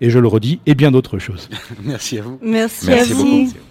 et 0.01 0.09
je 0.09 0.19
le 0.19 0.27
redis, 0.27 0.59
et 0.65 0.73
bien 0.73 0.91
d'autres 0.91 1.19
choses. 1.19 1.49
merci 1.83 2.17
à 2.17 2.23
vous. 2.23 2.39
Merci, 2.41 2.91
à 2.91 3.03
vous. 3.03 3.45
Beaucoup. 3.45 3.70